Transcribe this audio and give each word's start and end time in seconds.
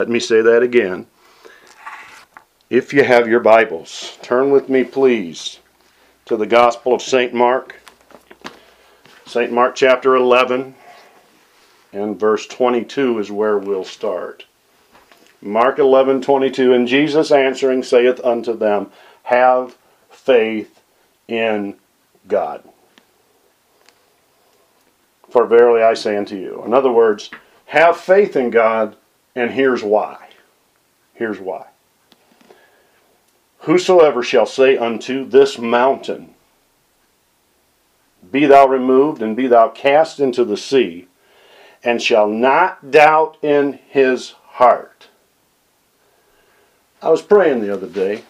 Let 0.00 0.08
me 0.08 0.18
say 0.18 0.42
that 0.42 0.60
again. 0.60 1.06
If 2.68 2.92
you 2.92 3.04
have 3.04 3.28
your 3.28 3.38
Bibles, 3.38 4.18
turn 4.22 4.50
with 4.50 4.68
me, 4.68 4.82
please, 4.82 5.60
to 6.24 6.36
the 6.36 6.48
Gospel 6.48 6.94
of 6.94 7.00
St. 7.00 7.32
Mark. 7.32 7.76
St. 9.24 9.52
Mark 9.52 9.76
chapter 9.76 10.16
11 10.16 10.74
and 11.92 12.18
verse 12.18 12.48
22 12.48 13.20
is 13.20 13.30
where 13.30 13.56
we'll 13.56 13.84
start. 13.84 14.46
Mark 15.40 15.78
11 15.78 16.22
22. 16.22 16.72
And 16.72 16.88
Jesus 16.88 17.30
answering 17.30 17.84
saith 17.84 18.18
unto 18.24 18.52
them, 18.56 18.90
Have 19.22 19.78
faith 20.10 20.80
in 21.28 21.76
God. 22.26 22.64
For 25.30 25.46
verily 25.46 25.84
I 25.84 25.94
say 25.94 26.16
unto 26.16 26.34
you. 26.34 26.64
In 26.64 26.74
other 26.74 26.90
words, 26.90 27.30
have 27.66 27.96
faith 27.96 28.34
in 28.34 28.50
God, 28.50 28.96
and 29.34 29.50
here's 29.50 29.82
why. 29.82 30.28
Here's 31.14 31.40
why. 31.40 31.66
Whosoever 33.60 34.22
shall 34.22 34.46
say 34.46 34.76
unto 34.76 35.24
this 35.24 35.58
mountain, 35.58 36.34
Be 38.30 38.46
thou 38.46 38.66
removed, 38.66 39.22
and 39.22 39.36
be 39.36 39.46
thou 39.46 39.68
cast 39.68 40.20
into 40.20 40.44
the 40.44 40.56
sea, 40.56 41.08
and 41.82 42.02
shall 42.02 42.28
not 42.28 42.90
doubt 42.90 43.38
in 43.42 43.78
his 43.88 44.32
heart. 44.42 45.08
I 47.00 47.10
was 47.10 47.22
praying 47.22 47.60
the 47.60 47.72
other 47.72 47.86
day, 47.86 48.24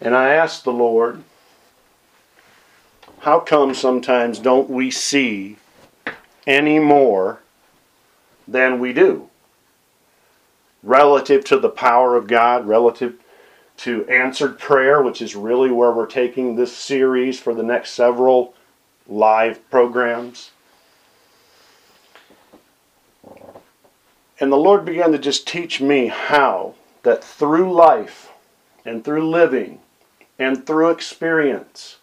and 0.00 0.14
I 0.14 0.34
asked 0.34 0.64
the 0.64 0.72
Lord, 0.72 1.22
how 3.20 3.38
come 3.38 3.74
sometimes 3.74 4.38
don't 4.38 4.70
we 4.70 4.90
see 4.90 5.58
any 6.46 6.78
more 6.78 7.40
than 8.50 8.78
we 8.80 8.92
do 8.92 9.30
relative 10.82 11.44
to 11.44 11.58
the 11.58 11.68
power 11.68 12.16
of 12.16 12.26
God, 12.26 12.66
relative 12.66 13.14
to 13.78 14.06
answered 14.08 14.58
prayer, 14.58 15.00
which 15.00 15.22
is 15.22 15.36
really 15.36 15.70
where 15.70 15.92
we're 15.92 16.06
taking 16.06 16.54
this 16.54 16.76
series 16.76 17.38
for 17.38 17.54
the 17.54 17.62
next 17.62 17.92
several 17.92 18.54
live 19.06 19.68
programs. 19.70 20.50
And 24.38 24.50
the 24.50 24.56
Lord 24.56 24.84
began 24.84 25.12
to 25.12 25.18
just 25.18 25.46
teach 25.46 25.80
me 25.80 26.06
how 26.06 26.74
that 27.02 27.22
through 27.22 27.72
life 27.72 28.32
and 28.84 29.04
through 29.04 29.28
living 29.28 29.80
and 30.38 30.66
through 30.66 30.90
experience, 30.90 31.98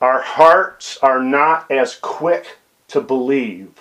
our 0.00 0.20
hearts 0.20 0.98
are 1.02 1.22
not 1.22 1.70
as 1.70 1.94
quick 1.94 2.58
to 2.88 3.00
believe 3.00 3.80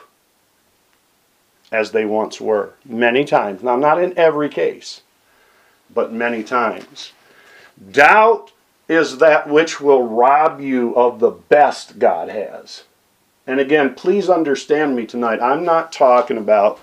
as 1.72 1.92
they 1.92 2.06
once 2.06 2.40
were. 2.42 2.74
Many 2.86 3.26
times. 3.26 3.64
Now, 3.64 3.76
not 3.76 4.02
in 4.02 4.18
every 4.18 4.50
case, 4.50 5.02
but 5.94 6.12
many 6.12 6.44
times. 6.44 7.14
Doubt 7.92 8.52
is 8.88 9.20
that 9.20 9.48
which 9.48 9.80
will 9.80 10.04
rob 10.04 10.60
you 10.60 10.96
of 10.96 11.20
the 11.20 11.30
best 11.30 12.00
God 12.00 12.30
has. 12.30 12.84
And 13.46 13.60
again, 13.60 13.96
please 13.96 14.30
understand 14.30 14.96
me 14.96 15.06
tonight. 15.06 15.42
I'm 15.42 15.64
not 15.64 15.92
talking 15.92 16.38
about 16.38 16.80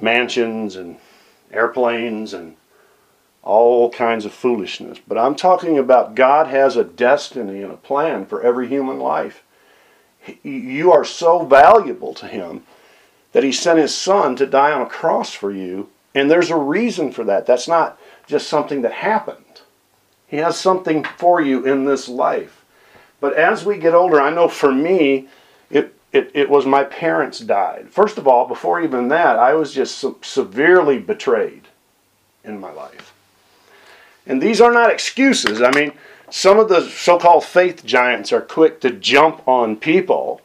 mansions 0.00 0.76
and 0.76 0.96
airplanes 1.50 2.32
and 2.32 2.56
all 3.42 3.90
kinds 3.90 4.24
of 4.24 4.32
foolishness. 4.32 4.98
But 5.06 5.18
I'm 5.18 5.34
talking 5.34 5.78
about 5.78 6.14
God 6.14 6.46
has 6.46 6.76
a 6.76 6.84
destiny 6.84 7.62
and 7.62 7.72
a 7.72 7.76
plan 7.76 8.24
for 8.26 8.42
every 8.42 8.68
human 8.68 8.98
life. 8.98 9.42
You 10.42 10.92
are 10.92 11.04
so 11.04 11.44
valuable 11.44 12.14
to 12.14 12.26
Him 12.26 12.62
that 13.32 13.44
He 13.44 13.52
sent 13.52 13.78
His 13.78 13.94
Son 13.94 14.36
to 14.36 14.46
die 14.46 14.72
on 14.72 14.82
a 14.82 14.86
cross 14.86 15.32
for 15.32 15.50
you. 15.50 15.88
And 16.14 16.30
there's 16.30 16.50
a 16.50 16.56
reason 16.56 17.12
for 17.12 17.24
that. 17.24 17.46
That's 17.46 17.68
not 17.68 17.98
just 18.26 18.48
something 18.48 18.82
that 18.82 18.92
happened, 18.92 19.62
He 20.26 20.38
has 20.38 20.58
something 20.58 21.04
for 21.04 21.40
you 21.40 21.64
in 21.64 21.84
this 21.84 22.08
life. 22.08 22.64
But 23.20 23.34
as 23.34 23.64
we 23.64 23.78
get 23.78 23.94
older, 23.94 24.20
I 24.20 24.30
know 24.30 24.48
for 24.48 24.72
me, 24.72 25.28
it, 25.70 25.94
it, 26.12 26.30
it 26.34 26.50
was 26.50 26.66
my 26.66 26.82
parents 26.82 27.38
died. 27.38 27.88
First 27.88 28.18
of 28.18 28.26
all, 28.26 28.48
before 28.48 28.80
even 28.80 29.08
that, 29.08 29.38
I 29.38 29.54
was 29.54 29.72
just 29.72 30.04
severely 30.22 30.98
betrayed 30.98 31.68
in 32.44 32.60
my 32.60 32.72
life. 32.72 33.14
And 34.26 34.42
these 34.42 34.60
are 34.60 34.72
not 34.72 34.90
excuses. 34.90 35.62
I 35.62 35.70
mean, 35.70 35.92
some 36.30 36.58
of 36.58 36.68
the 36.68 36.88
so 36.88 37.18
called 37.18 37.44
faith 37.44 37.84
giants 37.84 38.32
are 38.32 38.40
quick 38.40 38.80
to 38.80 38.90
jump 38.90 39.46
on 39.46 39.76
people 39.76 40.40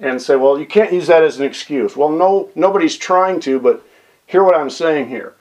and 0.00 0.20
say, 0.20 0.36
well, 0.36 0.58
you 0.58 0.66
can't 0.66 0.92
use 0.92 1.06
that 1.08 1.22
as 1.22 1.38
an 1.38 1.46
excuse. 1.46 1.96
Well, 1.96 2.10
no, 2.10 2.50
nobody's 2.54 2.96
trying 2.96 3.40
to, 3.40 3.58
but 3.58 3.84
hear 4.26 4.44
what 4.44 4.54
I'm 4.54 4.70
saying 4.70 5.08
here. 5.08 5.34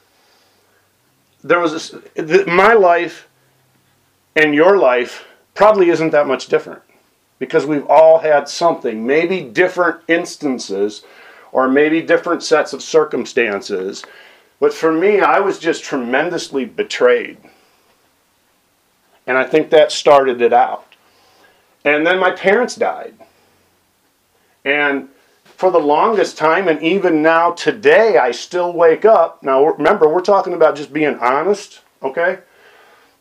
There 1.44 1.59
was 1.59 1.94
this, 2.16 2.47
my 2.47 2.73
life 2.73 3.28
and 4.35 4.53
your 4.53 4.78
life 4.78 5.25
probably 5.53 5.90
isn't 5.90 6.12
that 6.12 6.28
much 6.28 6.47
different 6.47 6.81
because 7.40 7.66
we've 7.66 7.85
all 7.88 8.19
had 8.19 8.50
something, 8.50 9.06
maybe 9.06 9.41
different 9.41 10.01
instances 10.07 11.03
or 11.51 11.67
maybe 11.67 12.01
different 12.01 12.44
sets 12.44 12.73
of 12.73 12.81
circumstances. 12.81 14.03
But 14.59 14.73
for 14.73 14.91
me, 14.91 15.19
I 15.22 15.40
was 15.40 15.59
just 15.59 15.84
tremendously 15.84 16.66
betrayed. 16.66 17.38
And 19.28 19.38
I 19.38 19.44
think 19.44 19.69
that 19.69 19.91
started 19.91 20.41
it 20.41 20.53
out. 20.53 20.96
And 21.84 22.06
then 22.06 22.19
my 22.19 22.31
parents 22.31 22.75
died. 22.75 23.13
And 24.67 25.07
for 25.45 25.72
the 25.72 25.79
longest 25.79 26.38
time, 26.38 26.67
and 26.67 26.83
even 26.83 27.22
now 27.22 27.51
today, 27.51 28.17
I 28.17 28.31
still 28.31 28.73
wake 28.73 29.05
up. 29.05 29.41
Now, 29.41 29.66
remember, 29.66 30.09
we're 30.09 30.19
talking 30.19 30.51
about 30.51 30.75
just 30.75 30.91
being 30.91 31.17
honest, 31.19 31.79
okay? 32.03 32.39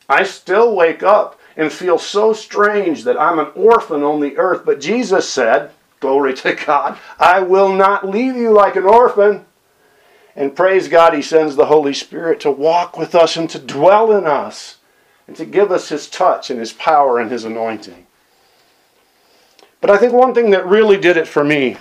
I 0.08 0.24
still 0.24 0.74
wake 0.74 1.04
up 1.04 1.38
and 1.56 1.72
feel 1.72 1.98
so 1.98 2.32
strange 2.32 3.04
that 3.04 3.18
I'm 3.18 3.38
an 3.38 3.52
orphan 3.54 4.02
on 4.02 4.20
the 4.20 4.36
earth. 4.36 4.64
But 4.66 4.80
Jesus 4.80 5.28
said, 5.28 5.70
Glory 6.00 6.34
to 6.34 6.54
God, 6.54 6.98
I 7.16 7.40
will 7.40 7.72
not 7.72 8.08
leave 8.08 8.34
you 8.34 8.50
like 8.50 8.74
an 8.74 8.84
orphan. 8.84 9.46
And 10.34 10.56
praise 10.56 10.88
God, 10.88 11.14
He 11.14 11.22
sends 11.22 11.54
the 11.54 11.66
Holy 11.66 11.94
Spirit 11.94 12.40
to 12.40 12.50
walk 12.50 12.98
with 12.98 13.14
us 13.14 13.36
and 13.36 13.48
to 13.50 13.60
dwell 13.60 14.10
in 14.10 14.26
us 14.26 14.78
and 15.28 15.36
to 15.36 15.44
give 15.44 15.70
us 15.70 15.90
His 15.90 16.10
touch 16.10 16.50
and 16.50 16.58
His 16.58 16.72
power 16.72 17.20
and 17.20 17.30
His 17.30 17.44
anointing. 17.44 18.05
But 19.86 19.94
I 19.94 19.98
think 19.98 20.12
one 20.12 20.34
thing 20.34 20.50
that 20.50 20.66
really 20.66 20.96
did 20.96 21.16
it 21.16 21.28
for 21.28 21.44
me, 21.44 21.76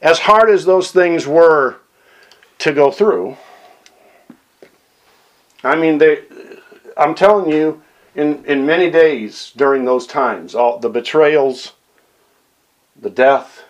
as 0.00 0.20
hard 0.20 0.50
as 0.50 0.64
those 0.64 0.92
things 0.92 1.26
were 1.26 1.78
to 2.58 2.72
go 2.72 2.92
through, 2.92 3.36
I 5.64 5.74
mean, 5.74 5.98
they, 5.98 6.20
I'm 6.96 7.16
telling 7.16 7.50
you, 7.50 7.82
in, 8.14 8.44
in 8.44 8.64
many 8.64 8.88
days 8.88 9.52
during 9.56 9.84
those 9.84 10.06
times, 10.06 10.54
all 10.54 10.78
the 10.78 10.88
betrayals, 10.88 11.72
the 12.94 13.10
death, 13.10 13.64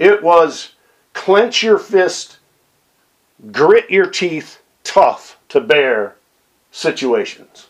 it 0.00 0.24
was 0.24 0.72
clench 1.12 1.62
your 1.62 1.78
fist, 1.78 2.38
grit 3.52 3.88
your 3.88 4.06
teeth, 4.06 4.60
tough 4.82 5.38
to 5.50 5.60
bear 5.60 6.16
situations. 6.72 7.68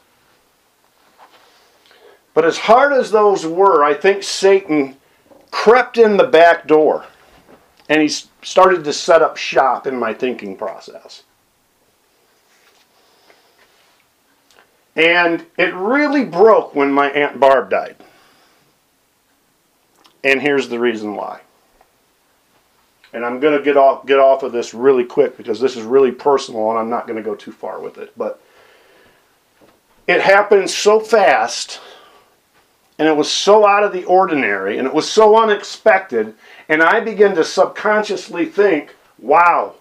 But 2.34 2.44
as 2.44 2.58
hard 2.58 2.92
as 2.92 3.10
those 3.10 3.46
were, 3.46 3.84
I 3.84 3.94
think 3.94 4.22
Satan 4.22 4.96
crept 5.50 5.98
in 5.98 6.16
the 6.16 6.26
back 6.26 6.66
door 6.66 7.04
and 7.88 8.00
he 8.00 8.08
started 8.08 8.84
to 8.84 8.92
set 8.92 9.22
up 9.22 9.36
shop 9.36 9.86
in 9.86 9.96
my 9.96 10.14
thinking 10.14 10.56
process. 10.56 11.24
And 14.96 15.46
it 15.56 15.74
really 15.74 16.24
broke 16.24 16.74
when 16.74 16.92
my 16.92 17.10
Aunt 17.10 17.40
Barb 17.40 17.70
died. 17.70 17.96
And 20.24 20.40
here's 20.40 20.68
the 20.68 20.78
reason 20.78 21.16
why. 21.16 21.40
And 23.12 23.24
I'm 23.24 23.40
going 23.40 23.56
to 23.56 23.62
get 23.62 23.76
off 23.76 24.06
get 24.06 24.18
off 24.18 24.42
of 24.42 24.52
this 24.52 24.72
really 24.72 25.04
quick 25.04 25.36
because 25.36 25.60
this 25.60 25.76
is 25.76 25.82
really 25.82 26.12
personal 26.12 26.70
and 26.70 26.78
I'm 26.78 26.88
not 26.88 27.06
going 27.06 27.16
to 27.16 27.22
go 27.22 27.34
too 27.34 27.52
far 27.52 27.80
with 27.80 27.98
it. 27.98 28.12
But 28.16 28.40
it 30.06 30.20
happened 30.20 30.70
so 30.70 30.98
fast 30.98 31.80
and 32.98 33.08
it 33.08 33.16
was 33.16 33.30
so 33.30 33.66
out 33.66 33.84
of 33.84 33.92
the 33.92 34.04
ordinary 34.04 34.78
and 34.78 34.86
it 34.86 34.94
was 34.94 35.10
so 35.10 35.40
unexpected 35.40 36.34
and 36.68 36.82
I 36.82 37.00
began 37.00 37.34
to 37.34 37.44
subconsciously 37.44 38.46
think, 38.46 38.94
"Wow. 39.18 39.74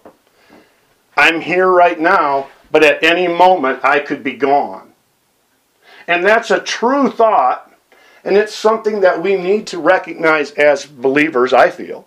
I'm 1.16 1.40
here 1.40 1.68
right 1.68 1.98
now, 1.98 2.48
but 2.70 2.82
at 2.82 3.02
any 3.02 3.28
moment 3.28 3.84
I 3.84 4.00
could 4.00 4.22
be 4.22 4.34
gone." 4.34 4.92
And 6.06 6.24
that's 6.24 6.50
a 6.50 6.60
true 6.60 7.10
thought, 7.10 7.72
and 8.24 8.36
it's 8.36 8.54
something 8.54 9.00
that 9.00 9.22
we 9.22 9.36
need 9.36 9.66
to 9.68 9.78
recognize 9.78 10.50
as 10.52 10.84
believers, 10.84 11.52
I 11.52 11.70
feel. 11.70 12.06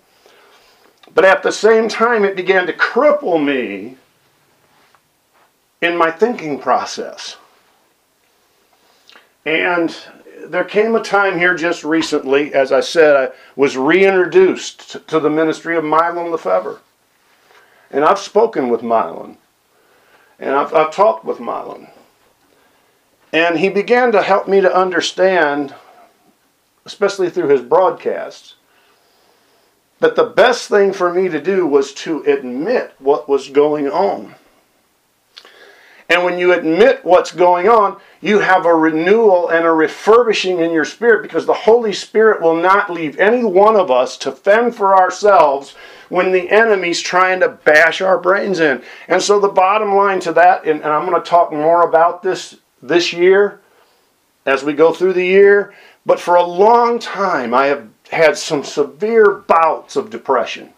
But 1.13 1.25
at 1.25 1.44
the 1.44 1.51
same 1.51 1.88
time, 1.88 2.25
it 2.25 2.36
began 2.36 2.68
to 2.68 2.74
cripple 2.74 3.44
me 3.44 3.98
in 5.81 5.96
my 5.96 6.12
thinking 6.12 6.60
process. 6.60 7.38
And 9.46 9.96
there 10.50 10.64
came 10.64 10.96
a 10.96 11.04
time 11.04 11.38
here 11.38 11.56
just 11.56 11.84
recently, 11.84 12.54
as 12.54 12.72
I 12.72 12.80
said, 12.80 13.16
I 13.16 13.34
was 13.56 13.78
reintroduced 13.78 15.08
to 15.08 15.20
the 15.20 15.30
ministry 15.30 15.76
of 15.78 15.84
Mylon 15.84 16.36
LeFevre. 16.36 16.80
And 17.92 18.04
I've 18.04 18.20
spoken 18.20 18.70
with 18.70 18.82
Mylon. 18.82 19.38
And 20.40 20.56
I've, 20.56 20.74
I've 20.74 20.92
talked 20.92 21.26
with 21.26 21.38
Mylon. 21.38 21.90
And 23.32 23.60
he 23.60 23.70
began 23.70 24.12
to 24.12 24.22
help 24.22 24.48
me 24.48 24.62
to 24.62 24.74
understand, 24.74 25.76
especially 26.86 27.30
through 27.30 27.50
his 27.50 27.62
broadcasts, 27.62 28.56
that 30.00 30.16
the 30.16 30.26
best 30.26 30.70
thing 30.70 30.94
for 30.94 31.14
me 31.14 31.30
to 31.30 31.42
do 31.42 31.66
was 31.66 31.94
to 31.94 32.22
admit 32.24 32.94
what 33.00 33.30
was 33.30 33.50
going 33.50 33.90
on. 33.90 34.36
And 36.10 36.24
when 36.24 36.38
you 36.38 36.54
admit 36.54 37.04
what's 37.04 37.32
going 37.32 37.68
on, 37.68 38.00
you 38.25 38.39
have 38.39 38.66
a 38.66 38.74
renewal 38.74 39.50
and 39.50 39.68
a 39.68 39.72
refurbishing 39.72 40.57
in 40.57 40.72
your 40.72 40.83
spirit 40.83 41.22
because 41.22 41.45
the 41.45 41.54
Holy 41.54 41.94
Spirit 41.94 42.42
will 42.42 42.60
not 42.60 42.89
leave 42.89 43.19
any 43.19 43.44
one 43.44 43.75
of 43.75 43.92
us 43.92 44.18
to 44.18 44.31
fend 44.31 44.75
for 44.75 44.98
ourselves 44.98 45.75
when 46.10 46.31
the 46.31 46.50
enemy's 46.50 47.00
trying 47.00 47.39
to 47.39 47.50
bash 47.50 48.01
our 48.01 48.18
brains 48.18 48.60
in. 48.60 48.81
And 49.07 49.22
so 49.22 49.39
the 49.39 49.48
bottom 49.48 49.94
line 49.94 50.19
to 50.22 50.33
that, 50.33 50.66
and, 50.66 50.83
I'm 50.83 51.07
going 51.07 51.22
to 51.22 51.30
talk 51.30 51.51
more 51.51 51.88
about 51.88 52.24
this 52.24 52.57
this 52.81 53.13
year 53.13 53.62
as 54.48 54.63
we 54.63 54.74
go 54.74 54.92
through 54.92 55.13
the 55.13 55.25
year, 55.25 55.75
but 56.04 56.19
for 56.19 56.33
a 56.33 56.44
long 56.44 56.98
time 56.98 57.54
I 57.54 57.68
have 57.68 57.88
had 58.10 58.39
some 58.39 58.63
severe 58.63 59.36
bouts 59.36 59.95
of 59.95 60.10
depression. 60.10 60.74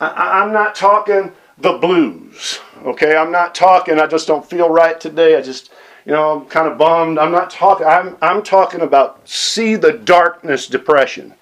I, 0.00 0.40
I'm 0.40 0.52
not 0.52 0.76
talking 0.76 1.32
the 1.58 1.78
blues. 1.78 2.60
Okay, 2.84 3.16
I'm 3.16 3.32
not 3.32 3.56
talking. 3.56 3.98
I 3.98 4.06
just 4.06 4.28
don't 4.28 4.48
feel 4.48 4.68
right 4.68 5.00
today. 5.00 5.36
I 5.36 5.42
just, 5.42 5.72
you 6.06 6.12
know, 6.12 6.38
I'm 6.38 6.46
kind 6.46 6.68
of 6.68 6.78
bummed. 6.78 7.18
I'm 7.18 7.32
not 7.32 7.50
talking. 7.50 7.86
I'm 7.86 8.16
I'm 8.22 8.42
talking 8.42 8.80
about 8.80 9.28
see 9.28 9.74
the 9.74 9.92
darkness 9.92 10.68
depression. 10.68 11.34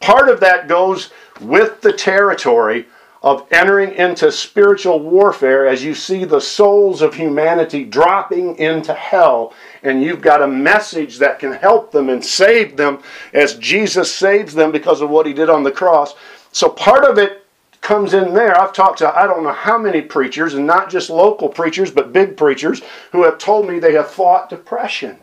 Part 0.00 0.28
of 0.28 0.38
that 0.40 0.68
goes 0.68 1.10
with 1.40 1.80
the 1.80 1.92
territory 1.92 2.86
of 3.22 3.46
entering 3.50 3.94
into 3.94 4.30
spiritual 4.30 5.00
warfare 5.00 5.66
as 5.66 5.82
you 5.82 5.94
see 5.94 6.26
the 6.26 6.40
souls 6.40 7.00
of 7.00 7.14
humanity 7.14 7.82
dropping 7.82 8.54
into 8.58 8.92
hell 8.92 9.54
and 9.82 10.02
you've 10.02 10.20
got 10.20 10.42
a 10.42 10.46
message 10.46 11.16
that 11.16 11.38
can 11.38 11.50
help 11.50 11.90
them 11.90 12.10
and 12.10 12.22
save 12.22 12.76
them 12.76 13.02
as 13.32 13.54
Jesus 13.54 14.12
saves 14.12 14.52
them 14.52 14.70
because 14.70 15.00
of 15.00 15.08
what 15.08 15.24
he 15.24 15.32
did 15.32 15.48
on 15.48 15.62
the 15.62 15.72
cross. 15.72 16.14
So 16.52 16.68
part 16.68 17.04
of 17.04 17.16
it 17.16 17.43
comes 17.84 18.14
in 18.14 18.34
there. 18.34 18.58
I've 18.60 18.72
talked 18.72 18.98
to 18.98 19.16
I 19.16 19.26
don't 19.28 19.44
know 19.44 19.52
how 19.52 19.78
many 19.78 20.00
preachers, 20.00 20.54
and 20.54 20.66
not 20.66 20.90
just 20.90 21.10
local 21.10 21.48
preachers, 21.48 21.92
but 21.92 22.12
big 22.12 22.36
preachers, 22.36 22.82
who 23.12 23.22
have 23.22 23.38
told 23.38 23.68
me 23.68 23.78
they 23.78 23.92
have 23.92 24.10
fought 24.10 24.50
depression. 24.50 25.18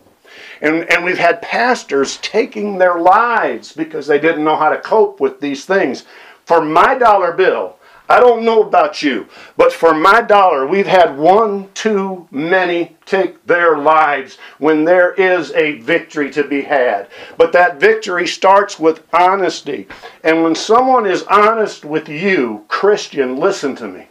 And, 0.61 0.89
and 0.89 1.03
we've 1.03 1.17
had 1.17 1.41
pastors 1.41 2.17
taking 2.17 2.77
their 2.77 2.99
lives 2.99 3.73
because 3.73 4.07
they 4.07 4.19
didn't 4.19 4.45
know 4.45 4.55
how 4.55 4.69
to 4.69 4.77
cope 4.77 5.19
with 5.19 5.41
these 5.41 5.65
things. 5.65 6.05
For 6.45 6.61
my 6.61 6.97
dollar 6.97 7.33
bill, 7.33 7.77
I 8.11 8.19
don't 8.19 8.43
know 8.43 8.61
about 8.61 9.01
you, 9.01 9.29
but 9.55 9.71
for 9.71 9.93
my 9.93 10.21
dollar, 10.21 10.67
we've 10.67 10.85
had 10.85 11.17
one 11.17 11.69
too 11.73 12.27
many 12.29 12.97
take 13.05 13.45
their 13.45 13.77
lives 13.77 14.37
when 14.57 14.83
there 14.83 15.13
is 15.13 15.51
a 15.53 15.79
victory 15.79 16.29
to 16.31 16.43
be 16.43 16.61
had. 16.61 17.07
But 17.37 17.53
that 17.53 17.79
victory 17.79 18.27
starts 18.27 18.77
with 18.77 19.07
honesty. 19.13 19.87
And 20.25 20.43
when 20.43 20.55
someone 20.55 21.05
is 21.05 21.23
honest 21.23 21.85
with 21.85 22.09
you, 22.09 22.65
Christian, 22.67 23.37
listen 23.37 23.77
to 23.77 23.87
me. 23.87 24.09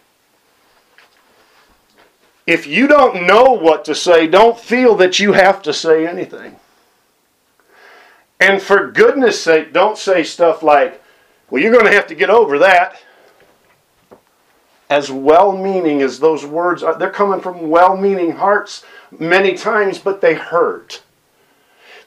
If 2.47 2.67
you 2.67 2.87
don't 2.87 3.27
know 3.27 3.53
what 3.53 3.85
to 3.85 3.95
say, 3.95 4.27
don't 4.27 4.59
feel 4.59 4.97
that 4.97 5.21
you 5.21 5.35
have 5.35 5.61
to 5.63 5.75
say 5.75 6.07
anything. 6.07 6.57
And 8.41 8.63
for 8.63 8.91
goodness 8.91 9.39
sake, 9.45 9.75
don't 9.75 9.99
say 9.99 10.25
stuff 10.25 10.63
like, 10.63 11.03
well, 11.51 11.63
you're 11.63 11.73
going 11.73 11.85
to 11.85 11.93
have 11.93 12.07
to 12.07 12.15
get 12.15 12.31
over 12.31 12.61
that 12.61 12.99
as 14.91 15.09
well 15.11 15.57
meaning 15.57 16.03
as 16.03 16.19
those 16.19 16.45
words 16.45 16.83
are, 16.83 16.99
they're 16.99 17.11
coming 17.11 17.41
from 17.41 17.71
well 17.71 17.97
meaning 17.97 18.33
hearts 18.33 18.85
many 19.19 19.55
times, 19.55 19.99
but 19.99 20.21
they 20.21 20.35
hurt. 20.35 21.03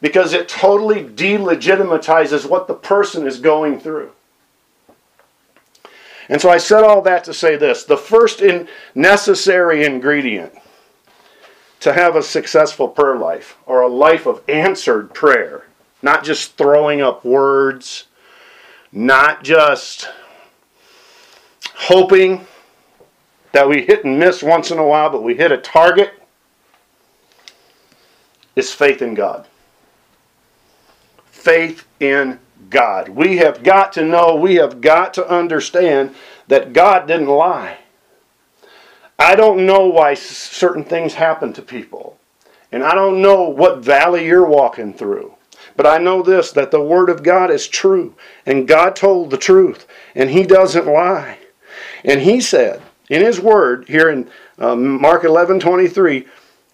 Because 0.02 0.34
it 0.34 0.50
totally 0.50 1.02
delegitimizes 1.02 2.48
what 2.48 2.68
the 2.68 2.74
person 2.74 3.26
is 3.26 3.40
going 3.40 3.80
through. 3.80 4.12
And 6.28 6.42
so 6.42 6.50
I 6.50 6.58
said 6.58 6.84
all 6.84 7.02
that 7.04 7.24
to 7.24 7.34
say 7.34 7.56
this 7.56 7.86
the 7.86 7.98
first 7.98 8.42
in 8.42 8.68
necessary 8.94 9.86
ingredient 9.86 10.54
to 11.80 11.94
have 11.94 12.16
a 12.18 12.24
successful 12.24 12.88
prayer 12.90 13.16
life 13.16 13.58
or 13.66 13.82
a 13.82 13.88
life 13.88 14.26
of 14.26 14.42
answered 14.50 15.14
prayer, 15.14 15.68
not 16.02 16.24
just 16.24 16.58
throwing 16.58 17.02
up 17.02 17.24
words, 17.24 18.08
not 18.92 19.44
just 19.44 20.10
hoping 21.76 22.46
that 23.54 23.70
we 23.70 23.86
hit 23.86 24.04
and 24.04 24.20
miss 24.20 24.44
once 24.44 24.72
in 24.72 24.80
a 24.80 24.86
while, 24.86 25.10
but 25.10 25.24
we 25.24 25.36
hit 25.36 25.52
a 25.52 25.58
target, 25.58 26.12
is 28.56 28.74
faith 28.74 29.02
in 29.02 29.14
God. 29.14 29.48
Faith 31.32 31.86
in 32.00 32.40
God. 32.70 33.10
We 33.10 33.38
have 33.38 33.64
got 33.64 33.94
to 33.94 34.04
know, 34.04 34.36
we 34.36 34.56
have 34.56 34.82
got 34.82 35.14
to 35.16 35.28
understand 35.28 36.16
that 36.48 36.74
God 36.74 37.08
didn't 37.08 37.28
lie. 37.28 37.78
I 39.20 39.36
don't 39.36 39.66
know 39.66 39.88
why 39.88 40.16
certain 40.16 40.84
things 40.84 41.14
happen 41.14 41.54
to 41.54 41.62
people. 41.62 42.18
And 42.72 42.84
I 42.84 42.96
don't 42.96 43.22
know 43.22 43.48
what 43.50 43.80
valley 43.80 44.26
you're 44.26 44.48
walking 44.48 44.94
through. 44.94 45.36
But 45.76 45.86
I 45.86 46.00
know 46.00 46.24
this 46.24 46.52
that 46.54 46.72
the 46.72 46.82
Word 46.82 47.10
of 47.10 47.22
God 47.22 47.52
is 47.52 47.68
true. 47.68 48.16
And 48.48 48.68
God 48.68 48.96
told 48.96 49.30
the 49.30 49.38
truth. 49.38 49.86
And 50.16 50.32
He 50.32 50.44
doesn't 50.44 50.88
lie. 50.88 51.38
And 52.04 52.22
He 52.22 52.42
said, 52.42 52.82
in 53.14 53.22
his 53.22 53.40
word 53.40 53.88
here 53.88 54.10
in 54.10 54.28
um, 54.58 55.00
Mark 55.00 55.24
11 55.24 55.60
23, 55.60 56.26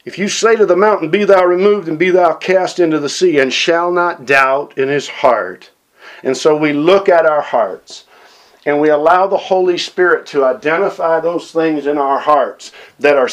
if 0.06 0.18
you 0.18 0.30
say 0.30 0.56
to 0.56 0.66
the 0.66 0.76
mountain, 0.76 1.12
Be 1.12 1.26
thou 1.26 1.44
removed 1.44 1.90
and 1.90 2.00
be 2.00 2.12
thou 2.12 2.34
cast 2.34 2.80
into 2.80 2.98
the 2.98 3.10
sea, 3.10 3.40
and 3.40 3.52
shall 3.52 3.92
not 3.92 4.26
doubt 4.26 4.78
in 4.78 4.88
his 4.88 5.10
heart. 5.10 5.70
And 6.24 6.36
so 6.36 6.56
we 6.56 6.72
look 6.72 7.10
at 7.10 7.26
our 7.26 7.42
hearts 7.42 8.06
and 8.66 8.80
we 8.80 8.90
allow 8.90 9.28
the 9.28 9.38
Holy 9.38 9.78
Spirit 9.78 10.26
to 10.28 10.46
identify 10.46 11.20
those 11.20 11.52
things 11.52 11.86
in 11.86 11.98
our 11.98 12.20
hearts 12.20 12.72
that 13.00 13.18
are, 13.18 13.30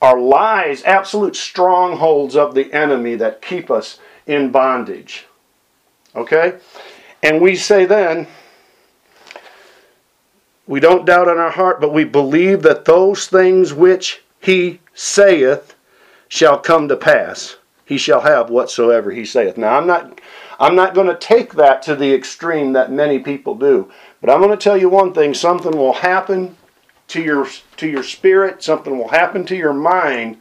are 0.00 0.20
lies, 0.20 0.84
absolute 0.84 1.34
strongholds 1.34 2.36
of 2.36 2.54
the 2.54 2.72
enemy 2.72 3.16
that 3.16 3.42
keep 3.42 3.70
us 3.70 3.98
in 4.26 4.50
bondage. 4.52 5.26
Okay? 6.14 6.58
And 7.22 7.40
we 7.40 7.56
say 7.56 7.86
then, 7.86 8.26
we 10.66 10.80
don't 10.80 11.06
doubt 11.06 11.28
in 11.28 11.38
our 11.38 11.50
heart, 11.50 11.80
but 11.80 11.92
we 11.92 12.04
believe 12.04 12.62
that 12.62 12.84
those 12.84 13.26
things 13.26 13.72
which 13.72 14.22
he 14.40 14.80
saith 14.94 15.74
shall 16.28 16.58
come 16.58 16.88
to 16.88 16.96
pass. 16.96 17.56
He 17.84 17.98
shall 17.98 18.22
have 18.22 18.50
whatsoever 18.50 19.12
he 19.12 19.24
saith. 19.24 19.56
Now 19.56 19.76
I'm 19.76 19.86
not 19.86 20.20
I'm 20.58 20.74
not 20.74 20.94
going 20.94 21.06
to 21.06 21.16
take 21.16 21.52
that 21.52 21.82
to 21.82 21.94
the 21.94 22.12
extreme 22.12 22.72
that 22.72 22.90
many 22.90 23.18
people 23.18 23.54
do. 23.54 23.92
But 24.20 24.30
I'm 24.30 24.40
going 24.40 24.50
to 24.50 24.56
tell 24.56 24.76
you 24.76 24.88
one 24.88 25.12
thing, 25.12 25.34
something 25.34 25.76
will 25.76 25.92
happen 25.92 26.56
to 27.08 27.22
your 27.22 27.46
to 27.76 27.86
your 27.86 28.02
spirit, 28.02 28.62
something 28.62 28.98
will 28.98 29.08
happen 29.08 29.44
to 29.46 29.56
your 29.56 29.74
mind 29.74 30.38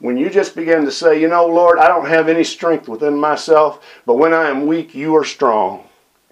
when 0.00 0.18
you 0.18 0.28
just 0.28 0.54
begin 0.54 0.84
to 0.84 0.92
say, 0.92 1.18
you 1.18 1.28
know, 1.28 1.46
Lord, 1.46 1.78
I 1.78 1.88
don't 1.88 2.08
have 2.08 2.28
any 2.28 2.44
strength 2.44 2.88
within 2.88 3.16
myself, 3.16 3.82
but 4.04 4.16
when 4.16 4.34
I 4.34 4.50
am 4.50 4.66
weak, 4.66 4.94
you 4.94 5.16
are 5.16 5.24
strong 5.24 5.83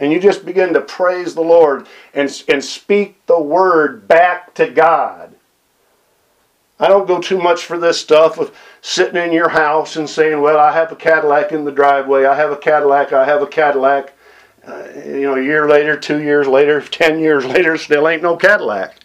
and 0.02 0.12
you 0.12 0.18
just 0.18 0.44
begin 0.44 0.74
to 0.74 0.80
praise 0.80 1.32
the 1.32 1.42
Lord 1.42 1.86
and, 2.12 2.42
and 2.48 2.62
speak 2.62 3.24
the 3.26 3.40
word 3.40 4.08
back 4.08 4.52
to 4.54 4.68
God. 4.68 5.36
I 6.80 6.88
don't 6.88 7.06
go 7.06 7.20
too 7.20 7.38
much 7.38 7.64
for 7.64 7.78
this 7.78 8.00
stuff 8.00 8.36
of 8.36 8.52
sitting 8.80 9.22
in 9.22 9.32
your 9.32 9.50
house 9.50 9.94
and 9.94 10.10
saying, 10.10 10.40
Well, 10.40 10.58
I 10.58 10.72
have 10.72 10.90
a 10.90 10.96
Cadillac 10.96 11.52
in 11.52 11.64
the 11.64 11.70
driveway. 11.70 12.24
I 12.24 12.34
have 12.34 12.50
a 12.50 12.56
Cadillac. 12.56 13.12
I 13.12 13.24
have 13.24 13.42
a 13.42 13.46
Cadillac. 13.46 14.12
Uh, 14.66 14.88
you 14.96 15.22
know, 15.22 15.36
a 15.36 15.42
year 15.42 15.68
later, 15.68 15.96
two 15.96 16.20
years 16.20 16.48
later, 16.48 16.80
ten 16.90 17.20
years 17.20 17.44
later, 17.44 17.76
still 17.76 18.08
ain't 18.08 18.22
no 18.22 18.36
Cadillac. 18.36 18.96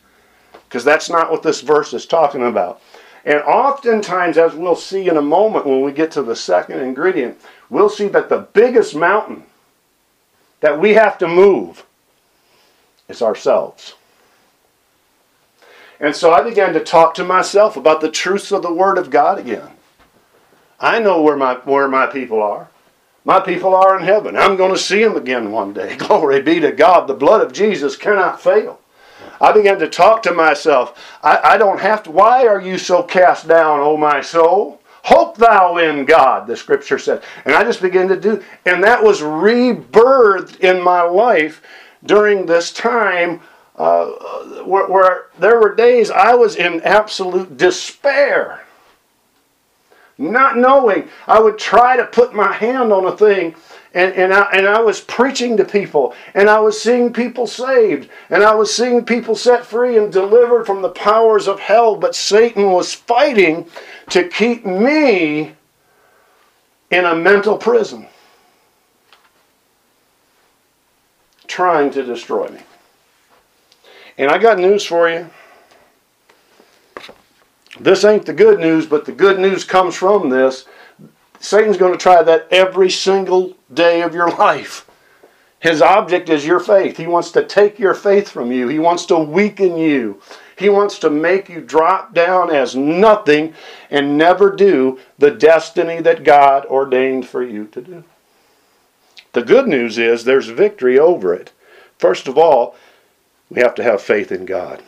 Because 0.68 0.84
that's 0.84 1.12
not 1.12 1.30
what 1.30 1.44
this 1.44 1.62
verse 1.62 1.94
is 1.94 2.08
talking 2.08 2.44
about. 2.44 2.82
And 3.24 3.40
oftentimes, 3.42 4.40
as 4.40 4.56
we'll 4.56 4.76
see 4.76 5.08
in 5.08 5.18
a 5.18 5.22
moment 5.22 5.68
when 5.68 5.84
we 5.84 5.92
get 5.92 6.10
to 6.14 6.24
the 6.24 6.36
second 6.36 6.80
ingredient, 6.80 7.40
we'll 7.70 7.90
see 7.90 8.08
that 8.08 8.30
the 8.30 8.48
biggest 8.54 8.96
mountain 8.96 9.44
that 10.60 10.80
we 10.80 10.94
have 10.94 11.18
to 11.20 11.28
move 11.28 11.86
is 13.08 13.22
ourselves. 13.22 13.96
And 16.00 16.16
so 16.16 16.32
I 16.32 16.42
began 16.44 16.74
to 16.74 16.80
talk 16.80 17.14
to 17.16 17.24
myself 17.24 17.76
about 17.76 18.02
the 18.02 18.12
truths 18.12 18.52
of 18.52 18.62
the 18.62 18.74
Word 18.74 18.98
of 18.98 19.10
God 19.10 19.40
again. 19.40 19.70
I 20.80 21.00
know 21.00 21.22
where 21.22 21.38
my, 21.38 21.56
where 21.56 21.88
my 21.88 22.06
people 22.06 22.42
are. 22.42 22.70
My 23.26 23.40
people 23.40 23.76
are 23.76 23.98
in 23.98 24.06
heaven. 24.06 24.38
I'm 24.38 24.56
going 24.56 24.72
to 24.72 24.80
see 24.80 25.04
them 25.04 25.18
again 25.18 25.52
one 25.52 25.74
day. 25.74 25.96
Glory 25.98 26.42
be 26.42 26.60
to 26.60 26.72
God. 26.72 27.08
The 27.08 27.14
blood 27.14 27.42
of 27.42 27.52
Jesus 27.52 27.96
cannot 27.96 28.42
fail. 28.42 28.80
I 29.42 29.52
began 29.52 29.80
to 29.80 29.90
talk 29.90 30.24
to 30.24 30.34
myself. 30.34 31.18
I, 31.22 31.40
I 31.44 31.58
don't 31.58 31.82
have 31.82 32.04
to. 32.04 32.12
Why 32.12 32.48
are 32.48 32.62
you 32.62 32.78
so 32.78 33.04
cast 33.04 33.48
down, 33.48 33.80
O 33.80 33.98
my 33.98 34.22
soul? 34.22 34.77
Hope 35.08 35.38
thou 35.38 35.78
in 35.78 36.04
God, 36.04 36.48
the 36.48 36.58
scripture 36.58 37.00
said. 37.00 37.24
And 37.46 37.56
I 37.56 37.64
just 37.64 37.82
began 37.82 38.10
to 38.10 38.20
do, 38.20 38.44
and 38.66 38.84
that 38.84 39.02
was 39.02 39.22
rebirthed 39.22 40.60
in 40.60 40.84
my 40.84 41.02
life 41.02 41.62
during 42.04 42.46
this 42.46 42.74
time 42.74 43.40
uh, 43.78 44.08
where, 44.66 44.90
where 44.90 45.28
there 45.40 45.62
were 45.62 45.74
days 45.74 46.12
I 46.12 46.36
was 46.36 46.58
in 46.58 46.82
absolute 46.82 47.56
despair. 47.56 48.66
Not 50.18 50.58
knowing, 50.58 51.08
I 51.26 51.40
would 51.40 51.58
try 51.58 51.96
to 51.96 52.04
put 52.04 52.36
my 52.36 52.52
hand 52.52 52.92
on 52.92 53.06
a 53.06 53.16
thing 53.16 53.56
and, 53.98 54.14
and, 54.14 54.32
I, 54.32 54.48
and 54.52 54.68
I 54.68 54.80
was 54.80 55.02
preaching 55.02 55.58
to 55.58 55.66
people, 55.66 56.14
and 56.36 56.52
I 56.52 56.60
was 56.60 56.80
seeing 56.80 57.12
people 57.12 57.48
saved, 57.48 58.12
and 58.30 58.44
I 58.44 58.54
was 58.54 58.72
seeing 58.72 59.04
people 59.04 59.34
set 59.34 59.66
free 59.66 59.98
and 59.98 60.14
delivered 60.14 60.68
from 60.68 60.84
the 60.84 60.90
powers 60.90 61.48
of 61.48 61.60
hell, 61.60 61.96
but 61.96 62.14
Satan 62.14 62.72
was 62.72 62.94
fighting 62.94 63.68
to 64.12 64.28
keep 64.28 64.68
me 64.68 65.56
in 66.92 67.06
a 67.06 67.16
mental 67.16 67.58
prison, 67.58 68.08
trying 71.48 71.90
to 71.90 72.04
destroy 72.04 72.50
me. 72.50 72.62
And 74.20 74.30
I 74.30 74.38
got 74.38 74.60
news 74.60 74.86
for 74.86 75.10
you. 75.10 75.28
This 77.80 78.06
ain't 78.06 78.28
the 78.28 78.34
good 78.34 78.60
news, 78.60 78.86
but 78.86 79.06
the 79.06 79.12
good 79.12 79.40
news 79.40 79.64
comes 79.64 79.96
from 79.96 80.30
this. 80.30 80.68
Satan's 81.40 81.78
going 81.78 81.92
to 81.92 81.98
try 81.98 82.24
that 82.24 82.48
every 82.52 82.90
single 82.90 83.56
day 83.74 84.02
of 84.02 84.14
your 84.14 84.30
life. 84.38 84.90
His 85.60 85.82
object 85.82 86.30
is 86.30 86.46
your 86.46 86.60
faith. 86.60 86.98
He 86.98 87.08
wants 87.08 87.32
to 87.32 87.44
take 87.44 87.80
your 87.80 87.94
faith 87.94 88.30
from 88.30 88.52
you. 88.52 88.68
He 88.68 88.80
wants 88.80 89.06
to 89.08 89.18
weaken 89.18 89.78
you. 89.78 90.22
He 90.58 90.70
wants 90.70 91.00
to 91.00 91.10
make 91.10 91.50
you 91.50 91.62
drop 91.62 92.14
down 92.14 92.52
as 92.52 92.76
nothing 92.76 93.54
and 93.90 94.18
never 94.18 94.56
do 94.56 95.00
the 95.18 95.32
destiny 95.32 96.02
that 96.02 96.24
God 96.24 96.66
ordained 96.66 97.28
for 97.28 97.44
you 97.44 97.66
to 97.68 97.82
do. 97.82 98.04
The 99.34 99.44
good 99.44 99.68
news 99.68 99.98
is 99.98 100.24
there's 100.24 100.48
victory 100.48 100.98
over 100.98 101.34
it. 101.34 101.52
First 102.00 102.28
of 102.28 102.38
all, 102.38 102.76
we 103.50 103.62
have 103.62 103.76
to 103.76 103.84
have 103.84 104.02
faith 104.02 104.32
in 104.32 104.46
God. 104.46 104.84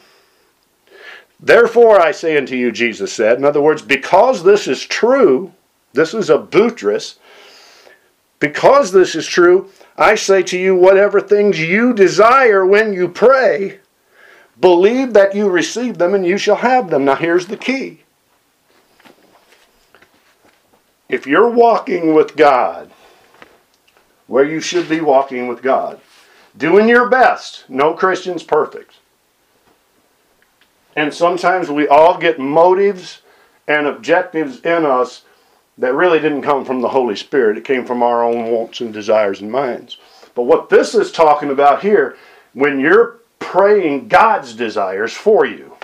Therefore, 1.40 2.02
I 2.02 2.12
say 2.12 2.38
unto 2.38 2.56
you, 2.56 2.72
Jesus 2.72 3.14
said, 3.14 3.38
in 3.38 3.46
other 3.46 3.62
words, 3.62 3.82
because 3.82 4.44
this 4.44 4.68
is 4.68 4.84
true, 4.84 5.54
this 5.94 6.14
is 6.14 6.30
a 6.30 6.38
buttress. 6.38 7.18
Because 8.40 8.92
this 8.92 9.16
is 9.16 9.28
true, 9.28 9.70
I 9.98 10.16
say 10.16 10.44
to 10.44 10.58
you, 10.58 10.76
whatever 10.76 11.20
things 11.20 11.60
you 11.60 11.94
desire 11.94 12.66
when 12.66 12.94
you 12.94 13.10
pray, 13.10 13.80
believe 14.60 15.14
that 15.14 15.36
you 15.36 15.50
receive 15.50 15.98
them 15.98 16.14
and 16.14 16.26
you 16.26 16.38
shall 16.38 16.56
have 16.56 16.90
them. 16.90 17.06
Now, 17.06 17.16
here's 17.16 17.48
the 17.48 17.58
key. 17.58 18.04
If 21.10 21.28
you're 21.28 21.50
walking 21.50 22.14
with 22.14 22.38
God, 22.38 22.92
where 24.28 24.46
you 24.46 24.62
should 24.62 24.88
be 24.88 25.02
walking 25.02 25.48
with 25.48 25.62
God, 25.62 26.00
doing 26.56 26.88
your 26.88 27.10
best, 27.10 27.66
no 27.68 27.94
Christian's 27.94 28.44
perfect. 28.44 28.96
And 30.96 31.14
sometimes 31.14 31.70
we 31.70 31.88
all 31.88 32.18
get 32.18 32.40
motives 32.40 33.22
and 33.68 33.88
objectives 33.88 34.60
in 34.62 34.86
us 34.86 35.24
that 35.80 35.94
really 35.94 36.20
didn't 36.20 36.44
come 36.44 36.64
from 36.64 36.82
the 36.82 36.90
Holy 36.90 37.16
Spirit. 37.16 37.58
It 37.58 37.66
came 37.66 37.86
from 37.86 38.04
our 38.04 38.24
own 38.24 38.52
wants 38.52 38.82
and 38.82 38.94
desires 38.94 39.42
and 39.42 39.52
minds. 39.52 39.98
But 40.36 40.44
what 40.44 40.70
this 40.70 40.94
is 40.94 41.12
talking 41.12 41.50
about 41.50 41.82
here, 41.82 42.18
when 42.54 42.80
you're 42.80 43.20
praying 43.40 44.08
God's 44.08 44.54
desires 44.54 45.14
for 45.14 45.46
you, 45.46 45.76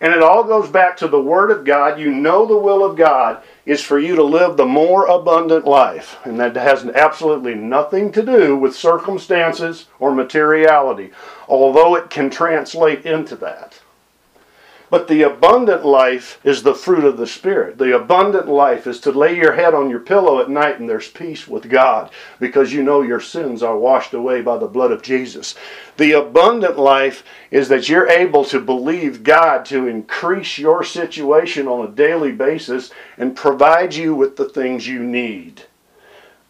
and 0.00 0.14
it 0.14 0.22
all 0.22 0.44
goes 0.44 0.70
back 0.70 0.96
to 0.96 1.08
the 1.08 1.20
Word 1.20 1.50
of 1.50 1.64
God. 1.64 2.00
You 2.00 2.10
know 2.10 2.46
the 2.46 2.56
will 2.56 2.82
of 2.82 2.96
God 2.96 3.42
is 3.66 3.82
for 3.82 3.98
you 3.98 4.16
to 4.16 4.22
live 4.22 4.56
the 4.56 4.64
more 4.64 5.06
abundant 5.06 5.66
life. 5.66 6.16
And 6.24 6.40
that 6.40 6.56
has 6.56 6.86
absolutely 6.86 7.54
nothing 7.54 8.10
to 8.12 8.22
do 8.24 8.56
with 8.56 8.74
circumstances 8.74 9.86
or 9.98 10.14
materiality, 10.14 11.10
although 11.48 11.96
it 11.96 12.08
can 12.08 12.30
translate 12.30 13.04
into 13.04 13.36
that. 13.36 13.79
But 14.90 15.06
the 15.06 15.22
abundant 15.22 15.86
life 15.86 16.40
is 16.42 16.64
the 16.64 16.74
fruit 16.74 17.04
of 17.04 17.16
the 17.16 17.26
Spirit. 17.26 17.78
The 17.78 17.94
abundant 17.94 18.48
life 18.48 18.88
is 18.88 18.98
to 19.00 19.12
lay 19.12 19.36
your 19.36 19.52
head 19.52 19.72
on 19.72 19.88
your 19.88 20.00
pillow 20.00 20.40
at 20.40 20.50
night 20.50 20.80
and 20.80 20.88
there's 20.88 21.08
peace 21.08 21.46
with 21.46 21.70
God 21.70 22.10
because 22.40 22.72
you 22.72 22.82
know 22.82 23.00
your 23.00 23.20
sins 23.20 23.62
are 23.62 23.78
washed 23.78 24.14
away 24.14 24.42
by 24.42 24.58
the 24.58 24.66
blood 24.66 24.90
of 24.90 25.00
Jesus. 25.00 25.54
The 25.96 26.12
abundant 26.12 26.76
life 26.76 27.22
is 27.52 27.68
that 27.68 27.88
you're 27.88 28.08
able 28.08 28.44
to 28.46 28.60
believe 28.60 29.22
God 29.22 29.64
to 29.66 29.86
increase 29.86 30.58
your 30.58 30.82
situation 30.82 31.68
on 31.68 31.86
a 31.86 31.92
daily 31.92 32.32
basis 32.32 32.90
and 33.16 33.36
provide 33.36 33.94
you 33.94 34.16
with 34.16 34.36
the 34.36 34.48
things 34.48 34.88
you 34.88 35.04
need. 35.04 35.62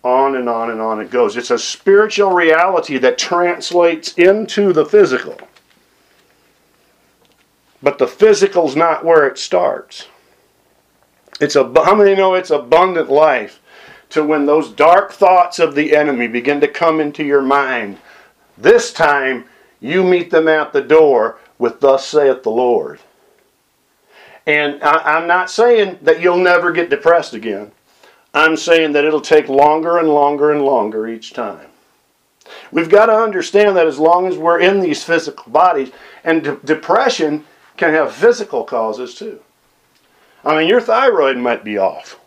On 0.03 0.35
and 0.35 0.49
on 0.49 0.71
and 0.71 0.81
on 0.81 0.99
it 0.99 1.11
goes. 1.11 1.37
It's 1.37 1.51
a 1.51 1.59
spiritual 1.59 2.33
reality 2.33 2.97
that 2.97 3.19
translates 3.19 4.15
into 4.15 4.73
the 4.73 4.87
physical. 4.87 5.37
But 7.83 7.99
the 7.99 8.07
physical's 8.07 8.77
not 8.77 9.05
where 9.05 9.27
it 9.27 9.39
starts. 9.39 10.09
It's 11.41 11.57
a 11.57 11.65
how 11.85 11.95
many 11.95 12.15
know 12.15 12.35
it's 12.35 12.51
abundant 12.51 13.11
life 13.11 13.61
to 14.11 14.23
when 14.25 14.45
those 14.45 14.71
dark 14.71 15.13
thoughts 15.13 15.59
of 15.59 15.75
the 15.75 15.97
enemy 15.97 16.27
begin 16.27 16.61
to 16.61 16.69
come 16.69 17.01
into 17.01 17.25
your 17.25 17.43
mind. 17.43 17.99
This 18.59 18.93
time 18.93 19.47
you 19.81 20.05
meet 20.05 20.31
them 20.31 20.49
at 20.49 20.73
the 20.73 20.83
door 20.83 21.39
with 21.59 21.81
thus 21.81 22.07
saith 22.07 22.43
the 22.43 22.51
Lord. 22.51 23.01
And 24.47 24.83
I, 24.83 25.19
am 25.19 25.27
not 25.27 25.51
saying 25.51 25.99
that 26.03 26.21
you'll 26.21 26.39
never 26.39 26.73
get 26.73 26.91
depressed 26.91 27.35
again. 27.35 27.73
I'm 28.35 28.57
saying 28.57 28.93
that 28.93 29.05
it'll 29.05 29.21
take 29.21 29.49
longer 29.49 29.99
and 29.99 30.09
longer 30.09 30.53
and 30.53 30.63
longer 30.63 31.09
each 31.09 31.33
time. 31.33 31.69
We've 32.73 32.89
got 32.89 33.07
to 33.07 33.15
understand 33.15 33.77
that 33.77 33.87
as 33.87 33.99
long 33.99 34.27
as 34.27 34.37
we're 34.37 34.61
in 34.61 34.81
these 34.81 35.05
physical 35.05 35.53
bodies, 35.53 35.91
and 36.25 36.43
de- 36.43 36.57
depression 36.57 37.45
can 37.81 37.95
have 37.95 38.15
physical 38.15 38.63
causes 38.63 39.15
too. 39.15 39.41
I 40.45 40.55
mean, 40.55 40.69
your 40.69 40.83
thyroid 40.83 41.39
might 41.39 41.65
be 41.65 41.79
off. 41.79 42.21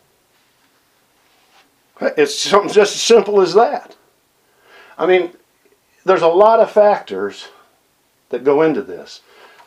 It's 2.02 2.38
something 2.38 2.74
just 2.74 2.96
as 2.96 3.02
simple 3.02 3.40
as 3.40 3.54
that. 3.54 3.96
I 4.98 5.06
mean, 5.06 5.32
there's 6.06 6.24
a 6.24 6.28
lot 6.28 6.60
of 6.60 6.72
factors 6.72 7.50
that 8.30 8.44
go 8.44 8.64
into 8.64 8.82
this, 8.82 9.22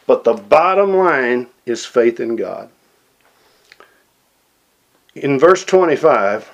but 0.09 0.25
the 0.25 0.35
bottom 0.35 0.93
line 0.93 1.47
is 1.66 1.87
faith 1.87 2.19
in 2.19 2.35
God. 2.35 2.69
In 5.14 5.38
verse 5.38 5.64
25, 5.64 6.50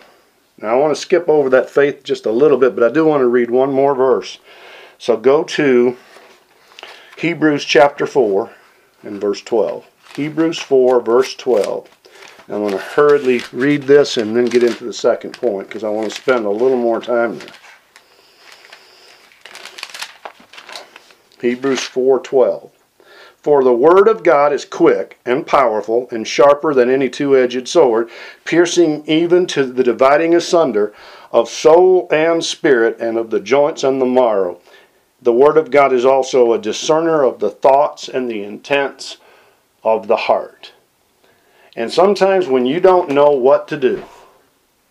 now 0.58 0.68
I 0.68 0.78
want 0.78 0.94
to 0.94 1.00
skip 1.00 1.26
over 1.26 1.48
that 1.48 1.70
faith 1.70 2.04
just 2.04 2.26
a 2.26 2.30
little 2.30 2.58
bit, 2.58 2.74
but 2.74 2.84
I 2.84 2.92
do 2.92 3.06
want 3.06 3.22
to 3.22 3.28
read 3.28 3.50
one 3.50 3.72
more 3.72 3.94
verse. 3.94 4.38
So 4.98 5.16
go 5.16 5.42
to 5.42 5.96
Hebrews 7.16 7.64
chapter 7.64 8.06
4 8.06 8.50
and 9.02 9.20
verse 9.20 9.40
12. 9.42 9.86
Hebrews 10.14 10.58
4, 10.58 11.00
verse 11.00 11.34
12. 11.34 11.88
I'm 12.48 12.60
going 12.60 12.72
to 12.72 12.78
hurriedly 12.78 13.40
read 13.52 13.84
this 13.84 14.16
and 14.16 14.36
then 14.36 14.46
get 14.46 14.62
into 14.62 14.84
the 14.84 14.92
second 14.92 15.32
point 15.32 15.68
because 15.68 15.84
I 15.84 15.88
want 15.88 16.10
to 16.10 16.14
spend 16.14 16.44
a 16.44 16.50
little 16.50 16.76
more 16.76 17.00
time 17.00 17.38
there. 17.38 17.48
Hebrews 21.40 21.80
4:12 21.80 22.70
For 23.42 23.64
the 23.64 23.72
word 23.72 24.06
of 24.06 24.22
God 24.22 24.52
is 24.52 24.64
quick 24.64 25.18
and 25.26 25.46
powerful 25.46 26.08
and 26.12 26.26
sharper 26.26 26.72
than 26.72 26.88
any 26.88 27.08
two-edged 27.08 27.66
sword 27.66 28.10
piercing 28.44 29.02
even 29.06 29.46
to 29.48 29.64
the 29.64 29.82
dividing 29.82 30.34
asunder 30.34 30.92
of 31.32 31.48
soul 31.48 32.06
and 32.12 32.44
spirit 32.44 32.96
and 33.00 33.18
of 33.18 33.30
the 33.30 33.40
joints 33.40 33.82
and 33.82 34.00
the 34.00 34.06
marrow 34.06 34.60
the 35.22 35.32
Word 35.32 35.56
of 35.56 35.70
God 35.70 35.92
is 35.92 36.04
also 36.04 36.52
a 36.52 36.58
discerner 36.58 37.22
of 37.22 37.38
the 37.38 37.50
thoughts 37.50 38.08
and 38.08 38.28
the 38.28 38.42
intents 38.42 39.18
of 39.84 40.08
the 40.08 40.16
heart. 40.16 40.72
And 41.76 41.92
sometimes 41.92 42.48
when 42.48 42.66
you 42.66 42.80
don't 42.80 43.10
know 43.10 43.30
what 43.30 43.68
to 43.68 43.76
do, 43.76 44.04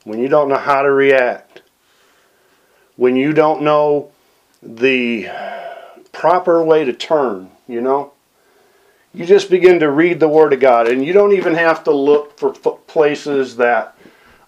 when 0.05 0.19
you 0.19 0.29
don't 0.29 0.47
know 0.47 0.57
how 0.57 0.81
to 0.81 0.91
react, 0.91 1.61
when 2.95 3.17
you 3.17 3.33
don't 3.33 3.61
know 3.61 4.11
the 4.63 5.29
proper 6.13 6.63
way 6.63 6.85
to 6.85 6.93
turn, 6.93 7.51
you 7.67 7.81
know, 7.81 8.13
you 9.13 9.25
just 9.25 9.49
begin 9.49 9.81
to 9.81 9.91
read 9.91 10.21
the 10.21 10.29
Word 10.29 10.53
of 10.53 10.61
God. 10.61 10.87
And 10.87 11.03
you 11.05 11.11
don't 11.11 11.33
even 11.33 11.55
have 11.55 11.83
to 11.83 11.91
look 11.91 12.39
for 12.39 12.53
places 12.53 13.57
that 13.57 13.97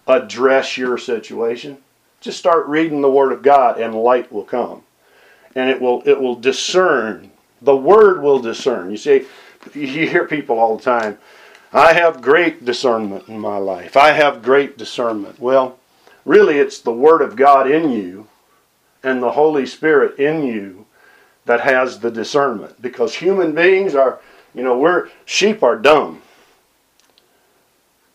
address 0.06 0.78
your 0.78 0.96
situation. 0.96 1.76
Just 2.22 2.38
start 2.38 2.66
reading 2.68 3.02
the 3.02 3.10
Word 3.10 3.32
of 3.32 3.42
God 3.42 3.78
and 3.78 3.94
light 3.94 4.32
will 4.32 4.44
come 4.44 4.82
and 5.54 5.70
it 5.70 5.80
will 5.80 6.02
it 6.06 6.20
will 6.20 6.34
discern. 6.34 7.30
The 7.62 7.76
word 7.76 8.22
will 8.22 8.40
discern. 8.40 8.90
You 8.90 8.96
see, 8.96 9.26
you 9.74 9.86
hear 9.86 10.26
people 10.26 10.58
all 10.58 10.76
the 10.76 10.82
time. 10.82 11.18
I 11.72 11.92
have 11.92 12.22
great 12.22 12.64
discernment 12.64 13.28
in 13.28 13.38
my 13.38 13.56
life. 13.56 13.96
I 13.96 14.12
have 14.12 14.42
great 14.42 14.78
discernment. 14.78 15.40
Well, 15.40 15.78
really, 16.24 16.58
it's 16.58 16.78
the 16.78 16.92
Word 16.92 17.20
of 17.20 17.34
God 17.34 17.68
in 17.68 17.90
you 17.90 18.28
and 19.02 19.22
the 19.22 19.32
Holy 19.32 19.66
Spirit 19.66 20.18
in 20.18 20.44
you 20.44 20.86
that 21.46 21.60
has 21.60 21.98
the 21.98 22.12
discernment. 22.12 22.80
Because 22.80 23.16
human 23.16 23.54
beings 23.54 23.94
are, 23.94 24.20
you 24.54 24.62
know, 24.62 24.78
we're 24.78 25.08
sheep 25.24 25.62
are 25.64 25.76
dumb. 25.76 26.22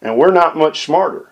And 0.02 0.18
we're 0.18 0.32
not 0.32 0.56
much 0.56 0.86
smarter 0.86 1.29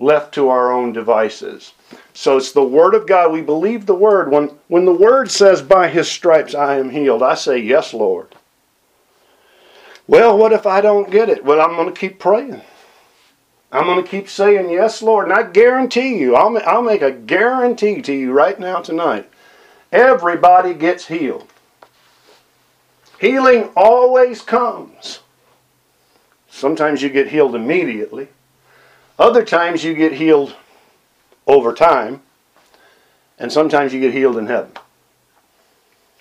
left 0.00 0.34
to 0.34 0.48
our 0.48 0.72
own 0.72 0.92
devices. 0.92 1.72
So 2.12 2.36
it's 2.36 2.50
the 2.50 2.64
Word 2.64 2.94
of 2.94 3.06
God. 3.06 3.32
We 3.32 3.42
believe 3.42 3.86
the 3.86 3.94
Word. 3.94 4.32
When, 4.32 4.48
when 4.66 4.84
the 4.84 4.92
Word 4.92 5.30
says, 5.30 5.62
By 5.62 5.88
His 5.88 6.10
stripes 6.10 6.54
I 6.54 6.76
am 6.78 6.90
healed, 6.90 7.22
I 7.22 7.34
say, 7.34 7.58
Yes, 7.58 7.94
Lord. 7.94 8.34
Well, 10.08 10.36
what 10.36 10.52
if 10.52 10.66
I 10.66 10.80
don't 10.80 11.12
get 11.12 11.28
it? 11.28 11.44
Well, 11.44 11.60
I'm 11.60 11.76
going 11.76 11.92
to 11.92 12.00
keep 12.00 12.18
praying. 12.18 12.62
I'm 13.70 13.84
going 13.84 14.02
to 14.02 14.10
keep 14.10 14.28
saying, 14.28 14.70
Yes, 14.70 15.02
Lord. 15.02 15.28
And 15.28 15.38
I 15.38 15.44
guarantee 15.44 16.18
you, 16.18 16.34
I'll, 16.34 16.58
I'll 16.66 16.82
make 16.82 17.02
a 17.02 17.12
guarantee 17.12 18.02
to 18.02 18.12
you 18.12 18.32
right 18.32 18.58
now 18.58 18.80
tonight 18.80 19.30
everybody 19.92 20.74
gets 20.74 21.06
healed. 21.06 21.46
Healing 23.20 23.70
always 23.76 24.40
comes. 24.40 25.20
Sometimes 26.48 27.02
you 27.02 27.10
get 27.10 27.28
healed 27.28 27.54
immediately. 27.54 28.28
Other 29.20 29.44
times 29.44 29.84
you 29.84 29.94
get 29.94 30.14
healed 30.14 30.56
over 31.46 31.72
time. 31.72 32.22
And 33.38 33.50
sometimes 33.50 33.94
you 33.94 34.00
get 34.00 34.12
healed 34.12 34.36
in 34.36 34.46
heaven. 34.46 34.72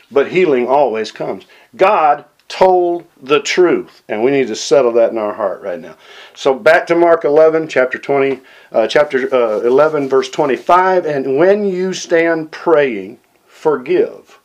But 0.09 0.31
healing 0.31 0.67
always 0.67 1.11
comes. 1.11 1.45
God 1.75 2.25
told 2.47 3.05
the 3.21 3.41
truth, 3.41 4.01
and 4.07 4.23
we 4.23 4.31
need 4.31 4.47
to 4.47 4.55
settle 4.55 4.91
that 4.93 5.11
in 5.11 5.17
our 5.17 5.33
heart 5.33 5.61
right 5.61 5.79
now. 5.79 5.95
So 6.33 6.53
back 6.53 6.87
to 6.87 6.95
Mark 6.95 7.25
11, 7.25 7.67
chapter 7.67 7.99
20, 7.99 8.39
uh, 8.71 8.87
chapter 8.87 9.33
uh, 9.33 9.59
11, 9.59 10.09
verse 10.09 10.29
25. 10.29 11.05
And 11.05 11.37
when 11.37 11.67
you 11.67 11.93
stand 11.93 12.51
praying, 12.51 13.19
forgive. 13.45 14.39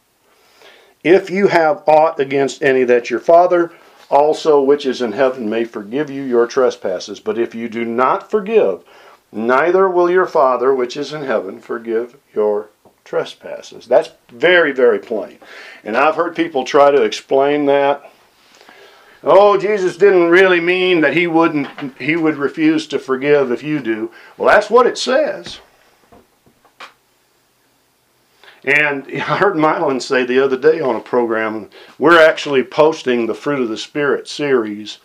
If 1.03 1.31
you 1.31 1.47
have 1.47 1.83
aught 1.87 2.21
against 2.21 2.63
any, 2.63 2.85
that 2.85 3.09
your 3.09 3.21
Father 3.21 3.73
also 4.11 4.61
which 4.61 4.87
is 4.87 5.03
in 5.03 5.13
heaven 5.13 5.49
may 5.49 5.65
forgive 5.65 6.11
you 6.11 6.23
your 6.23 6.47
trespasses. 6.47 7.21
But 7.21 7.39
if 7.39 7.55
you 7.55 7.69
do 7.69 7.85
not 7.85 8.31
forgive, 8.31 8.85
neither 9.33 9.89
will 9.89 10.11
your 10.11 10.27
Father 10.27 10.75
which 10.75 10.97
is 10.97 11.13
in 11.13 11.23
heaven 11.23 11.61
forgive 11.61 12.17
your 12.35 12.71
trespasses. 13.05 13.87
That's 13.87 14.11
very, 14.31 14.73
very 14.73 14.99
plain. 14.99 15.39
And 15.83 15.97
I've 15.97 16.17
heard 16.17 16.35
people 16.35 16.65
try 16.65 16.91
to 16.91 17.03
explain 17.03 17.67
that. 17.67 18.11
Oh, 19.23 19.59
Jesus 19.59 19.97
didn't 19.97 20.29
really 20.29 20.61
mean 20.61 21.01
that 21.01 21.17
he 21.17 21.27
wouldn't 21.27 21.99
he 21.99 22.15
would 22.15 22.37
refuse 22.37 22.87
to 22.89 22.99
forgive 22.99 23.51
if 23.51 23.63
you 23.63 23.81
do. 23.81 24.11
Well, 24.37 24.49
that's 24.49 24.69
what 24.69 24.87
it 24.87 24.99
says. 24.99 25.61
And 28.65 29.07
I 29.13 29.37
heard 29.37 29.55
Mylon 29.55 30.01
say 30.01 30.25
the 30.25 30.43
other 30.43 30.57
day 30.57 30.81
on 30.81 30.97
a 30.97 31.01
program, 31.01 31.71
we're 31.99 32.21
actually 32.21 32.65
posting 32.65 33.27
the 33.27 33.35
Fruit 33.35 33.61
of 33.61 33.69
the 33.69 33.77
Spirit 33.77 34.27
series 34.27 34.99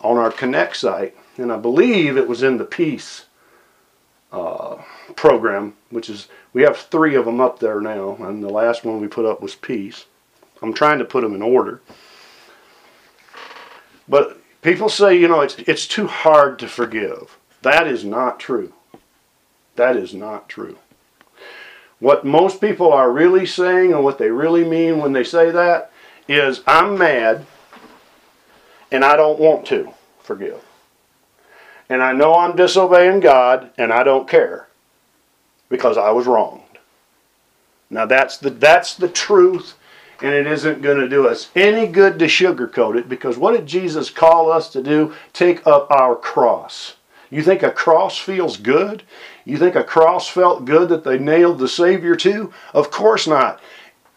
on 0.00 0.18
our 0.18 0.30
Connect 0.30 0.76
site. 0.76 1.16
And 1.36 1.50
I 1.50 1.56
believe 1.56 2.16
it 2.16 2.28
was 2.28 2.42
in 2.42 2.58
the 2.58 2.64
Peace 2.64 3.26
uh, 4.32 4.76
program, 5.16 5.74
which 5.90 6.10
is, 6.10 6.28
we 6.52 6.62
have 6.62 6.76
three 6.76 7.14
of 7.14 7.24
them 7.24 7.40
up 7.40 7.58
there 7.60 7.80
now. 7.80 8.16
And 8.20 8.42
the 8.42 8.48
last 8.48 8.84
one 8.84 9.00
we 9.00 9.08
put 9.08 9.24
up 9.24 9.40
was 9.40 9.54
Peace. 9.54 10.06
I'm 10.62 10.74
trying 10.74 10.98
to 10.98 11.04
put 11.04 11.22
them 11.22 11.34
in 11.34 11.42
order. 11.42 11.80
But 14.08 14.40
people 14.62 14.88
say, 14.88 15.18
you 15.18 15.28
know, 15.28 15.40
it's, 15.40 15.56
it's 15.58 15.86
too 15.86 16.06
hard 16.06 16.58
to 16.60 16.68
forgive. 16.68 17.38
That 17.62 17.86
is 17.86 18.04
not 18.04 18.38
true. 18.38 18.72
That 19.76 19.96
is 19.96 20.14
not 20.14 20.48
true. 20.48 20.78
What 22.04 22.22
most 22.22 22.60
people 22.60 22.92
are 22.92 23.10
really 23.10 23.46
saying 23.46 23.94
and 23.94 24.04
what 24.04 24.18
they 24.18 24.30
really 24.30 24.62
mean 24.62 24.98
when 24.98 25.14
they 25.14 25.24
say 25.24 25.50
that 25.50 25.90
is, 26.28 26.60
I'm 26.66 26.98
mad 26.98 27.46
and 28.92 29.02
I 29.02 29.16
don't 29.16 29.38
want 29.38 29.64
to 29.68 29.90
forgive. 30.18 30.62
And 31.88 32.02
I 32.02 32.12
know 32.12 32.34
I'm 32.34 32.56
disobeying 32.56 33.20
God 33.20 33.70
and 33.78 33.90
I 33.90 34.04
don't 34.04 34.28
care 34.28 34.68
because 35.70 35.96
I 35.96 36.10
was 36.10 36.26
wronged. 36.26 36.76
Now 37.88 38.04
that's 38.04 38.36
the 38.36 38.50
that's 38.50 38.96
the 38.96 39.08
truth 39.08 39.72
and 40.20 40.34
it 40.34 40.46
isn't 40.46 40.82
going 40.82 40.98
to 40.98 41.08
do 41.08 41.26
us 41.26 41.48
any 41.56 41.86
good 41.86 42.18
to 42.18 42.26
sugarcoat 42.26 42.98
it 42.98 43.08
because 43.08 43.38
what 43.38 43.56
did 43.56 43.64
Jesus 43.64 44.10
call 44.10 44.52
us 44.52 44.68
to 44.72 44.82
do? 44.82 45.14
Take 45.32 45.66
up 45.66 45.90
our 45.90 46.16
cross. 46.16 46.96
You 47.30 47.42
think 47.42 47.62
a 47.62 47.70
cross 47.70 48.18
feels 48.18 48.58
good? 48.58 49.04
You 49.44 49.58
think 49.58 49.74
a 49.74 49.84
cross 49.84 50.28
felt 50.28 50.64
good 50.64 50.88
that 50.88 51.04
they 51.04 51.18
nailed 51.18 51.58
the 51.58 51.68
Savior 51.68 52.16
to? 52.16 52.52
Of 52.72 52.90
course 52.90 53.26
not. 53.26 53.60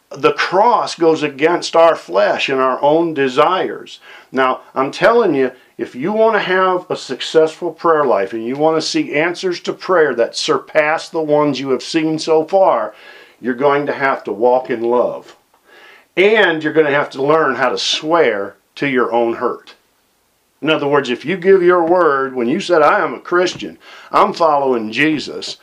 The 0.09 0.33
cross 0.33 0.95
goes 0.95 1.21
against 1.21 1.75
our 1.75 1.95
flesh 1.95 2.47
and 2.47 2.61
our 2.61 2.81
own 2.81 3.13
desires. 3.13 3.99
Now, 4.31 4.61
I'm 4.73 4.91
telling 4.91 5.35
you, 5.35 5.51
if 5.77 5.95
you 5.95 6.13
want 6.13 6.35
to 6.35 6.39
have 6.39 6.89
a 6.89 6.95
successful 6.95 7.71
prayer 7.71 8.05
life 8.05 8.31
and 8.31 8.45
you 8.45 8.55
want 8.55 8.77
to 8.77 8.87
see 8.87 9.15
answers 9.15 9.59
to 9.61 9.73
prayer 9.73 10.15
that 10.15 10.37
surpass 10.37 11.09
the 11.09 11.21
ones 11.21 11.59
you 11.59 11.71
have 11.71 11.83
seen 11.83 12.19
so 12.19 12.45
far, 12.45 12.95
you're 13.41 13.53
going 13.53 13.85
to 13.85 13.93
have 13.93 14.23
to 14.23 14.31
walk 14.31 14.69
in 14.69 14.81
love. 14.81 15.35
And 16.15 16.63
you're 16.63 16.73
going 16.73 16.87
to 16.87 16.91
have 16.91 17.09
to 17.11 17.21
learn 17.21 17.55
how 17.55 17.69
to 17.69 17.77
swear 17.77 18.55
to 18.75 18.87
your 18.87 19.11
own 19.11 19.35
hurt. 19.35 19.75
In 20.61 20.69
other 20.69 20.87
words, 20.87 21.09
if 21.09 21.23
you 21.23 21.37
give 21.37 21.61
your 21.61 21.85
word, 21.85 22.35
when 22.35 22.47
you 22.47 22.59
said, 22.59 22.81
I 22.81 22.99
am 22.99 23.13
a 23.13 23.19
Christian, 23.19 23.77
I'm 24.11 24.33
following 24.33 24.91
Jesus, 24.91 25.57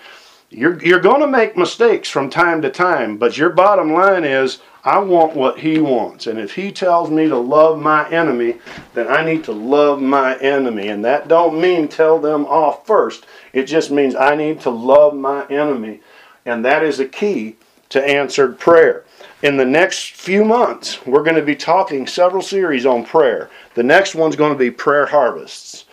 you're, 0.50 0.80
you're 0.84 1.00
going 1.00 1.20
to 1.20 1.26
make 1.26 1.56
mistakes 1.56 2.08
from 2.08 2.30
time 2.30 2.62
to 2.62 2.70
time, 2.70 3.16
but 3.16 3.36
your 3.36 3.50
bottom 3.50 3.92
line 3.92 4.24
is, 4.24 4.60
I 4.84 4.98
want 4.98 5.34
what 5.34 5.58
he 5.58 5.80
wants. 5.80 6.26
And 6.26 6.38
if 6.38 6.54
he 6.54 6.70
tells 6.70 7.10
me 7.10 7.26
to 7.28 7.38
love 7.38 7.80
my 7.80 8.08
enemy, 8.10 8.58
then 8.92 9.08
I 9.08 9.24
need 9.24 9.42
to 9.44 9.52
love 9.52 10.00
my 10.00 10.38
enemy. 10.38 10.88
And 10.88 11.04
that 11.04 11.26
don't 11.26 11.60
mean 11.60 11.88
tell 11.88 12.18
them 12.18 12.44
off 12.44 12.86
first. 12.86 13.26
It 13.54 13.64
just 13.64 13.90
means 13.90 14.14
I 14.14 14.36
need 14.36 14.60
to 14.60 14.70
love 14.70 15.14
my 15.14 15.46
enemy. 15.46 16.00
And 16.44 16.64
that 16.66 16.82
is 16.82 17.00
a 17.00 17.06
key 17.06 17.56
to 17.88 18.04
answered 18.04 18.58
prayer. 18.58 19.03
In 19.44 19.58
the 19.58 19.64
next 19.66 20.12
few 20.12 20.42
months, 20.42 21.04
we're 21.04 21.22
going 21.22 21.36
to 21.36 21.42
be 21.42 21.54
talking 21.54 22.06
several 22.06 22.40
series 22.40 22.86
on 22.86 23.04
prayer. 23.04 23.50
The 23.74 23.82
next 23.82 24.14
one's 24.14 24.36
going 24.36 24.54
to 24.54 24.58
be 24.58 24.70
prayer 24.70 25.04
harvests. 25.04 25.84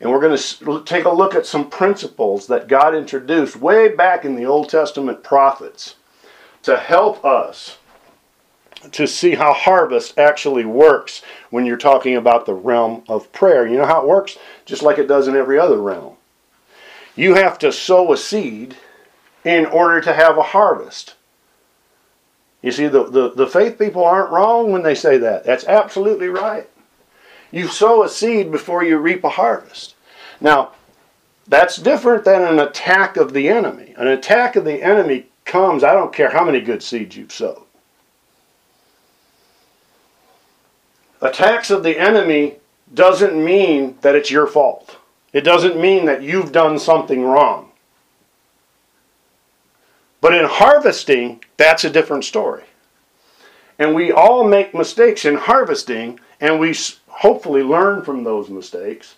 And 0.00 0.10
we're 0.10 0.20
going 0.20 0.36
to 0.36 0.82
take 0.84 1.04
a 1.04 1.10
look 1.10 1.36
at 1.36 1.46
some 1.46 1.70
principles 1.70 2.48
that 2.48 2.66
God 2.66 2.96
introduced 2.96 3.54
way 3.54 3.94
back 3.94 4.24
in 4.24 4.34
the 4.34 4.44
Old 4.44 4.68
Testament 4.68 5.22
prophets 5.22 5.94
to 6.64 6.76
help 6.76 7.24
us 7.24 7.78
to 8.90 9.06
see 9.06 9.36
how 9.36 9.52
harvest 9.52 10.18
actually 10.18 10.64
works 10.64 11.22
when 11.50 11.64
you're 11.64 11.76
talking 11.76 12.16
about 12.16 12.44
the 12.44 12.54
realm 12.54 13.04
of 13.08 13.30
prayer. 13.30 13.68
You 13.68 13.76
know 13.76 13.86
how 13.86 14.02
it 14.02 14.08
works? 14.08 14.36
Just 14.64 14.82
like 14.82 14.98
it 14.98 15.06
does 15.06 15.28
in 15.28 15.36
every 15.36 15.60
other 15.60 15.80
realm. 15.80 16.16
You 17.14 17.34
have 17.36 17.56
to 17.60 17.70
sow 17.70 18.12
a 18.12 18.16
seed 18.16 18.74
in 19.44 19.64
order 19.66 20.00
to 20.00 20.12
have 20.12 20.38
a 20.38 20.42
harvest. 20.42 21.14
You 22.66 22.72
see, 22.72 22.88
the, 22.88 23.04
the, 23.04 23.30
the 23.30 23.46
faith 23.46 23.78
people 23.78 24.04
aren't 24.04 24.32
wrong 24.32 24.72
when 24.72 24.82
they 24.82 24.96
say 24.96 25.18
that. 25.18 25.44
That's 25.44 25.68
absolutely 25.68 26.26
right. 26.26 26.68
You 27.52 27.68
sow 27.68 28.02
a 28.02 28.08
seed 28.08 28.50
before 28.50 28.82
you 28.82 28.98
reap 28.98 29.22
a 29.22 29.28
harvest. 29.28 29.94
Now, 30.40 30.72
that's 31.46 31.76
different 31.76 32.24
than 32.24 32.42
an 32.42 32.58
attack 32.58 33.16
of 33.16 33.32
the 33.32 33.48
enemy. 33.48 33.94
An 33.96 34.08
attack 34.08 34.56
of 34.56 34.64
the 34.64 34.82
enemy 34.82 35.26
comes, 35.44 35.84
I 35.84 35.92
don't 35.92 36.12
care 36.12 36.30
how 36.30 36.44
many 36.44 36.60
good 36.60 36.82
seeds 36.82 37.16
you've 37.16 37.30
sowed. 37.30 37.62
Attacks 41.22 41.70
of 41.70 41.84
the 41.84 41.96
enemy 41.96 42.56
doesn't 42.92 43.44
mean 43.44 43.96
that 44.00 44.16
it's 44.16 44.32
your 44.32 44.48
fault. 44.48 44.96
It 45.32 45.42
doesn't 45.42 45.80
mean 45.80 46.04
that 46.06 46.24
you've 46.24 46.50
done 46.50 46.80
something 46.80 47.22
wrong. 47.22 47.65
But 50.26 50.34
in 50.34 50.46
harvesting, 50.46 51.44
that's 51.56 51.84
a 51.84 51.88
different 51.88 52.24
story. 52.24 52.64
And 53.78 53.94
we 53.94 54.10
all 54.10 54.42
make 54.42 54.74
mistakes 54.74 55.24
in 55.24 55.36
harvesting, 55.36 56.18
and 56.40 56.58
we 56.58 56.74
hopefully 57.06 57.62
learn 57.62 58.02
from 58.02 58.24
those 58.24 58.50
mistakes 58.50 59.14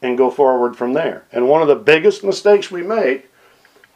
and 0.00 0.16
go 0.16 0.30
forward 0.30 0.76
from 0.76 0.92
there. 0.92 1.24
And 1.32 1.48
one 1.48 1.62
of 1.62 1.66
the 1.66 1.74
biggest 1.74 2.22
mistakes 2.22 2.70
we 2.70 2.80
make, 2.80 3.28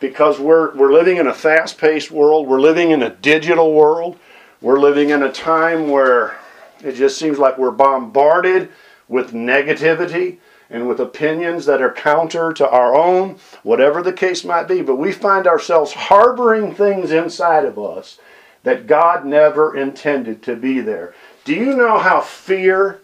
because 0.00 0.40
we're, 0.40 0.74
we're 0.74 0.92
living 0.92 1.18
in 1.18 1.28
a 1.28 1.32
fast 1.32 1.78
paced 1.78 2.10
world, 2.10 2.48
we're 2.48 2.58
living 2.58 2.90
in 2.90 3.04
a 3.04 3.10
digital 3.10 3.72
world, 3.72 4.18
we're 4.60 4.80
living 4.80 5.10
in 5.10 5.22
a 5.22 5.30
time 5.30 5.88
where 5.88 6.36
it 6.82 6.96
just 6.96 7.16
seems 7.16 7.38
like 7.38 7.58
we're 7.58 7.70
bombarded 7.70 8.70
with 9.06 9.30
negativity 9.30 10.38
and 10.72 10.88
with 10.88 10.98
opinions 10.98 11.66
that 11.66 11.82
are 11.82 11.92
counter 11.92 12.50
to 12.54 12.68
our 12.68 12.96
own, 12.96 13.36
whatever 13.62 14.02
the 14.02 14.12
case 14.12 14.42
might 14.42 14.66
be. 14.66 14.80
But 14.80 14.96
we 14.96 15.12
find 15.12 15.46
ourselves 15.46 15.92
harboring 15.92 16.74
things 16.74 17.12
inside 17.12 17.66
of 17.66 17.78
us 17.78 18.18
that 18.62 18.86
God 18.86 19.26
never 19.26 19.76
intended 19.76 20.42
to 20.44 20.56
be 20.56 20.80
there. 20.80 21.14
Do 21.44 21.54
you 21.54 21.76
know 21.76 21.98
how 21.98 22.22
fear 22.22 23.00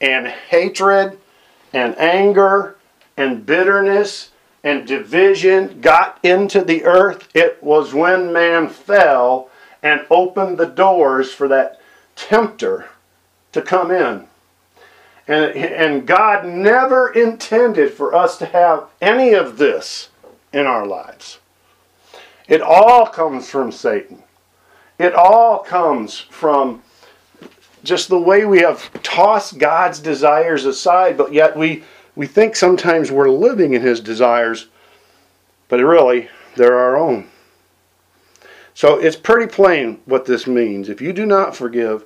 and 0.00 0.26
hatred 0.26 1.18
and 1.72 1.96
anger 1.98 2.76
and 3.16 3.46
bitterness 3.46 4.30
and 4.64 4.84
division 4.84 5.80
got 5.80 6.18
into 6.24 6.64
the 6.64 6.84
earth? 6.84 7.28
It 7.32 7.62
was 7.62 7.94
when 7.94 8.32
man 8.32 8.68
fell 8.68 9.50
and 9.84 10.04
opened 10.10 10.58
the 10.58 10.66
doors 10.66 11.32
for 11.32 11.46
that 11.46 11.80
tempter 12.16 12.88
to 13.52 13.62
come 13.62 13.92
in. 13.92 14.26
And, 15.26 15.56
and 15.56 16.06
God 16.06 16.46
never 16.46 17.12
intended 17.12 17.92
for 17.92 18.14
us 18.14 18.36
to 18.38 18.46
have 18.46 18.88
any 19.00 19.32
of 19.32 19.56
this 19.56 20.10
in 20.52 20.66
our 20.66 20.86
lives. 20.86 21.38
It 22.46 22.60
all 22.60 23.06
comes 23.06 23.48
from 23.48 23.72
Satan. 23.72 24.22
It 24.98 25.14
all 25.14 25.60
comes 25.60 26.18
from 26.18 26.82
just 27.82 28.08
the 28.08 28.18
way 28.18 28.44
we 28.44 28.60
have 28.60 28.90
tossed 29.02 29.58
God's 29.58 29.98
desires 29.98 30.64
aside, 30.64 31.16
but 31.16 31.32
yet 31.32 31.56
we, 31.56 31.84
we 32.16 32.26
think 32.26 32.54
sometimes 32.54 33.10
we're 33.10 33.30
living 33.30 33.74
in 33.74 33.82
his 33.82 34.00
desires, 34.00 34.66
but 35.68 35.80
really 35.80 36.28
they're 36.56 36.78
our 36.78 36.96
own. 36.96 37.28
So 38.74 38.98
it's 38.98 39.16
pretty 39.16 39.50
plain 39.52 40.00
what 40.04 40.24
this 40.26 40.46
means. 40.46 40.88
If 40.88 41.00
you 41.00 41.12
do 41.12 41.26
not 41.26 41.54
forgive, 41.54 42.04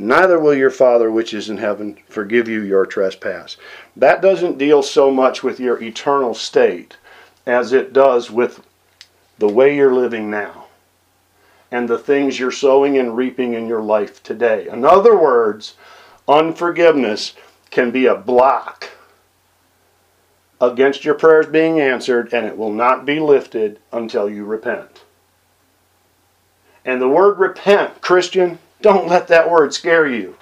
neither 0.00 0.38
will 0.38 0.54
your 0.54 0.70
Father 0.70 1.10
which 1.10 1.34
is 1.34 1.48
in 1.48 1.58
heaven 1.58 1.98
forgive 2.08 2.48
you 2.48 2.62
your 2.62 2.86
trespass. 2.86 3.56
That 3.96 4.22
doesn't 4.22 4.58
deal 4.58 4.82
so 4.82 5.10
much 5.10 5.42
with 5.42 5.60
your 5.60 5.82
eternal 5.82 6.34
state 6.34 6.96
as 7.46 7.72
it 7.72 7.92
does 7.92 8.30
with 8.30 8.64
the 9.38 9.48
way 9.48 9.76
you're 9.76 9.94
living 9.94 10.30
now 10.30 10.66
and 11.70 11.88
the 11.88 11.98
things 11.98 12.38
you're 12.38 12.50
sowing 12.50 12.98
and 12.98 13.16
reaping 13.16 13.54
in 13.54 13.66
your 13.66 13.82
life 13.82 14.22
today. 14.22 14.68
In 14.68 14.84
other 14.84 15.16
words, 15.16 15.74
unforgiveness 16.28 17.34
can 17.70 17.90
be 17.90 18.06
a 18.06 18.16
block 18.16 18.90
against 20.60 21.04
your 21.04 21.14
prayers 21.14 21.46
being 21.46 21.80
answered, 21.80 22.32
and 22.34 22.44
it 22.44 22.56
will 22.56 22.72
not 22.72 23.06
be 23.06 23.18
lifted 23.18 23.78
until 23.92 24.28
you 24.28 24.44
repent. 24.44 25.02
And 26.84 27.00
the 27.00 27.08
word 27.08 27.38
repent, 27.38 28.00
Christian, 28.00 28.58
don't 28.82 29.08
let 29.08 29.28
that 29.28 29.50
word 29.50 29.74
scare 29.74 30.06
you. 30.06 30.36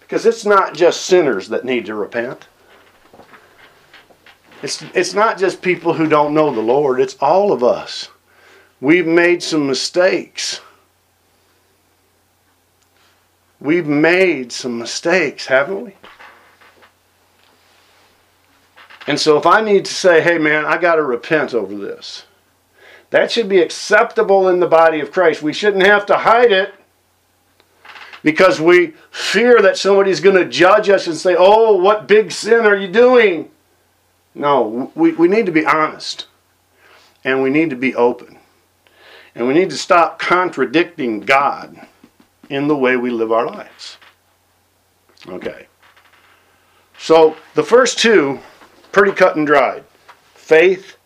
Because 0.00 0.24
it's 0.24 0.46
not 0.46 0.74
just 0.74 1.02
sinners 1.02 1.48
that 1.48 1.64
need 1.64 1.86
to 1.86 1.94
repent. 1.94 2.48
It's, 4.62 4.82
it's 4.94 5.14
not 5.14 5.38
just 5.38 5.62
people 5.62 5.92
who 5.92 6.08
don't 6.08 6.34
know 6.34 6.52
the 6.52 6.60
Lord, 6.60 7.00
it's 7.00 7.16
all 7.20 7.52
of 7.52 7.62
us. 7.62 8.08
We've 8.80 9.06
made 9.06 9.42
some 9.42 9.66
mistakes. 9.66 10.60
We've 13.60 13.86
made 13.86 14.52
some 14.52 14.78
mistakes, 14.78 15.46
haven't 15.46 15.84
we? 15.84 15.94
And 19.06 19.18
so 19.18 19.36
if 19.36 19.46
I 19.46 19.62
need 19.62 19.84
to 19.86 19.92
say, 19.92 20.20
hey 20.20 20.38
man, 20.38 20.64
I 20.64 20.78
got 20.78 20.96
to 20.96 21.02
repent 21.02 21.54
over 21.54 21.74
this, 21.74 22.24
that 23.10 23.32
should 23.32 23.48
be 23.48 23.60
acceptable 23.60 24.48
in 24.48 24.60
the 24.60 24.66
body 24.66 25.00
of 25.00 25.10
Christ. 25.10 25.42
We 25.42 25.52
shouldn't 25.52 25.86
have 25.86 26.04
to 26.06 26.16
hide 26.18 26.52
it 26.52 26.74
because 28.22 28.60
we 28.60 28.94
fear 29.10 29.60
that 29.62 29.76
somebody's 29.76 30.20
going 30.20 30.36
to 30.36 30.48
judge 30.48 30.88
us 30.88 31.06
and 31.06 31.16
say, 31.16 31.36
oh, 31.38 31.74
what 31.74 32.08
big 32.08 32.32
sin 32.32 32.66
are 32.66 32.76
you 32.76 32.88
doing? 32.88 33.50
No, 34.34 34.92
we, 34.94 35.12
we 35.12 35.28
need 35.28 35.46
to 35.46 35.52
be 35.52 35.66
honest 35.66 36.26
and 37.24 37.42
we 37.42 37.50
need 37.50 37.70
to 37.70 37.76
be 37.76 37.94
open. 37.94 38.38
And 39.34 39.46
we 39.46 39.54
need 39.54 39.70
to 39.70 39.76
stop 39.76 40.18
contradicting 40.18 41.20
God 41.20 41.86
in 42.48 42.66
the 42.66 42.76
way 42.76 42.96
we 42.96 43.10
live 43.10 43.30
our 43.30 43.46
lives. 43.46 43.98
Okay. 45.28 45.66
So 46.98 47.36
the 47.54 47.62
first 47.62 47.98
two, 47.98 48.40
pretty 48.92 49.12
cut 49.12 49.36
and 49.36 49.46
dried 49.46 49.84
faith 50.34 50.96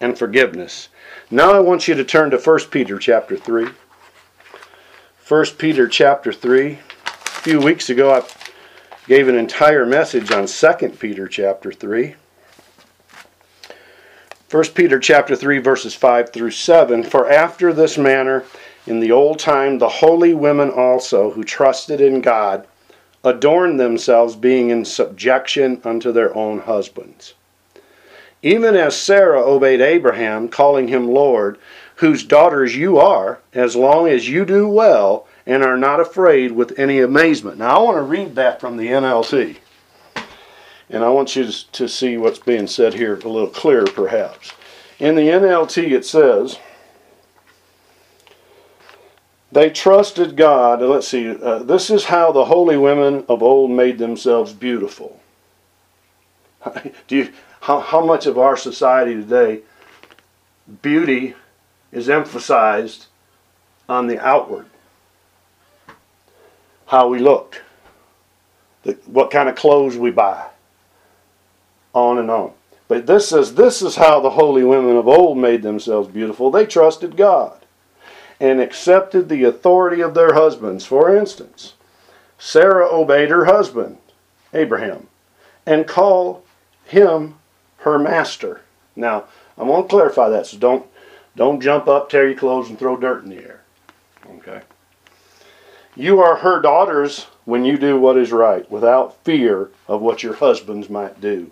and 0.00 0.18
forgiveness. 0.18 0.88
Now 1.30 1.52
I 1.52 1.60
want 1.60 1.86
you 1.86 1.94
to 1.94 2.04
turn 2.04 2.30
to 2.30 2.38
1 2.38 2.58
Peter 2.70 2.98
chapter 2.98 3.36
3. 3.36 3.68
1 5.30 5.44
Peter 5.58 5.86
chapter 5.86 6.32
3. 6.32 6.72
A 6.72 6.76
few 7.28 7.60
weeks 7.60 7.88
ago 7.88 8.12
I 8.12 8.24
gave 9.06 9.28
an 9.28 9.36
entire 9.36 9.86
message 9.86 10.32
on 10.32 10.48
2 10.48 10.88
Peter 10.98 11.28
chapter 11.28 11.70
3. 11.70 12.16
1 14.50 14.64
Peter 14.74 14.98
chapter 14.98 15.36
3 15.36 15.58
verses 15.58 15.94
5 15.94 16.32
through 16.32 16.50
7 16.50 17.04
For 17.04 17.30
after 17.30 17.72
this 17.72 17.96
manner 17.96 18.42
in 18.88 18.98
the 18.98 19.12
old 19.12 19.38
time 19.38 19.78
the 19.78 19.88
holy 19.88 20.34
women 20.34 20.68
also 20.68 21.30
who 21.30 21.44
trusted 21.44 22.00
in 22.00 22.22
God 22.22 22.66
adorned 23.22 23.78
themselves 23.78 24.34
being 24.34 24.70
in 24.70 24.84
subjection 24.84 25.80
unto 25.84 26.10
their 26.10 26.36
own 26.36 26.58
husbands. 26.58 27.34
Even 28.42 28.74
as 28.74 28.96
Sarah 28.96 29.44
obeyed 29.44 29.80
Abraham 29.80 30.48
calling 30.48 30.88
him 30.88 31.06
Lord 31.06 31.56
whose 32.00 32.24
daughters 32.24 32.74
you 32.74 32.98
are 32.98 33.40
as 33.52 33.76
long 33.76 34.08
as 34.08 34.26
you 34.26 34.42
do 34.46 34.66
well 34.66 35.26
and 35.44 35.62
are 35.62 35.76
not 35.76 36.00
afraid 36.00 36.50
with 36.50 36.78
any 36.78 36.98
amazement. 36.98 37.58
Now 37.58 37.76
I 37.76 37.82
want 37.82 37.98
to 37.98 38.02
read 38.02 38.34
that 38.36 38.58
from 38.58 38.78
the 38.78 38.86
NLT. 38.86 39.56
And 40.88 41.04
I 41.04 41.10
want 41.10 41.36
you 41.36 41.46
to 41.72 41.88
see 41.88 42.16
what's 42.16 42.38
being 42.38 42.66
said 42.66 42.94
here 42.94 43.16
a 43.16 43.28
little 43.28 43.50
clearer, 43.50 43.86
perhaps. 43.86 44.52
In 44.98 45.14
the 45.14 45.28
NLT, 45.28 45.92
it 45.92 46.06
says, 46.06 46.58
They 49.52 49.68
trusted 49.68 50.38
God. 50.38 50.80
Let's 50.80 51.06
see, 51.06 51.28
uh, 51.28 51.58
this 51.58 51.90
is 51.90 52.04
how 52.04 52.32
the 52.32 52.46
holy 52.46 52.78
women 52.78 53.26
of 53.28 53.42
old 53.42 53.70
made 53.70 53.98
themselves 53.98 54.54
beautiful. 54.54 55.20
Do 57.08 57.16
you, 57.16 57.32
how, 57.60 57.80
how 57.80 58.02
much 58.02 58.24
of 58.24 58.38
our 58.38 58.56
society 58.56 59.14
today, 59.16 59.60
beauty 60.80 61.34
is 61.92 62.08
emphasized 62.08 63.06
on 63.88 64.06
the 64.06 64.18
outward? 64.24 64.66
How 66.86 67.08
we 67.08 67.18
looked, 67.18 67.62
the, 68.82 68.92
what 69.06 69.30
kind 69.30 69.48
of 69.48 69.54
clothes 69.54 69.96
we 69.96 70.10
buy 70.10 70.48
on 71.92 72.18
and 72.18 72.30
on. 72.30 72.52
But 72.88 73.06
this 73.06 73.28
says, 73.28 73.54
This 73.54 73.82
is 73.82 73.96
how 73.96 74.20
the 74.20 74.30
holy 74.30 74.64
women 74.64 74.96
of 74.96 75.06
old 75.06 75.38
made 75.38 75.62
themselves 75.62 76.08
beautiful. 76.08 76.50
They 76.50 76.66
trusted 76.66 77.16
God 77.16 77.64
and 78.40 78.60
accepted 78.60 79.28
the 79.28 79.44
authority 79.44 80.00
of 80.00 80.14
their 80.14 80.34
husbands. 80.34 80.84
For 80.84 81.14
instance, 81.14 81.74
Sarah 82.38 82.88
obeyed 82.88 83.28
her 83.28 83.44
husband, 83.44 83.98
Abraham, 84.54 85.06
and 85.66 85.86
called 85.86 86.42
him 86.84 87.36
her 87.78 87.98
master. 87.98 88.62
Now, 88.96 89.24
I 89.58 89.62
want 89.62 89.88
to 89.88 89.90
clarify 89.90 90.30
that, 90.30 90.46
so 90.46 90.58
don't 90.58 90.86
don't 91.40 91.62
jump 91.62 91.88
up, 91.88 92.10
tear 92.10 92.28
your 92.28 92.36
clothes, 92.36 92.68
and 92.68 92.78
throw 92.78 92.98
dirt 92.98 93.24
in 93.24 93.30
the 93.30 93.38
air. 93.38 93.62
Okay? 94.30 94.60
You 95.96 96.20
are 96.20 96.36
her 96.36 96.60
daughters 96.60 97.28
when 97.46 97.64
you 97.64 97.78
do 97.78 97.98
what 97.98 98.18
is 98.18 98.30
right, 98.30 98.70
without 98.70 99.24
fear 99.24 99.70
of 99.88 100.02
what 100.02 100.22
your 100.22 100.34
husbands 100.34 100.90
might 100.90 101.18
do. 101.18 101.50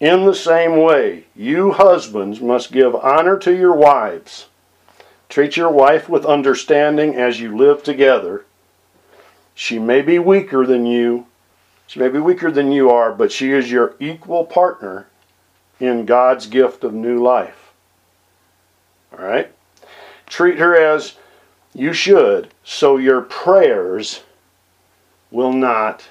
In 0.00 0.26
the 0.26 0.34
same 0.34 0.76
way, 0.76 1.24
you 1.34 1.72
husbands 1.72 2.42
must 2.42 2.72
give 2.72 2.94
honor 2.94 3.38
to 3.38 3.56
your 3.56 3.74
wives. 3.74 4.48
Treat 5.30 5.56
your 5.56 5.70
wife 5.70 6.06
with 6.06 6.26
understanding 6.26 7.14
as 7.14 7.40
you 7.40 7.56
live 7.56 7.82
together. 7.82 8.44
She 9.54 9.78
may 9.78 10.02
be 10.02 10.18
weaker 10.18 10.66
than 10.66 10.84
you. 10.84 11.26
She 11.86 11.98
may 11.98 12.10
be 12.10 12.18
weaker 12.18 12.50
than 12.50 12.70
you 12.70 12.90
are, 12.90 13.14
but 13.14 13.32
she 13.32 13.50
is 13.50 13.72
your 13.72 13.94
equal 13.98 14.44
partner 14.44 15.06
in 15.78 16.04
God's 16.04 16.46
gift 16.46 16.84
of 16.84 16.92
new 16.92 17.18
life. 17.22 17.69
All 19.20 19.26
right? 19.26 19.52
Treat 20.26 20.58
her 20.58 20.74
as 20.74 21.16
you 21.74 21.92
should, 21.92 22.52
so 22.64 22.96
your 22.96 23.20
prayers 23.20 24.22
will 25.30 25.52
not 25.52 26.08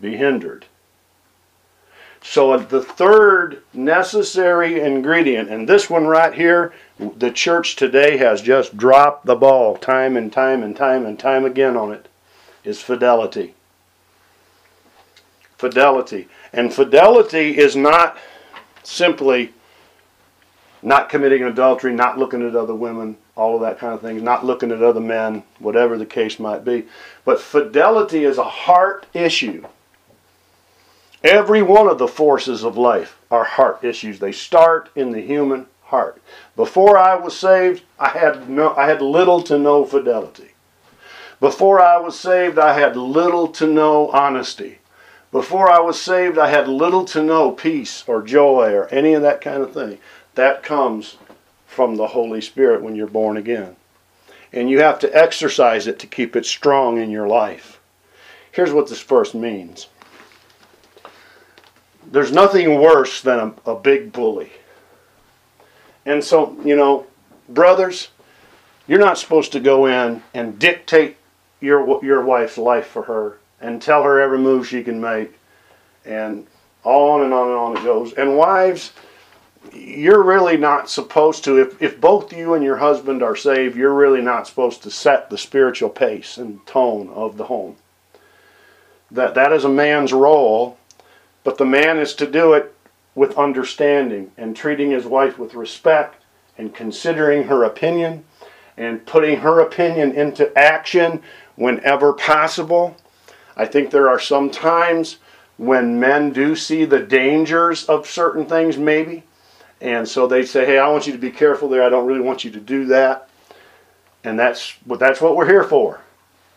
be 0.00 0.16
hindered. 0.16 0.66
So 2.22 2.52
uh, 2.52 2.58
the 2.58 2.82
third 2.82 3.62
necessary 3.72 4.80
ingredient, 4.80 5.50
and 5.50 5.68
this 5.68 5.88
one 5.88 6.06
right 6.06 6.34
here, 6.34 6.72
the 6.98 7.30
church 7.30 7.76
today 7.76 8.16
has 8.16 8.40
just 8.42 8.76
dropped 8.76 9.26
the 9.26 9.36
ball 9.36 9.76
time 9.76 10.16
and 10.16 10.32
time 10.32 10.62
and 10.62 10.76
time 10.76 11.04
and 11.04 11.18
time 11.18 11.44
again 11.44 11.76
on 11.76 11.92
it, 11.92 12.08
is 12.64 12.80
fidelity. 12.80 13.54
Fidelity. 15.58 16.28
And 16.52 16.72
fidelity 16.72 17.58
is 17.58 17.76
not 17.76 18.16
simply 18.82 19.52
not 20.84 21.08
committing 21.08 21.42
adultery, 21.42 21.94
not 21.94 22.18
looking 22.18 22.46
at 22.46 22.54
other 22.54 22.74
women, 22.74 23.16
all 23.34 23.56
of 23.56 23.62
that 23.62 23.78
kind 23.78 23.94
of 23.94 24.02
thing, 24.02 24.22
not 24.22 24.44
looking 24.44 24.70
at 24.70 24.82
other 24.82 25.00
men, 25.00 25.42
whatever 25.58 25.96
the 25.96 26.06
case 26.06 26.38
might 26.38 26.64
be. 26.64 26.84
But 27.24 27.40
fidelity 27.40 28.24
is 28.24 28.38
a 28.38 28.44
heart 28.44 29.06
issue. 29.14 29.66
Every 31.24 31.62
one 31.62 31.88
of 31.88 31.98
the 31.98 32.06
forces 32.06 32.62
of 32.62 32.76
life 32.76 33.18
are 33.30 33.44
heart 33.44 33.82
issues. 33.82 34.18
They 34.18 34.32
start 34.32 34.90
in 34.94 35.10
the 35.10 35.22
human 35.22 35.66
heart. 35.84 36.20
Before 36.54 36.98
I 36.98 37.14
was 37.14 37.34
saved, 37.34 37.82
I 37.98 38.10
had 38.10 38.50
no 38.50 38.74
I 38.74 38.86
had 38.86 39.00
little 39.00 39.42
to 39.44 39.58
no 39.58 39.86
fidelity. 39.86 40.50
Before 41.40 41.80
I 41.80 41.96
was 41.96 42.18
saved, 42.18 42.58
I 42.58 42.74
had 42.78 42.94
little 42.94 43.48
to 43.48 43.66
no 43.66 44.10
honesty. 44.10 44.78
Before 45.32 45.68
I 45.68 45.80
was 45.80 46.00
saved, 46.00 46.38
I 46.38 46.48
had 46.48 46.68
little 46.68 47.04
to 47.06 47.22
no 47.22 47.50
peace 47.50 48.04
or 48.06 48.22
joy 48.22 48.72
or 48.72 48.86
any 48.88 49.14
of 49.14 49.22
that 49.22 49.40
kind 49.40 49.62
of 49.62 49.72
thing. 49.72 49.98
That 50.34 50.62
comes 50.62 51.16
from 51.66 51.96
the 51.96 52.08
Holy 52.08 52.40
Spirit 52.40 52.82
when 52.82 52.94
you're 52.94 53.06
born 53.06 53.36
again. 53.36 53.76
And 54.52 54.70
you 54.70 54.80
have 54.80 54.98
to 55.00 55.16
exercise 55.16 55.86
it 55.86 55.98
to 56.00 56.06
keep 56.06 56.36
it 56.36 56.46
strong 56.46 56.98
in 56.98 57.10
your 57.10 57.26
life. 57.26 57.80
Here's 58.52 58.72
what 58.72 58.88
this 58.88 59.02
verse 59.02 59.34
means 59.34 59.88
there's 62.10 62.30
nothing 62.30 62.80
worse 62.80 63.22
than 63.22 63.40
a, 63.40 63.70
a 63.72 63.74
big 63.74 64.12
bully. 64.12 64.52
And 66.06 66.22
so, 66.22 66.56
you 66.64 66.76
know, 66.76 67.06
brothers, 67.48 68.10
you're 68.86 69.00
not 69.00 69.18
supposed 69.18 69.52
to 69.52 69.60
go 69.60 69.86
in 69.86 70.22
and 70.34 70.58
dictate 70.58 71.16
your 71.60 72.04
your 72.04 72.22
wife's 72.24 72.58
life 72.58 72.86
for 72.86 73.02
her 73.02 73.38
and 73.60 73.80
tell 73.80 74.02
her 74.02 74.20
every 74.20 74.38
move 74.38 74.68
she 74.68 74.84
can 74.84 75.00
make 75.00 75.32
and 76.04 76.46
on 76.84 77.22
and 77.22 77.32
on 77.32 77.48
and 77.48 77.56
on 77.56 77.76
it 77.76 77.82
goes. 77.82 78.12
And 78.12 78.36
wives, 78.36 78.92
you're 79.72 80.22
really 80.22 80.56
not 80.56 80.90
supposed 80.90 81.44
to 81.44 81.60
if 81.60 81.80
if 81.80 82.00
both 82.00 82.32
you 82.32 82.54
and 82.54 82.64
your 82.64 82.76
husband 82.76 83.22
are 83.22 83.36
saved, 83.36 83.76
you're 83.76 83.94
really 83.94 84.20
not 84.20 84.46
supposed 84.46 84.82
to 84.82 84.90
set 84.90 85.30
the 85.30 85.38
spiritual 85.38 85.90
pace 85.90 86.36
and 86.36 86.64
tone 86.66 87.08
of 87.10 87.36
the 87.36 87.44
home. 87.44 87.76
That 89.10 89.34
that 89.34 89.52
is 89.52 89.64
a 89.64 89.68
man's 89.68 90.12
role, 90.12 90.78
but 91.42 91.58
the 91.58 91.64
man 91.64 91.98
is 91.98 92.14
to 92.14 92.30
do 92.30 92.52
it 92.52 92.74
with 93.14 93.38
understanding 93.38 94.32
and 94.36 94.56
treating 94.56 94.90
his 94.90 95.06
wife 95.06 95.38
with 95.38 95.54
respect 95.54 96.22
and 96.58 96.74
considering 96.74 97.44
her 97.44 97.64
opinion 97.64 98.24
and 98.76 99.06
putting 99.06 99.38
her 99.38 99.60
opinion 99.60 100.12
into 100.12 100.56
action 100.58 101.22
whenever 101.56 102.12
possible. 102.12 102.96
I 103.56 103.66
think 103.66 103.90
there 103.90 104.08
are 104.08 104.18
some 104.18 104.50
times 104.50 105.18
when 105.56 106.00
men 106.00 106.32
do 106.32 106.56
see 106.56 106.84
the 106.84 106.98
dangers 106.98 107.84
of 107.84 108.08
certain 108.08 108.46
things, 108.46 108.76
maybe, 108.76 109.22
and 109.84 110.08
so 110.08 110.26
they 110.26 110.44
say, 110.44 110.64
"Hey, 110.64 110.78
I 110.78 110.88
want 110.88 111.06
you 111.06 111.12
to 111.12 111.18
be 111.18 111.30
careful 111.30 111.68
there. 111.68 111.84
I 111.84 111.90
don't 111.90 112.06
really 112.06 112.20
want 112.20 112.44
you 112.44 112.50
to 112.50 112.60
do 112.60 112.86
that." 112.86 113.28
And 114.24 114.38
that's 114.38 114.76
what 114.84 114.98
that's 114.98 115.20
what 115.20 115.36
we're 115.36 115.46
here 115.46 115.64
for. 115.64 116.00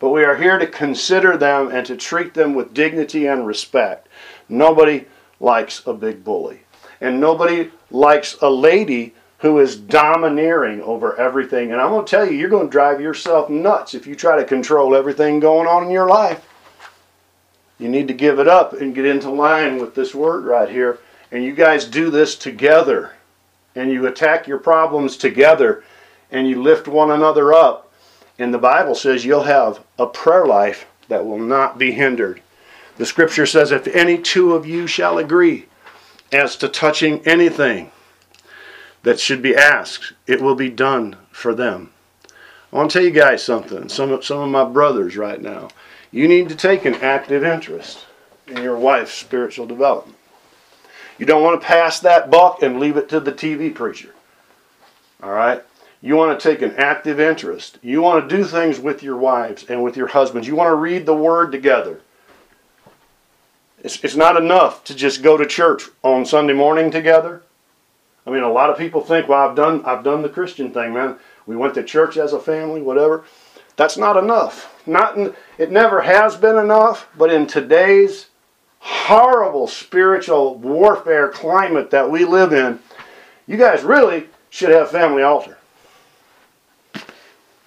But 0.00 0.10
we 0.10 0.24
are 0.24 0.36
here 0.36 0.58
to 0.58 0.66
consider 0.66 1.36
them 1.36 1.70
and 1.70 1.84
to 1.86 1.96
treat 1.96 2.34
them 2.34 2.54
with 2.54 2.72
dignity 2.72 3.26
and 3.26 3.46
respect. 3.46 4.08
Nobody 4.48 5.06
likes 5.40 5.86
a 5.86 5.92
big 5.92 6.24
bully. 6.24 6.62
And 7.00 7.20
nobody 7.20 7.70
likes 7.90 8.36
a 8.40 8.50
lady 8.50 9.14
who 9.38 9.58
is 9.58 9.76
domineering 9.76 10.80
over 10.82 11.16
everything. 11.16 11.70
And 11.72 11.80
I'm 11.80 11.90
going 11.90 12.04
to 12.04 12.10
tell 12.10 12.28
you, 12.28 12.36
you're 12.36 12.48
going 12.48 12.66
to 12.66 12.72
drive 12.72 13.00
yourself 13.00 13.48
nuts 13.50 13.94
if 13.94 14.06
you 14.06 14.16
try 14.16 14.36
to 14.36 14.44
control 14.44 14.96
everything 14.96 15.38
going 15.38 15.68
on 15.68 15.84
in 15.84 15.90
your 15.90 16.08
life. 16.08 16.44
You 17.78 17.88
need 17.88 18.08
to 18.08 18.14
give 18.14 18.40
it 18.40 18.48
up 18.48 18.72
and 18.72 18.94
get 18.94 19.04
into 19.04 19.30
line 19.30 19.78
with 19.78 19.94
this 19.94 20.14
word 20.14 20.44
right 20.44 20.68
here. 20.68 20.98
And 21.30 21.44
you 21.44 21.52
guys 21.52 21.84
do 21.84 22.10
this 22.10 22.34
together. 22.34 23.12
And 23.78 23.92
you 23.92 24.06
attack 24.06 24.48
your 24.48 24.58
problems 24.58 25.16
together. 25.16 25.84
And 26.32 26.48
you 26.48 26.60
lift 26.60 26.88
one 26.88 27.12
another 27.12 27.52
up. 27.52 27.92
And 28.38 28.52
the 28.52 28.58
Bible 28.58 28.94
says 28.94 29.24
you'll 29.24 29.44
have 29.44 29.84
a 29.98 30.06
prayer 30.06 30.46
life 30.46 30.86
that 31.06 31.24
will 31.24 31.38
not 31.38 31.78
be 31.78 31.92
hindered. 31.92 32.42
The 32.96 33.06
scripture 33.06 33.46
says, 33.46 33.70
if 33.70 33.86
any 33.86 34.18
two 34.18 34.54
of 34.54 34.66
you 34.66 34.88
shall 34.88 35.18
agree 35.18 35.66
as 36.32 36.56
to 36.56 36.68
touching 36.68 37.24
anything 37.26 37.92
that 39.04 39.20
should 39.20 39.40
be 39.40 39.54
asked, 39.54 40.12
it 40.26 40.42
will 40.42 40.56
be 40.56 40.68
done 40.68 41.16
for 41.30 41.54
them. 41.54 41.90
I 42.72 42.76
want 42.76 42.90
to 42.90 42.98
tell 42.98 43.06
you 43.06 43.12
guys 43.12 43.42
something. 43.42 43.88
Some 43.88 44.10
of, 44.10 44.24
some 44.24 44.40
of 44.40 44.48
my 44.50 44.64
brothers 44.64 45.16
right 45.16 45.40
now, 45.40 45.68
you 46.10 46.26
need 46.26 46.48
to 46.48 46.56
take 46.56 46.84
an 46.84 46.96
active 46.96 47.44
interest 47.44 48.04
in 48.48 48.62
your 48.62 48.76
wife's 48.76 49.14
spiritual 49.14 49.66
development. 49.66 50.17
You 51.18 51.26
don't 51.26 51.42
want 51.42 51.60
to 51.60 51.66
pass 51.66 52.00
that 52.00 52.30
buck 52.30 52.62
and 52.62 52.80
leave 52.80 52.96
it 52.96 53.08
to 53.10 53.20
the 53.20 53.32
TV 53.32 53.74
preacher. 53.74 54.14
All 55.22 55.32
right? 55.32 55.62
You 56.00 56.14
want 56.14 56.38
to 56.38 56.48
take 56.48 56.62
an 56.62 56.76
active 56.76 57.18
interest. 57.18 57.78
You 57.82 58.00
want 58.00 58.28
to 58.28 58.36
do 58.36 58.44
things 58.44 58.78
with 58.78 59.02
your 59.02 59.16
wives 59.16 59.64
and 59.68 59.82
with 59.82 59.96
your 59.96 60.06
husbands. 60.06 60.46
You 60.46 60.54
want 60.54 60.68
to 60.68 60.76
read 60.76 61.06
the 61.06 61.14
word 61.14 61.50
together. 61.50 62.00
It's, 63.82 64.02
it's 64.04 64.16
not 64.16 64.36
enough 64.36 64.84
to 64.84 64.94
just 64.94 65.22
go 65.22 65.36
to 65.36 65.46
church 65.46 65.84
on 66.02 66.24
Sunday 66.24 66.52
morning 66.52 66.90
together. 66.90 67.42
I 68.26 68.30
mean, 68.30 68.42
a 68.42 68.52
lot 68.52 68.70
of 68.70 68.78
people 68.78 69.00
think, 69.00 69.28
well, 69.28 69.48
I've 69.48 69.56
done, 69.56 69.84
I've 69.84 70.04
done 70.04 70.22
the 70.22 70.28
Christian 70.28 70.72
thing, 70.72 70.94
man. 70.94 71.16
We 71.46 71.56
went 71.56 71.74
to 71.74 71.82
church 71.82 72.16
as 72.16 72.32
a 72.32 72.38
family, 72.38 72.82
whatever. 72.82 73.24
That's 73.76 73.96
not 73.96 74.16
enough. 74.16 74.82
Not 74.86 75.16
in, 75.16 75.34
it 75.56 75.70
never 75.70 76.02
has 76.02 76.36
been 76.36 76.58
enough, 76.58 77.08
but 77.16 77.32
in 77.32 77.46
today's 77.46 78.27
horrible 78.80 79.66
spiritual 79.66 80.54
warfare 80.56 81.28
climate 81.28 81.90
that 81.90 82.10
we 82.10 82.24
live 82.24 82.52
in, 82.52 82.78
you 83.46 83.56
guys 83.56 83.82
really 83.82 84.26
should 84.50 84.70
have 84.70 84.90
family 84.90 85.22
altar. 85.22 85.58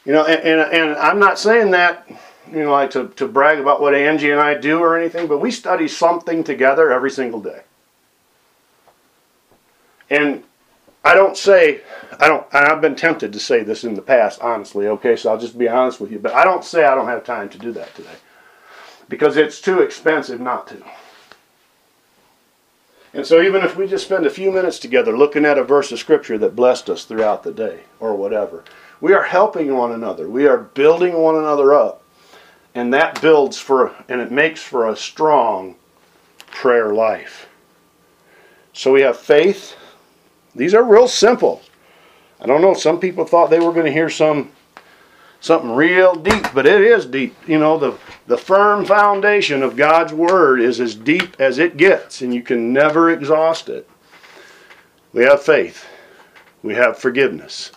You 0.06 0.13
know, 0.13 0.26
and, 0.26 0.41
and, 0.43 0.74
and 0.74 0.97
I'm 0.97 1.19
not 1.19 1.38
saying 1.38 1.71
that 1.71 2.08
you 2.52 2.63
know, 2.63 2.71
like 2.71 2.91
to, 2.91 3.08
to 3.10 3.28
brag 3.28 3.60
about 3.60 3.82
what 3.82 3.93
Angie 3.93 4.32
and 4.32 4.41
I 4.41 4.56
do 4.56 4.80
or 4.80 4.97
anything, 4.97 5.28
but 5.28 5.39
we 5.39 5.52
study 5.52 5.88
something 5.88 6.43
together 6.43 6.91
every 6.91 7.12
single 7.12 7.39
day. 7.39 7.62
And 10.10 10.43
I 11.04 11.15
don't 11.15 11.38
say, 11.38 11.82
I 12.19 12.28
don't, 12.28 12.45
I've 12.54 12.82
been 12.82 12.95
tempted 12.95 13.32
to 13.34 13.39
say 13.39 13.63
this 13.63 13.84
in 13.84 13.93
the 13.93 14.02
past, 14.02 14.41
honestly, 14.41 14.88
okay, 14.88 15.15
so 15.15 15.32
I'll 15.32 15.39
just 15.39 15.58
be 15.58 15.69
honest 15.69 16.02
with 16.02 16.12
you, 16.12 16.19
but 16.19 16.34
I 16.34 16.43
don't 16.43 16.65
say 16.65 16.84
I 16.84 16.93
don't 16.93 17.08
have 17.08 17.24
time 17.24 17.47
to 17.50 17.58
do 17.58 17.71
that 17.71 17.95
today 17.95 18.10
because 19.08 19.38
it's 19.38 19.62
too 19.62 19.80
expensive 19.80 20.41
not 20.41 20.67
to. 20.67 20.84
And 23.13 23.26
so, 23.26 23.41
even 23.41 23.62
if 23.62 23.76
we 23.76 23.88
just 23.88 24.06
spend 24.06 24.26
a 24.26 24.30
few 24.30 24.52
minutes 24.52 24.80
together 24.80 25.17
looking 25.17 25.45
at 25.45 25.58
a 25.58 25.63
verse 25.63 25.91
of 25.91 26.00
Scripture 26.00 26.38
that 26.38 26.56
blessed 26.56 26.89
us 26.89 27.04
throughout 27.04 27.43
the 27.43 27.52
day 27.52 27.82
or 28.00 28.15
whatever, 28.15 28.63
we 29.02 29.13
are 29.13 29.24
helping 29.24 29.76
one 29.76 29.91
another. 29.91 30.30
We 30.30 30.47
are 30.47 30.58
building 30.58 31.13
one 31.13 31.36
another 31.36 31.74
up 31.74 32.02
and 32.74 32.93
that 32.93 33.21
builds 33.21 33.58
for, 33.58 33.93
and 34.08 34.21
it 34.21 34.32
makes 34.32 34.62
for 34.62 34.88
a 34.89 34.95
strong 34.95 35.76
prayer 36.47 36.93
life. 36.93 37.50
So 38.74 38.93
we 38.93 39.02
have 39.02 39.17
faith. 39.17 39.76
These 40.56 40.74
are 40.74 40.84
real 40.84 41.08
simple. 41.08 41.62
I 42.39 42.45
don't 42.45 42.62
know, 42.62 42.74
some 42.74 43.00
people 43.00 43.26
thought 43.26 43.50
they 43.50 43.60
were 43.60 43.74
going 43.74 43.86
to 43.86 43.91
hear 43.91 44.10
some 44.10 44.52
something 45.41 45.71
real 45.71 46.15
deep, 46.15 46.45
but 46.54 46.65
it 46.65 46.82
is 46.82 47.06
deep. 47.06 47.36
You 47.47 47.60
know, 47.60 47.77
the, 47.77 47.97
the 48.27 48.38
firm 48.38 48.86
foundation 48.86 49.62
of 49.63 49.75
God's 49.75 50.13
Word 50.13 50.62
is 50.62 50.80
as 50.80 50.95
deep 50.95 51.36
as 51.39 51.60
it 51.60 51.75
gets, 51.75 52.21
and 52.21 52.34
you 52.34 52.41
can 52.41 52.71
never 52.71 53.10
exhaust 53.10 53.67
it. 53.67 53.89
We 55.12 55.23
have 55.23 55.43
faith. 55.43 55.86
We 56.63 56.75
have 56.75 56.97
forgiveness. 56.97 57.71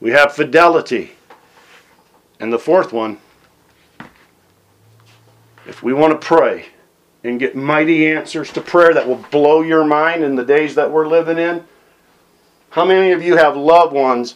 We 0.00 0.10
have 0.10 0.34
fidelity. 0.34 1.12
And 2.40 2.52
the 2.52 2.58
fourth 2.58 2.92
one 2.92 3.18
if 5.66 5.82
we 5.84 5.92
want 5.92 6.18
to 6.18 6.26
pray 6.26 6.66
and 7.22 7.38
get 7.38 7.54
mighty 7.54 8.08
answers 8.08 8.50
to 8.52 8.60
prayer 8.60 8.92
that 8.94 9.06
will 9.06 9.24
blow 9.30 9.62
your 9.62 9.84
mind 9.84 10.24
in 10.24 10.34
the 10.34 10.44
days 10.44 10.74
that 10.74 10.90
we're 10.90 11.06
living 11.06 11.38
in, 11.38 11.62
how 12.70 12.84
many 12.84 13.12
of 13.12 13.22
you 13.22 13.36
have 13.36 13.56
loved 13.56 13.92
ones 13.92 14.34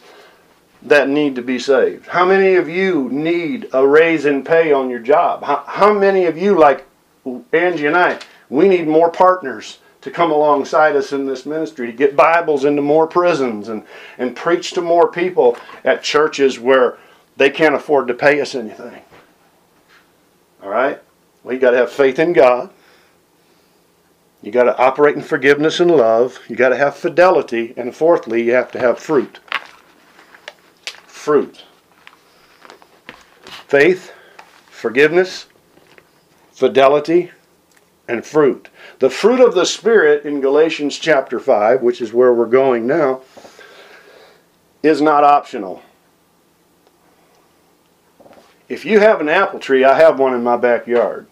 that 0.84 1.08
need 1.08 1.34
to 1.36 1.42
be 1.42 1.58
saved? 1.58 2.06
How 2.06 2.24
many 2.24 2.54
of 2.56 2.68
you 2.68 3.08
need 3.10 3.68
a 3.72 3.86
raise 3.86 4.26
in 4.26 4.44
pay 4.44 4.72
on 4.72 4.90
your 4.90 5.00
job? 5.00 5.42
How, 5.42 5.64
how 5.66 5.92
many 5.92 6.26
of 6.26 6.36
you, 6.36 6.58
like 6.58 6.86
Angie 7.52 7.86
and 7.86 7.96
I, 7.96 8.20
we 8.48 8.68
need 8.68 8.86
more 8.86 9.10
partners 9.10 9.78
to 10.02 10.10
come 10.10 10.30
alongside 10.30 10.94
us 10.96 11.12
in 11.12 11.24
this 11.24 11.46
ministry 11.46 11.86
to 11.86 11.92
get 11.92 12.14
Bibles 12.14 12.66
into 12.66 12.82
more 12.82 13.06
prisons 13.06 13.70
and, 13.70 13.84
and 14.18 14.36
preach 14.36 14.72
to 14.72 14.82
more 14.82 15.10
people 15.10 15.56
at 15.82 16.02
churches 16.02 16.60
where 16.60 16.98
they 17.38 17.48
can't 17.48 17.74
afford 17.74 18.08
to 18.08 18.14
pay 18.14 18.40
us 18.40 18.54
anything. 18.54 19.00
All 20.62 20.68
right? 20.68 21.00
Well, 21.42 21.54
you 21.54 21.60
got 21.60 21.70
to 21.70 21.78
have 21.78 21.90
faith 21.90 22.18
in 22.18 22.34
God. 22.34 22.70
You 24.42 24.52
got 24.52 24.64
to 24.64 24.76
operate 24.76 25.16
in 25.16 25.22
forgiveness 25.22 25.80
and 25.80 25.90
love. 25.90 26.38
You 26.48 26.56
got 26.56 26.68
to 26.68 26.76
have 26.76 26.96
fidelity. 26.96 27.72
And 27.78 27.96
fourthly, 27.96 28.42
you 28.42 28.52
have 28.52 28.70
to 28.72 28.78
have 28.78 28.98
fruit. 28.98 29.40
Fruit. 31.24 31.64
Faith, 33.66 34.12
forgiveness, 34.68 35.46
fidelity, 36.52 37.30
and 38.06 38.26
fruit. 38.26 38.68
The 38.98 39.08
fruit 39.08 39.40
of 39.40 39.54
the 39.54 39.64
Spirit 39.64 40.26
in 40.26 40.42
Galatians 40.42 40.98
chapter 40.98 41.40
5, 41.40 41.80
which 41.80 42.02
is 42.02 42.12
where 42.12 42.34
we're 42.34 42.44
going 42.44 42.86
now, 42.86 43.22
is 44.82 45.00
not 45.00 45.24
optional. 45.24 45.82
If 48.68 48.84
you 48.84 49.00
have 49.00 49.22
an 49.22 49.30
apple 49.30 49.60
tree, 49.60 49.82
I 49.82 49.96
have 49.96 50.18
one 50.18 50.34
in 50.34 50.44
my 50.44 50.58
backyard 50.58 51.26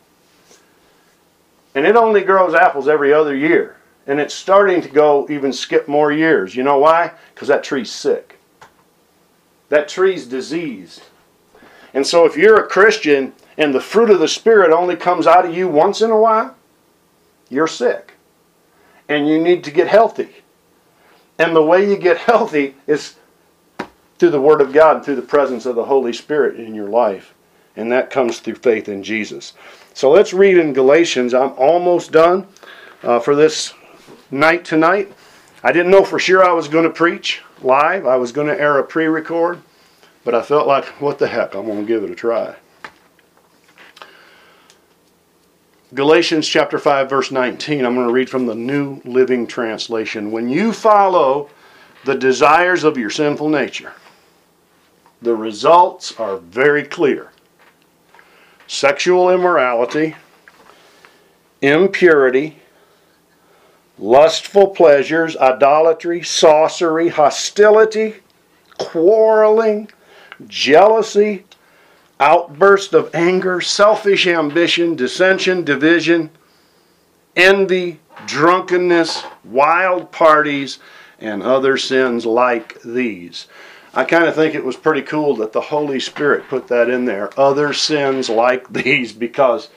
and 1.74 1.85
it 1.85 1.96
only 1.96 2.22
grows 2.22 2.55
apples 2.55 2.88
every 2.88 3.12
other 3.12 3.37
year. 3.37 3.76
And 4.07 4.18
it's 4.18 4.33
starting 4.33 4.81
to 4.81 4.88
go 4.88 5.26
even 5.28 5.52
skip 5.52 5.87
more 5.87 6.12
years. 6.12 6.57
You 6.57 6.62
know 6.62 6.78
why? 6.78 7.12
Because 7.35 7.48
that 7.48 7.62
tree's 7.62 7.92
sick. 7.92 8.38
That 9.72 9.88
tree's 9.88 10.26
diseased. 10.26 11.00
And 11.94 12.06
so 12.06 12.26
if 12.26 12.37
you're 12.37 12.62
a 12.62 12.68
Christian 12.68 13.32
and 13.56 13.74
the 13.74 13.80
fruit 13.80 14.11
of 14.11 14.20
the 14.20 14.28
Spirit 14.28 14.70
only 14.70 14.96
comes 14.96 15.26
out 15.26 15.46
of 15.46 15.54
you 15.54 15.66
once 15.66 16.02
in 16.02 16.11
a 16.11 16.18
while, 16.18 16.54
you're 17.48 17.66
sick. 17.66 18.12
And 19.08 19.26
you 19.26 19.40
need 19.40 19.64
to 19.64 19.70
get 19.70 19.88
healthy. 19.88 20.28
And 21.38 21.56
the 21.56 21.64
way 21.64 21.88
you 21.88 21.96
get 21.96 22.18
healthy 22.30 22.74
is 22.87 23.16
through 24.18 24.32
the 24.32 24.42
Word 24.42 24.61
of 24.61 24.74
God 24.74 24.96
and 24.96 25.04
through 25.06 25.16
the 25.16 25.22
presence 25.22 25.64
of 25.64 25.74
the 25.74 25.87
Holy 25.87 26.12
Spirit 26.12 26.61
in 26.61 26.74
your 26.74 26.90
life. 26.90 27.32
And 27.74 27.90
that 27.92 28.11
comes 28.11 28.40
through 28.40 28.56
faith 28.56 28.90
in 28.90 29.02
Jesus. 29.02 29.54
So 29.94 30.11
let's 30.11 30.35
read 30.35 30.58
in 30.58 30.74
Galatians. 30.74 31.32
I'm 31.32 31.54
almost 31.56 32.12
done. 32.12 32.46
uh, 33.02 33.20
for 33.20 33.35
this 33.35 33.72
night 34.30 34.66
tonight. 34.66 35.11
I 35.62 35.70
didn't 35.70 35.92
know 35.92 36.05
for 36.05 36.18
sure 36.18 36.44
I 36.44 36.53
was 36.53 36.68
going 36.68 36.85
to 36.85 36.90
preach 36.90 37.40
live. 37.61 38.07
I 38.07 38.16
was 38.16 38.33
going 38.33 38.48
to 38.48 38.61
air 38.61 38.79
a 38.79 38.85
pre 38.85 39.07
record, 39.07 39.62
but 40.25 40.35
I 40.35 40.42
felt 40.42 40.66
like, 40.66 40.85
what 41.01 41.18
the 41.18 41.29
heck, 41.29 41.55
I'm 41.55 41.66
going 41.66 41.81
to 41.81 41.87
give 41.87 42.03
it 42.03 42.11
a 42.11 42.14
try. 42.14 42.57
Galatians 45.94 46.48
chapter 46.48 46.79
5, 46.79 47.11
verse 47.11 47.31
19. 47.31 47.85
I'm 47.85 47.94
going 47.94 48.07
to 48.07 48.12
read 48.12 48.31
from 48.31 48.46
the 48.46 48.55
New 48.55 49.03
Living 49.05 49.46
Translation. 49.46 50.33
When 50.33 50.48
you 50.48 50.72
follow 50.72 51.51
the 52.07 52.14
desires 52.14 52.83
of 52.83 52.96
your 52.96 53.11
sinful 53.11 53.51
nature, 53.51 53.92
the 55.20 55.37
results 55.37 56.18
are 56.18 56.38
very 56.38 56.83
clear 56.83 57.31
sexual 58.66 59.29
immorality, 59.29 60.16
impurity, 61.61 62.62
lustful 63.98 64.68
pleasures, 64.68 65.37
idolatry, 65.37 66.22
sorcery, 66.22 67.09
hostility, 67.09 68.16
quarreling, 68.78 69.90
jealousy, 70.46 71.44
outburst 72.18 72.94
of 72.94 73.14
anger, 73.14 73.61
selfish 73.61 74.26
ambition, 74.26 74.94
dissension, 74.94 75.64
division, 75.64 76.31
envy, 77.37 78.00
drunkenness, 78.26 79.24
wild 79.44 80.12
parties, 80.12 80.78
and 81.18 81.42
other 81.42 81.76
sins 81.76 82.26
like 82.26 82.81
these. 82.83 83.46
I 83.94 84.05
kind 84.05 84.24
of 84.24 84.35
think 84.35 84.55
it 84.55 84.64
was 84.64 84.76
pretty 84.76 85.02
cool 85.02 85.37
that 85.37 85.52
the 85.52 85.61
Holy 85.61 86.00
Spirit 86.00 86.48
put 86.48 86.68
that 86.68 86.88
in 86.88 87.05
there. 87.05 87.38
Other 87.38 87.72
sins 87.72 88.28
like 88.28 88.68
these, 88.72 89.12
because, 89.12 89.68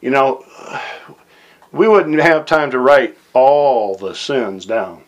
you 0.00 0.10
know, 0.10 0.44
we 1.72 1.88
wouldn't 1.88 2.20
have 2.20 2.46
time 2.46 2.70
to 2.70 2.78
write 2.78 3.16
all 3.32 3.94
the 3.94 4.14
sins 4.14 4.66
down. 4.66 5.02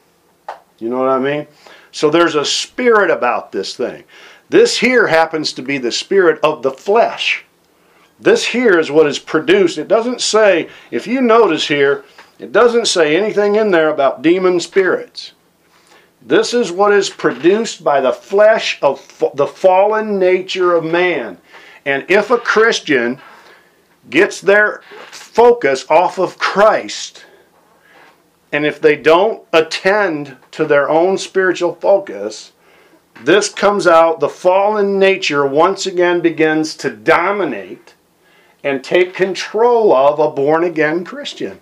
You 0.78 0.88
know 0.88 0.98
what 0.98 1.08
I 1.08 1.18
mean? 1.18 1.46
So 1.90 2.10
there's 2.10 2.34
a 2.34 2.44
spirit 2.44 3.10
about 3.10 3.52
this 3.52 3.76
thing. 3.76 4.04
This 4.48 4.78
here 4.78 5.06
happens 5.06 5.52
to 5.54 5.62
be 5.62 5.78
the 5.78 5.92
spirit 5.92 6.38
of 6.42 6.62
the 6.62 6.70
flesh. 6.70 7.44
This 8.20 8.46
here 8.46 8.78
is 8.78 8.90
what 8.90 9.06
is 9.06 9.18
produced. 9.18 9.78
It 9.78 9.88
doesn't 9.88 10.20
say, 10.20 10.68
if 10.90 11.06
you 11.06 11.20
notice 11.20 11.66
here, 11.68 12.04
it 12.38 12.52
doesn't 12.52 12.86
say 12.86 13.16
anything 13.16 13.56
in 13.56 13.70
there 13.70 13.90
about 13.90 14.22
demon 14.22 14.60
spirits. 14.60 15.32
This 16.24 16.54
is 16.54 16.70
what 16.70 16.92
is 16.92 17.10
produced 17.10 17.82
by 17.82 18.00
the 18.00 18.12
flesh 18.12 18.78
of 18.80 19.00
the 19.34 19.46
fallen 19.46 20.18
nature 20.18 20.74
of 20.74 20.84
man. 20.84 21.38
And 21.84 22.04
if 22.08 22.30
a 22.30 22.38
Christian 22.38 23.20
gets 24.10 24.40
their 24.40 24.82
focus 25.10 25.86
off 25.88 26.18
of 26.18 26.38
Christ, 26.38 27.24
and 28.52 28.66
if 28.66 28.80
they 28.80 28.96
don't 28.96 29.46
attend 29.52 30.36
to 30.52 30.64
their 30.64 30.88
own 30.90 31.16
spiritual 31.16 31.74
focus, 31.74 32.52
this 33.22 33.48
comes 33.48 33.86
out, 33.86 34.20
the 34.20 34.28
fallen 34.28 34.98
nature 34.98 35.46
once 35.46 35.86
again 35.86 36.20
begins 36.20 36.74
to 36.76 36.90
dominate 36.90 37.94
and 38.64 38.82
take 38.82 39.14
control 39.14 39.92
of 39.92 40.18
a 40.18 40.30
born 40.30 40.64
again 40.64 41.04
Christian. 41.04 41.60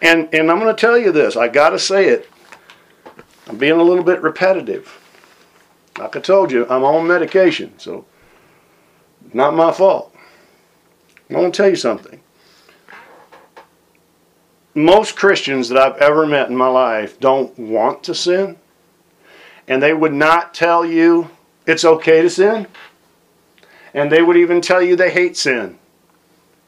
And, 0.00 0.28
and 0.32 0.50
I'm 0.50 0.58
going 0.58 0.74
to 0.74 0.80
tell 0.80 0.98
you 0.98 1.12
this, 1.12 1.36
I 1.36 1.48
got 1.48 1.70
to 1.70 1.78
say 1.78 2.08
it. 2.08 2.28
I'm 3.46 3.56
being 3.56 3.80
a 3.80 3.82
little 3.82 4.04
bit 4.04 4.22
repetitive. 4.22 5.00
Like 5.98 6.16
I 6.16 6.20
told 6.20 6.52
you, 6.52 6.66
I'm 6.68 6.84
on 6.84 7.06
medication, 7.06 7.76
so 7.78 8.04
not 9.32 9.54
my 9.54 9.72
fault. 9.72 10.14
I 11.30 11.34
want 11.34 11.52
to 11.52 11.56
tell 11.56 11.68
you 11.68 11.76
something. 11.76 12.20
Most 14.74 15.16
Christians 15.16 15.68
that 15.68 15.78
I've 15.78 16.00
ever 16.00 16.26
met 16.26 16.48
in 16.48 16.56
my 16.56 16.68
life 16.68 17.18
don't 17.20 17.58
want 17.58 18.02
to 18.04 18.14
sin, 18.14 18.56
and 19.66 19.82
they 19.82 19.92
would 19.92 20.14
not 20.14 20.54
tell 20.54 20.84
you 20.84 21.30
it's 21.66 21.84
okay 21.84 22.22
to 22.22 22.30
sin, 22.30 22.66
and 23.92 24.10
they 24.10 24.22
would 24.22 24.36
even 24.36 24.60
tell 24.60 24.80
you 24.80 24.96
they 24.96 25.10
hate 25.10 25.36
sin. 25.36 25.78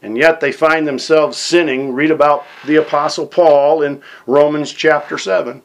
And 0.03 0.17
yet 0.17 0.39
they 0.39 0.51
find 0.51 0.87
themselves 0.87 1.37
sinning. 1.37 1.93
Read 1.93 2.09
about 2.09 2.45
the 2.65 2.77
Apostle 2.77 3.27
Paul 3.27 3.83
in 3.83 4.01
Romans 4.25 4.73
chapter 4.73 5.17
7. 5.17 5.61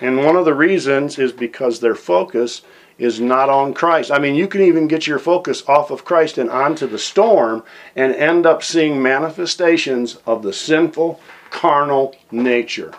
And 0.00 0.24
one 0.24 0.34
of 0.36 0.44
the 0.44 0.54
reasons 0.54 1.18
is 1.18 1.32
because 1.32 1.78
their 1.78 1.94
focus 1.94 2.62
is 3.00 3.18
not 3.18 3.48
on 3.48 3.72
Christ. 3.72 4.12
I 4.12 4.18
mean, 4.18 4.34
you 4.34 4.46
can 4.46 4.60
even 4.60 4.86
get 4.86 5.06
your 5.06 5.18
focus 5.18 5.66
off 5.66 5.90
of 5.90 6.04
Christ 6.04 6.36
and 6.36 6.50
onto 6.50 6.86
the 6.86 6.98
storm 6.98 7.64
and 7.96 8.14
end 8.14 8.44
up 8.44 8.62
seeing 8.62 9.02
manifestations 9.02 10.16
of 10.26 10.42
the 10.42 10.52
sinful, 10.52 11.18
carnal 11.48 12.14
nature. 12.30 12.92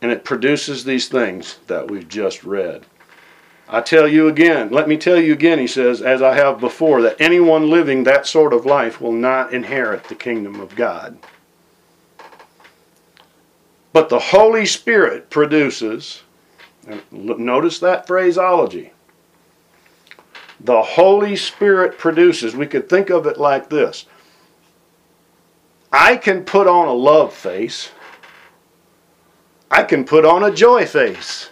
And 0.00 0.10
it 0.10 0.24
produces 0.24 0.84
these 0.84 1.06
things 1.06 1.58
that 1.66 1.90
we've 1.90 2.08
just 2.08 2.44
read. 2.44 2.86
I 3.68 3.82
tell 3.82 4.08
you 4.08 4.28
again, 4.28 4.70
let 4.70 4.88
me 4.88 4.96
tell 4.96 5.20
you 5.20 5.34
again, 5.34 5.58
he 5.58 5.66
says, 5.66 6.00
as 6.00 6.22
I 6.22 6.34
have 6.34 6.60
before, 6.60 7.02
that 7.02 7.20
anyone 7.20 7.70
living 7.70 8.04
that 8.04 8.26
sort 8.26 8.54
of 8.54 8.66
life 8.66 9.00
will 9.00 9.12
not 9.12 9.52
inherit 9.52 10.04
the 10.04 10.14
kingdom 10.14 10.60
of 10.60 10.76
God. 10.76 11.18
But 13.92 14.08
the 14.08 14.18
Holy 14.18 14.66
Spirit 14.66 15.30
produces, 15.30 16.23
notice 17.10 17.78
that 17.80 18.06
phraseology. 18.06 18.92
The 20.60 20.82
Holy 20.82 21.36
Spirit 21.36 21.98
produces, 21.98 22.56
we 22.56 22.66
could 22.66 22.88
think 22.88 23.10
of 23.10 23.26
it 23.26 23.38
like 23.38 23.68
this 23.68 24.06
I 25.92 26.16
can 26.16 26.44
put 26.44 26.66
on 26.66 26.88
a 26.88 26.92
love 26.92 27.34
face, 27.34 27.90
I 29.70 29.82
can 29.82 30.04
put 30.04 30.24
on 30.24 30.44
a 30.44 30.54
joy 30.54 30.86
face. 30.86 31.50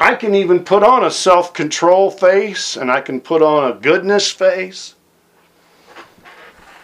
I 0.00 0.14
can 0.14 0.34
even 0.34 0.64
put 0.64 0.82
on 0.82 1.04
a 1.04 1.10
self 1.10 1.52
control 1.52 2.10
face 2.10 2.76
and 2.76 2.90
I 2.90 3.00
can 3.00 3.20
put 3.20 3.42
on 3.42 3.70
a 3.70 3.74
goodness 3.74 4.30
face. 4.30 4.94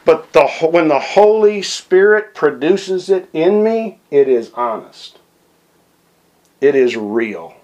But 0.04 0.32
the, 0.32 0.48
when 0.66 0.88
the 0.88 0.98
Holy 0.98 1.62
Spirit 1.62 2.34
produces 2.34 3.10
it 3.10 3.28
in 3.32 3.62
me, 3.62 4.00
it 4.10 4.28
is 4.28 4.50
honest. 4.54 5.19
It 6.60 6.74
is 6.74 6.96
real. 6.96 7.54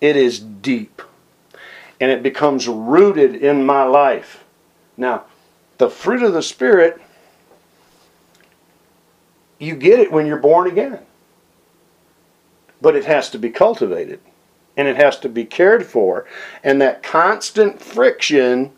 It 0.00 0.16
is 0.16 0.38
deep. 0.38 1.02
And 2.00 2.10
it 2.10 2.22
becomes 2.22 2.68
rooted 2.68 3.34
in 3.34 3.64
my 3.64 3.84
life. 3.84 4.44
Now, 4.96 5.24
the 5.78 5.88
fruit 5.88 6.22
of 6.22 6.32
the 6.32 6.42
Spirit, 6.42 7.00
you 9.58 9.74
get 9.74 9.98
it 9.98 10.12
when 10.12 10.26
you're 10.26 10.36
born 10.36 10.68
again. 10.68 11.00
But 12.82 12.96
it 12.96 13.06
has 13.06 13.30
to 13.30 13.38
be 13.38 13.50
cultivated. 13.50 14.20
And 14.76 14.86
it 14.86 14.96
has 14.96 15.18
to 15.20 15.28
be 15.30 15.46
cared 15.46 15.86
for. 15.86 16.26
And 16.62 16.80
that 16.82 17.02
constant 17.02 17.80
friction 17.80 18.72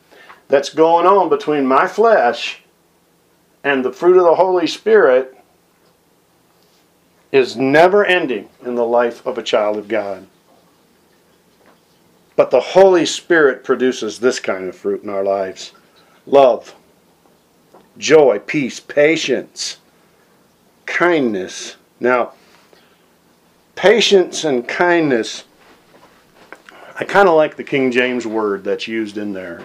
that's 0.47 0.71
going 0.71 1.07
on 1.07 1.29
between 1.29 1.67
my 1.67 1.89
flesh 1.89 2.63
and 3.65 3.85
the 3.85 3.93
fruit 3.93 4.17
of 4.17 4.25
the 4.25 4.37
Holy 4.37 4.69
Spirit 4.69 5.38
is 7.31 7.57
never 7.57 8.05
ending 8.05 8.49
in 8.65 8.75
the 8.75 8.85
life 8.85 9.25
of 9.27 9.39
a 9.39 9.43
child 9.43 9.77
of 9.77 9.89
God. 9.89 10.27
But 12.37 12.51
the 12.51 12.61
Holy 12.61 13.05
Spirit 13.05 13.65
produces 13.65 14.19
this 14.19 14.39
kind 14.39 14.69
of 14.69 14.77
fruit 14.77 15.03
in 15.03 15.11
our 15.11 15.25
lives 15.25 15.73
love, 16.27 16.75
joy, 17.97 18.39
peace, 18.39 18.81
patience, 18.81 19.79
kindness. 20.87 21.77
Now, 22.01 22.33
patience 23.75 24.45
and 24.45 24.67
kindness, 24.67 25.45
I 26.99 27.05
kind 27.05 27.29
of 27.29 27.35
like 27.35 27.57
the 27.57 27.65
King 27.65 27.91
James 27.91 28.27
word 28.27 28.65
that's 28.65 28.89
used 28.89 29.19
in 29.19 29.33
there. 29.33 29.65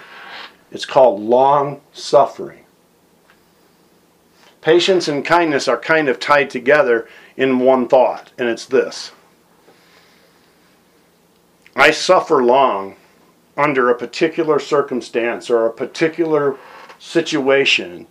It's 0.72 0.86
called 0.86 1.22
long 1.22 1.82
suffering. 1.94 2.66
Patience 4.62 5.08
and 5.08 5.24
kindness 5.24 5.68
are 5.68 5.78
kind 5.78 6.08
of 6.10 6.20
tied 6.20 6.50
together 6.50 7.08
in 7.38 7.60
one 7.60 7.88
thought, 7.88 8.32
and 8.38 8.48
it's 8.48 8.66
this 8.66 9.12
I 11.76 11.92
suffer 11.92 12.44
long 12.44 12.96
under 13.58 13.90
a 13.90 13.98
particular 13.98 14.60
circumstance 14.60 15.50
or 15.50 15.66
a 15.66 15.74
particular 15.74 16.58
situation, 17.00 18.08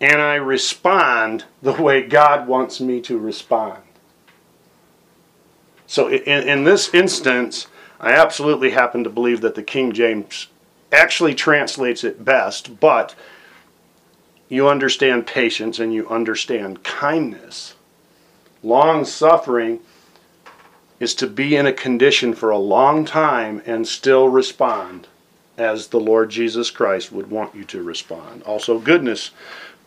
and 0.00 0.20
I 0.20 0.34
respond 0.34 1.44
the 1.62 1.72
way 1.72 2.02
God 2.02 2.46
wants 2.46 2.80
me 2.80 3.00
to 3.02 3.18
respond. 3.18 3.82
So, 5.86 6.08
in, 6.08 6.48
in 6.48 6.64
this 6.64 6.92
instance, 6.92 7.68
I 8.00 8.12
absolutely 8.12 8.70
happen 8.70 9.04
to 9.04 9.10
believe 9.10 9.40
that 9.42 9.54
the 9.54 9.62
King 9.62 9.92
James 9.92 10.48
actually 10.92 11.34
translates 11.34 12.04
it 12.04 12.24
best, 12.24 12.80
but 12.80 13.14
you 14.48 14.68
understand 14.68 15.26
patience 15.26 15.78
and 15.78 15.92
you 15.92 16.08
understand 16.08 16.82
kindness. 16.84 17.74
Long 18.64 19.04
suffering 19.04 19.80
is 20.98 21.14
to 21.16 21.26
be 21.26 21.54
in 21.54 21.66
a 21.66 21.72
condition 21.72 22.32
for 22.32 22.48
a 22.48 22.56
long 22.56 23.04
time 23.04 23.60
and 23.66 23.86
still 23.86 24.30
respond 24.30 25.06
as 25.58 25.88
the 25.88 26.00
Lord 26.00 26.30
Jesus 26.30 26.70
Christ 26.70 27.12
would 27.12 27.30
want 27.30 27.54
you 27.54 27.64
to 27.64 27.82
respond. 27.82 28.42
Also, 28.44 28.78
goodness. 28.78 29.32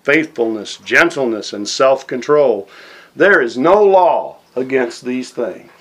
faithfulness, 0.04 0.78
gentleness, 0.78 1.52
and 1.54 1.68
self 1.68 2.06
control. 2.06 2.70
There 3.16 3.42
is 3.42 3.58
no 3.58 3.84
law 3.84 4.38
against 4.56 5.04
these 5.04 5.32
things. 5.32 5.72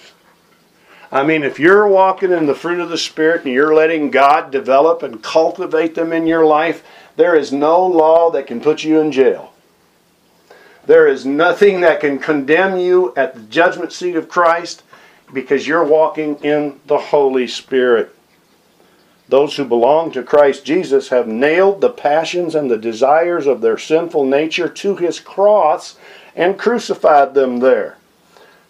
I 1.12 1.22
mean, 1.22 1.44
if 1.44 1.60
you're 1.60 1.86
walking 1.86 2.32
in 2.32 2.46
the 2.46 2.54
fruit 2.54 2.80
of 2.80 2.88
the 2.88 2.98
Spirit 2.98 3.44
and 3.44 3.52
you're 3.52 3.74
letting 3.74 4.10
God 4.10 4.50
develop 4.50 5.02
and 5.02 5.22
cultivate 5.22 5.94
them 5.94 6.14
in 6.14 6.26
your 6.26 6.46
life, 6.46 6.82
there 7.16 7.36
is 7.36 7.52
no 7.52 7.86
law 7.86 8.30
that 8.30 8.46
can 8.46 8.60
put 8.60 8.84
you 8.84 9.00
in 9.00 9.12
jail. 9.12 9.52
There 10.86 11.08
is 11.08 11.26
nothing 11.26 11.80
that 11.80 12.00
can 12.00 12.20
condemn 12.20 12.78
you 12.78 13.12
at 13.16 13.34
the 13.34 13.40
judgment 13.40 13.92
seat 13.92 14.14
of 14.14 14.28
Christ 14.28 14.84
because 15.32 15.66
you're 15.66 15.84
walking 15.84 16.36
in 16.44 16.80
the 16.86 16.98
Holy 16.98 17.48
Spirit. 17.48 18.14
Those 19.28 19.56
who 19.56 19.64
belong 19.64 20.12
to 20.12 20.22
Christ 20.22 20.64
Jesus 20.64 21.08
have 21.08 21.26
nailed 21.26 21.80
the 21.80 21.90
passions 21.90 22.54
and 22.54 22.70
the 22.70 22.78
desires 22.78 23.48
of 23.48 23.60
their 23.60 23.76
sinful 23.76 24.24
nature 24.24 24.68
to 24.68 24.94
his 24.94 25.18
cross 25.18 25.96
and 26.36 26.56
crucified 26.56 27.34
them 27.34 27.58
there. 27.58 27.98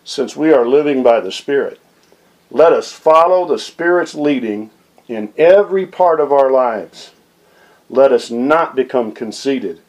Since 0.03 0.35
we 0.35 0.55
are 0.55 0.67
living 0.67 1.03
by 1.03 1.21
the 1.21 1.33
Spirit, 1.33 1.79
let 2.51 2.73
us 2.73 2.93
follow 2.93 3.47
the 3.47 3.59
Spirit's 3.59 4.15
leading 4.15 4.71
in 5.07 5.35
every 5.37 5.85
part 5.85 6.21
of 6.21 6.33
our 6.33 6.51
lives. 6.51 7.11
Let 7.91 8.11
us 8.11 8.31
not 8.31 8.75
become 8.75 9.13
conceited 9.13 9.83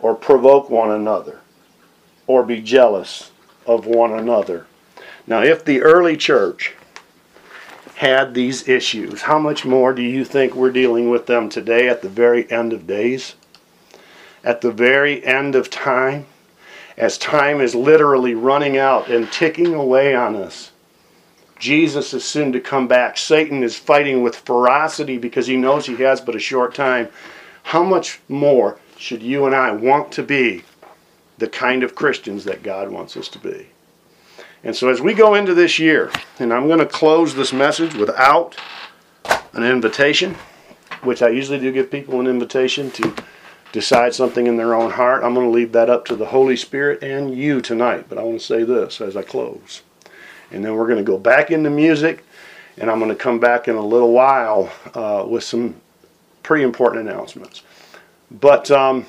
or 0.00 0.14
provoke 0.14 0.70
one 0.70 0.90
another 0.90 1.40
or 2.26 2.42
be 2.42 2.60
jealous 2.60 3.30
of 3.66 3.86
one 3.86 4.12
another. 4.12 4.66
Now, 5.26 5.42
if 5.42 5.64
the 5.64 5.82
early 5.82 6.16
church 6.16 6.74
had 7.96 8.34
these 8.34 8.68
issues, 8.68 9.22
how 9.22 9.38
much 9.38 9.64
more 9.64 9.92
do 9.92 10.02
you 10.02 10.24
think 10.24 10.54
we're 10.54 10.70
dealing 10.70 11.10
with 11.10 11.26
them 11.26 11.48
today 11.48 11.88
at 11.88 12.02
the 12.02 12.08
very 12.08 12.50
end 12.50 12.72
of 12.72 12.86
days? 12.86 13.34
At 14.44 14.60
the 14.60 14.70
very 14.70 15.24
end 15.24 15.54
of 15.54 15.70
time? 15.70 16.26
As 16.96 17.18
time 17.18 17.60
is 17.60 17.74
literally 17.74 18.34
running 18.34 18.78
out 18.78 19.08
and 19.08 19.30
ticking 19.32 19.74
away 19.74 20.14
on 20.14 20.36
us. 20.36 20.72
Jesus 21.58 22.12
is 22.12 22.24
soon 22.24 22.52
to 22.52 22.60
come 22.60 22.86
back. 22.86 23.16
Satan 23.16 23.62
is 23.62 23.78
fighting 23.78 24.22
with 24.22 24.36
ferocity 24.36 25.18
because 25.18 25.46
he 25.46 25.56
knows 25.56 25.86
he 25.86 25.96
has 25.96 26.20
but 26.20 26.36
a 26.36 26.40
short 26.40 26.74
time. 26.74 27.08
How 27.62 27.82
much 27.82 28.20
more 28.28 28.78
should 28.98 29.22
you 29.22 29.46
and 29.46 29.54
I 29.54 29.72
want 29.72 30.12
to 30.12 30.22
be 30.22 30.64
the 31.38 31.48
kind 31.48 31.82
of 31.82 31.94
Christians 31.94 32.44
that 32.44 32.62
God 32.62 32.90
wants 32.90 33.16
us 33.16 33.28
to 33.28 33.38
be? 33.38 33.68
And 34.64 34.74
so 34.74 34.88
as 34.88 35.00
we 35.00 35.14
go 35.14 35.34
into 35.34 35.54
this 35.54 35.78
year, 35.78 36.10
and 36.38 36.52
I'm 36.52 36.66
going 36.66 36.80
to 36.80 36.86
close 36.86 37.34
this 37.34 37.52
message 37.52 37.94
without 37.94 38.56
an 39.52 39.62
invitation, 39.62 40.34
which 41.02 41.22
I 41.22 41.28
usually 41.28 41.58
do 41.58 41.72
give 41.72 41.90
people 41.90 42.20
an 42.20 42.26
invitation 42.26 42.90
to 42.92 43.14
decide 43.72 44.14
something 44.14 44.46
in 44.46 44.56
their 44.56 44.74
own 44.74 44.90
heart. 44.90 45.22
I'm 45.22 45.34
going 45.34 45.46
to 45.46 45.52
leave 45.52 45.72
that 45.72 45.90
up 45.90 46.04
to 46.06 46.16
the 46.16 46.26
Holy 46.26 46.56
Spirit 46.56 47.02
and 47.02 47.36
you 47.36 47.60
tonight. 47.60 48.06
But 48.08 48.18
I 48.18 48.22
want 48.22 48.40
to 48.40 48.46
say 48.46 48.64
this 48.64 49.00
as 49.00 49.16
I 49.16 49.22
close. 49.22 49.82
And 50.50 50.64
then 50.64 50.74
we're 50.74 50.86
going 50.86 50.98
to 50.98 51.04
go 51.04 51.18
back 51.18 51.50
into 51.50 51.70
music, 51.70 52.24
and 52.78 52.90
I'm 52.90 52.98
going 52.98 53.10
to 53.10 53.16
come 53.16 53.38
back 53.38 53.68
in 53.68 53.74
a 53.76 53.84
little 53.84 54.12
while 54.12 54.70
uh, 54.94 55.26
with 55.28 55.44
some 55.44 55.76
pretty 56.42 56.64
important 56.64 57.08
announcements. 57.08 57.62
But 58.30 58.70
um, 58.70 59.06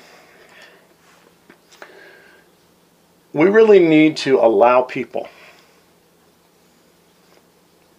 we 3.32 3.48
really 3.48 3.78
need 3.78 4.16
to 4.18 4.38
allow 4.38 4.82
people 4.82 5.28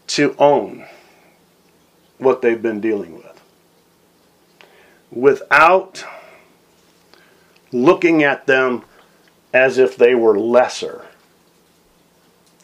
to 0.08 0.36
own 0.40 0.86
what 2.18 2.42
they've 2.42 2.62
been 2.62 2.82
dealing 2.82 3.16
with 3.16 3.42
without 5.12 6.04
looking 7.72 8.24
at 8.24 8.48
them 8.48 8.84
as 9.54 9.78
if 9.78 9.96
they 9.96 10.16
were 10.16 10.38
lesser. 10.38 11.06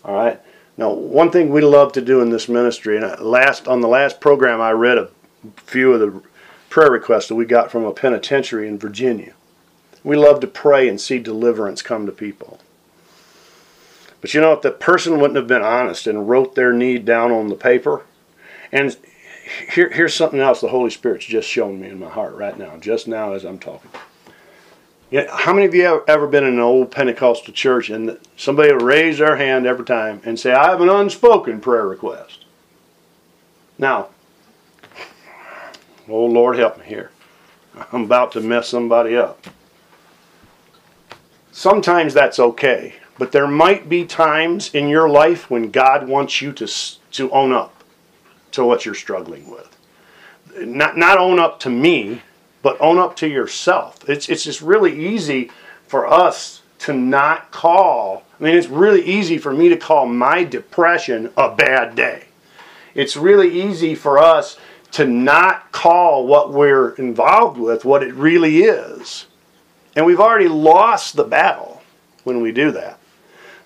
All 0.04 0.16
right? 0.16 0.42
Now, 0.78 0.92
one 0.92 1.32
thing 1.32 1.50
we 1.50 1.62
love 1.62 1.94
to 1.94 2.02
do 2.02 2.22
in 2.22 2.30
this 2.30 2.50
ministry, 2.50 2.98
and 2.98 3.06
uh, 3.06 3.22
last 3.22 3.68
on 3.68 3.82
the 3.82 3.88
last 3.88 4.20
program, 4.20 4.60
I 4.62 4.72
read 4.72 4.98
a 4.98 5.10
few 5.58 5.94
of 5.94 6.00
the 6.00 6.22
prayer 6.70 6.92
requests 6.92 7.28
that 7.30 7.36
we 7.36 7.46
got 7.46 7.72
from 7.72 7.86
a 7.86 7.94
penitentiary 7.94 8.68
in 8.68 8.78
Virginia. 8.78 9.34
We 10.06 10.16
love 10.16 10.40
to 10.42 10.48
pray 10.48 10.88
and 10.88 11.02
see 11.02 11.18
deliverance 11.18 11.82
come 11.82 12.06
to 12.06 12.12
people. 12.12 12.60
But 14.22 14.36
you 14.36 14.40
know, 14.40 14.54
if 14.54 14.62
the 14.62 14.70
person 14.70 15.20
wouldn't 15.20 15.36
have 15.36 15.48
been 15.48 15.64
honest 15.64 16.06
and 16.06 16.30
wrote 16.30 16.54
their 16.54 16.72
need 16.72 17.06
down 17.06 17.32
on 17.32 17.48
the 17.48 17.56
paper, 17.56 18.04
and 18.72 18.96
here, 19.74 19.90
here's 19.90 20.14
something 20.14 20.40
else 20.40 20.62
the 20.62 20.68
Holy 20.68 20.92
Spirit's 20.92 21.26
just 21.26 21.50
shown 21.50 21.82
me 21.82 21.90
in 21.90 22.00
my 22.00 22.10
heart 22.10 22.36
right 22.36 22.58
now, 22.58 22.78
just 22.78 23.08
now 23.08 23.34
as 23.34 23.44
I'm 23.44 23.58
talking. 23.58 23.90
Yeah, 25.10 25.36
how 25.36 25.54
many 25.54 25.66
of 25.66 25.74
you 25.74 25.84
have 25.86 26.04
ever 26.08 26.28
been 26.28 26.44
in 26.44 26.54
an 26.54 26.60
old 26.60 26.92
Pentecostal 26.92 27.54
church 27.54 27.90
and 27.90 28.20
somebody 28.38 28.72
will 28.72 28.86
raise 28.86 29.18
their 29.18 29.38
hand 29.38 29.66
every 29.66 29.86
time 29.86 30.22
and 30.24 30.40
say, 30.40 30.52
I 30.52 30.70
have 30.70 30.82
an 30.82 30.90
unspoken 30.90 31.62
prayer 31.62 31.88
request? 31.88 32.46
Now, 33.80 34.10
oh 36.08 36.26
Lord 36.26 36.60
help 36.60 36.78
me 36.78 36.86
here. 36.86 37.10
I'm 37.92 38.04
about 38.04 38.34
to 38.34 38.42
mess 38.42 38.70
somebody 38.70 39.16
up. 39.16 39.48
Sometimes 41.58 42.14
that's 42.14 42.38
okay, 42.38 42.96
but 43.18 43.32
there 43.32 43.48
might 43.48 43.88
be 43.88 44.04
times 44.04 44.76
in 44.76 44.90
your 44.90 45.08
life 45.08 45.50
when 45.50 45.72
God 45.72 46.06
wants 46.06 46.42
you 46.42 46.52
to, 46.52 46.68
to 47.12 47.32
own 47.32 47.54
up 47.54 47.82
to 48.52 48.66
what 48.66 48.86
you're 48.86 48.94
struggling 48.94 49.50
with. 49.50 49.78
Not, 50.60 50.98
not 50.98 51.18
own 51.18 51.40
up 51.40 51.62
to 51.62 51.70
me, 51.70 52.24
but 52.62 52.76
own 52.82 52.98
up 52.98 53.16
to 53.16 53.30
yourself. 53.30 54.04
It's, 54.10 54.28
it's 54.28 54.44
just 54.44 54.60
really 54.60 55.08
easy 55.08 55.50
for 55.88 56.06
us 56.06 56.62
to 56.80 56.92
not 56.92 57.52
call. 57.52 58.26
I 58.38 58.44
mean, 58.44 58.58
it's 58.58 58.68
really 58.68 59.06
easy 59.06 59.38
for 59.38 59.54
me 59.54 59.70
to 59.70 59.78
call 59.78 60.08
my 60.08 60.44
depression 60.44 61.32
a 61.38 61.56
bad 61.56 61.96
day. 61.96 62.26
It's 62.96 63.16
really 63.16 63.62
easy 63.62 63.96
for 63.96 64.20
us 64.20 64.58
to 64.92 65.08
not 65.08 65.72
call 65.72 66.28
what 66.28 66.52
we're 66.52 66.96
involved 66.96 67.58
with 67.58 67.86
what 67.86 68.04
it 68.04 68.14
really 68.14 68.64
is. 68.64 69.28
And 69.96 70.06
we've 70.06 70.20
already 70.20 70.48
lost 70.48 71.16
the 71.16 71.24
battle 71.24 71.82
when 72.24 72.42
we 72.42 72.52
do 72.52 72.72
that. 72.72 73.00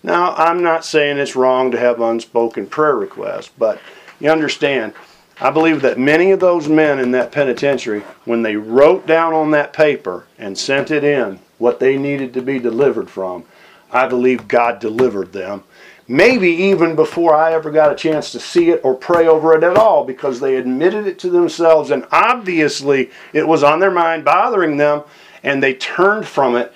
Now, 0.03 0.34
I'm 0.36 0.63
not 0.63 0.86
saying 0.86 1.17
it's 1.17 1.36
wrong 1.36 1.71
to 1.71 1.80
have 1.80 1.99
unspoken 1.99 2.67
prayer 2.67 2.95
requests, 2.95 3.49
but 3.57 3.82
you 4.19 4.30
understand, 4.30 4.93
I 5.41 5.49
believe 5.49 5.82
that 5.82 5.97
many 5.99 6.32
of 6.32 6.39
those 6.39 6.69
men 6.69 6.99
in 6.99 7.11
that 7.11 7.32
penitentiary, 7.32 8.01
when 8.25 8.41
they 8.41 8.55
wrote 8.55 9.07
down 9.07 9.34
on 9.34 9.51
that 9.51 9.73
paper 9.73 10.25
and 10.38 10.57
sent 10.57 10.91
it 10.91 11.03
in 11.03 11.39
what 11.57 11.80
they 11.80 11.97
needed 11.97 12.34
to 12.34 12.41
be 12.41 12.59
delivered 12.59 13.09
from, 13.09 13.43
I 13.91 14.07
believe 14.07 14.47
God 14.47 14.80
delivered 14.80 15.34
them. 15.34 15.63
Maybe 16.07 16.49
even 16.49 16.95
before 16.95 17.36
I 17.36 17.53
ever 17.53 17.69
got 17.69 17.91
a 17.91 17.95
chance 17.95 18.32
to 18.32 18.39
see 18.39 18.69
it 18.69 18.82
or 18.84 18.95
pray 18.95 19.27
over 19.27 19.55
it 19.55 19.63
at 19.63 19.77
all, 19.77 20.05
because 20.05 20.39
they 20.39 20.55
admitted 20.55 21.07
it 21.07 21.19
to 21.19 21.30
themselves 21.30 21.91
and 21.91 22.05
obviously 22.11 23.11
it 23.34 23.47
was 23.47 23.63
on 23.63 23.80
their 23.80 23.91
mind, 23.91 24.25
bothering 24.25 24.77
them, 24.77 25.03
and 25.43 25.61
they 25.61 25.73
turned 25.73 26.27
from 26.27 26.55
it, 26.55 26.73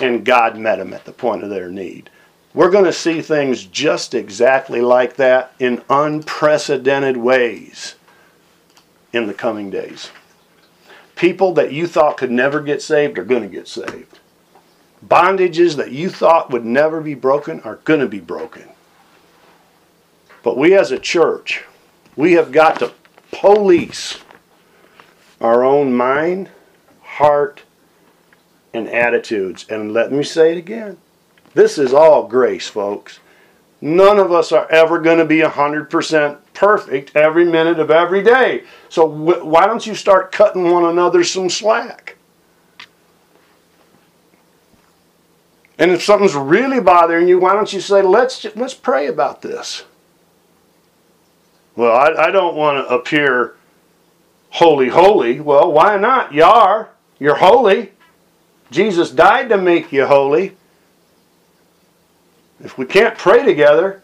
and 0.00 0.24
God 0.24 0.56
met 0.56 0.76
them 0.76 0.92
at 0.92 1.04
the 1.04 1.12
point 1.12 1.42
of 1.42 1.50
their 1.50 1.70
need. 1.70 2.10
We're 2.54 2.70
going 2.70 2.84
to 2.84 2.92
see 2.92 3.22
things 3.22 3.64
just 3.64 4.14
exactly 4.14 4.80
like 4.80 5.16
that 5.16 5.54
in 5.58 5.82
unprecedented 5.88 7.16
ways 7.16 7.94
in 9.12 9.26
the 9.26 9.34
coming 9.34 9.70
days. 9.70 10.10
People 11.16 11.54
that 11.54 11.72
you 11.72 11.86
thought 11.86 12.16
could 12.16 12.30
never 12.30 12.60
get 12.60 12.82
saved 12.82 13.18
are 13.18 13.24
going 13.24 13.42
to 13.42 13.48
get 13.48 13.68
saved. 13.68 14.18
Bondages 15.06 15.76
that 15.76 15.92
you 15.92 16.10
thought 16.10 16.50
would 16.50 16.64
never 16.64 17.00
be 17.00 17.14
broken 17.14 17.60
are 17.60 17.76
going 17.84 18.00
to 18.00 18.08
be 18.08 18.20
broken. 18.20 18.68
But 20.42 20.56
we 20.56 20.74
as 20.74 20.90
a 20.90 20.98
church, 20.98 21.64
we 22.16 22.32
have 22.32 22.52
got 22.52 22.78
to 22.80 22.92
police 23.30 24.18
our 25.40 25.64
own 25.64 25.92
mind, 25.92 26.50
heart, 27.02 27.62
and 28.74 28.88
attitudes. 28.88 29.66
And 29.68 29.92
let 29.92 30.12
me 30.12 30.22
say 30.22 30.52
it 30.52 30.58
again 30.58 30.98
this 31.54 31.78
is 31.78 31.92
all 31.92 32.26
grace, 32.26 32.68
folks. 32.68 33.20
None 33.80 34.18
of 34.18 34.30
us 34.30 34.52
are 34.52 34.70
ever 34.70 35.00
going 35.00 35.18
to 35.18 35.24
be 35.24 35.40
100% 35.40 36.38
perfect 36.54 37.16
every 37.16 37.44
minute 37.44 37.80
of 37.80 37.90
every 37.90 38.22
day. 38.22 38.62
So 38.88 39.08
wh- 39.08 39.44
why 39.44 39.66
don't 39.66 39.86
you 39.86 39.94
start 39.94 40.32
cutting 40.32 40.70
one 40.70 40.84
another 40.84 41.24
some 41.24 41.50
slack? 41.50 42.16
And 45.78 45.90
if 45.90 46.02
something's 46.02 46.34
really 46.34 46.80
bothering 46.80 47.26
you, 47.26 47.40
why 47.40 47.54
don't 47.54 47.72
you 47.72 47.80
say, 47.80 48.02
let's, 48.02 48.46
let's 48.54 48.74
pray 48.74 49.08
about 49.08 49.42
this? 49.42 49.84
Well, 51.74 51.96
I, 51.96 52.26
I 52.26 52.30
don't 52.30 52.54
want 52.54 52.86
to 52.86 52.94
appear 52.94 53.56
holy, 54.50 54.90
holy. 54.90 55.40
Well, 55.40 55.72
why 55.72 55.96
not? 55.96 56.32
You 56.32 56.44
are. 56.44 56.90
You're 57.18 57.36
holy. 57.36 57.92
Jesus 58.72 59.10
died 59.10 59.50
to 59.50 59.58
make 59.58 59.92
you 59.92 60.06
holy. 60.06 60.56
If 62.64 62.78
we 62.78 62.86
can't 62.86 63.18
pray 63.18 63.44
together, 63.44 64.02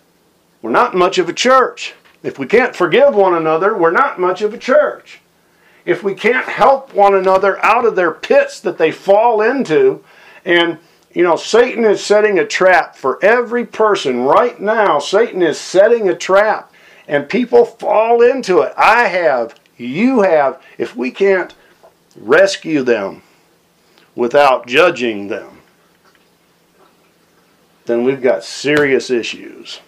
we're 0.60 0.70
not 0.70 0.94
much 0.94 1.18
of 1.18 1.28
a 1.28 1.32
church. 1.32 1.94
If 2.22 2.38
we 2.38 2.46
can't 2.46 2.76
forgive 2.76 3.14
one 3.14 3.34
another, 3.34 3.76
we're 3.76 3.90
not 3.90 4.20
much 4.20 4.42
of 4.42 4.52
a 4.52 4.58
church. 4.58 5.20
If 5.84 6.02
we 6.02 6.14
can't 6.14 6.46
help 6.46 6.92
one 6.92 7.14
another 7.14 7.64
out 7.64 7.86
of 7.86 7.96
their 7.96 8.12
pits 8.12 8.60
that 8.60 8.76
they 8.76 8.90
fall 8.90 9.40
into 9.40 10.04
And, 10.44 10.78
you 11.14 11.22
know, 11.22 11.36
Satan 11.36 11.84
is 11.84 12.02
setting 12.04 12.38
a 12.38 12.46
trap 12.46 12.96
for 12.96 13.22
every 13.24 13.66
person. 13.66 14.20
Right 14.20 14.58
now, 14.60 14.98
Satan 14.98 15.42
is 15.42 15.60
setting 15.60 16.08
a 16.08 16.14
trap, 16.14 16.72
and 17.06 17.28
people 17.28 17.64
fall 17.64 18.22
into 18.22 18.60
it. 18.60 18.72
I 18.76 19.04
have, 19.08 19.58
you 19.76 20.22
have. 20.22 20.62
If 20.78 20.96
we 20.96 21.10
can't 21.10 21.54
rescue 22.16 22.82
them 22.82 23.22
without 24.18 24.66
judging 24.66 25.28
them, 25.28 25.60
then 27.86 28.02
we've 28.02 28.20
got 28.20 28.42
serious 28.42 29.10
issues. 29.10 29.78